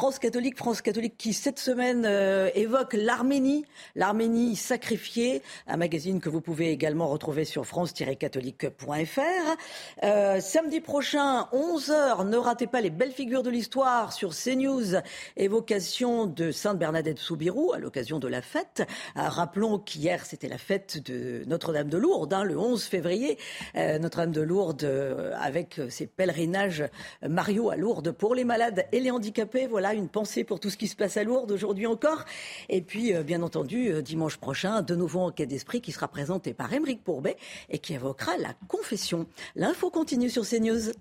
France 0.00 0.18
catholique, 0.18 0.56
France 0.56 0.80
catholique 0.80 1.18
qui 1.18 1.34
cette 1.34 1.58
semaine 1.58 2.06
euh, 2.06 2.48
évoque 2.54 2.94
l'Arménie, 2.94 3.66
l'Arménie 3.94 4.56
sacrifiée, 4.56 5.42
un 5.66 5.76
magazine 5.76 6.20
que 6.20 6.30
vous 6.30 6.40
pouvez 6.40 6.70
également 6.70 7.06
retrouver 7.06 7.44
sur 7.44 7.66
france-catholique.fr. 7.66 9.20
Euh, 10.02 10.40
samedi 10.40 10.80
prochain, 10.80 11.48
11h, 11.52 12.26
ne 12.26 12.38
ratez 12.38 12.66
pas 12.66 12.80
les 12.80 12.88
belles 12.88 13.12
figures 13.12 13.42
de 13.42 13.50
l'histoire 13.50 14.14
sur 14.14 14.30
CNews, 14.34 15.02
évocation 15.36 16.24
de 16.24 16.50
Sainte 16.50 16.78
Bernadette 16.78 17.18
Soubirou 17.18 17.74
à 17.74 17.78
l'occasion 17.78 18.18
de 18.18 18.28
la 18.28 18.40
fête. 18.40 18.82
Euh, 19.18 19.28
rappelons 19.28 19.78
qu'hier 19.78 20.24
c'était 20.24 20.48
la 20.48 20.56
fête 20.56 21.04
de 21.04 21.42
Notre-Dame 21.46 21.90
de 21.90 21.98
Lourdes, 21.98 22.32
hein, 22.32 22.44
le 22.44 22.56
11 22.58 22.82
février, 22.84 23.36
Notre-Dame 23.74 24.32
de 24.32 24.40
Lourdes 24.40 24.90
avec 25.38 25.78
ses 25.90 26.06
pèlerinages 26.06 26.84
Mario 27.28 27.68
à 27.68 27.76
Lourdes 27.76 28.12
pour 28.12 28.34
les 28.34 28.44
malades 28.44 28.86
et 28.92 29.00
les 29.00 29.10
handicapés. 29.10 29.66
Une 29.94 30.08
pensée 30.08 30.44
pour 30.44 30.60
tout 30.60 30.70
ce 30.70 30.76
qui 30.76 30.88
se 30.88 30.96
passe 30.96 31.16
à 31.16 31.24
Lourdes 31.24 31.50
aujourd'hui 31.52 31.86
encore. 31.86 32.24
Et 32.68 32.82
puis, 32.82 33.14
euh, 33.14 33.22
bien 33.22 33.42
entendu, 33.42 33.92
euh, 33.92 34.02
dimanche 34.02 34.36
prochain, 34.36 34.82
de 34.82 34.94
nouveau 34.94 35.20
Enquête 35.20 35.48
d'esprit 35.48 35.80
qui 35.80 35.92
sera 35.92 36.08
présenté 36.08 36.54
par 36.54 36.72
Émeric 36.72 37.02
Pourbet 37.02 37.36
et 37.68 37.78
qui 37.78 37.94
évoquera 37.94 38.36
la 38.38 38.54
confession. 38.68 39.26
L'info 39.56 39.90
continue 39.90 40.30
sur 40.30 40.46
CNews. 40.46 40.92